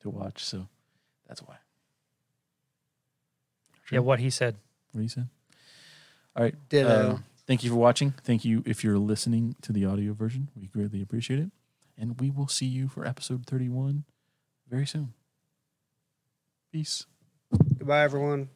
[0.00, 0.44] to watch.
[0.44, 0.68] So
[1.28, 1.56] that's why.
[3.90, 4.56] Yeah, what he said.
[4.92, 5.28] What he said.
[6.34, 6.54] All right.
[6.68, 6.88] Ditto.
[6.88, 8.14] Uh, thank you for watching.
[8.24, 10.48] Thank you if you're listening to the audio version.
[10.56, 11.50] We greatly appreciate it.
[11.98, 14.04] And we will see you for episode 31
[14.68, 15.12] very soon.
[16.72, 17.04] Peace.
[17.78, 18.48] Goodbye, everyone.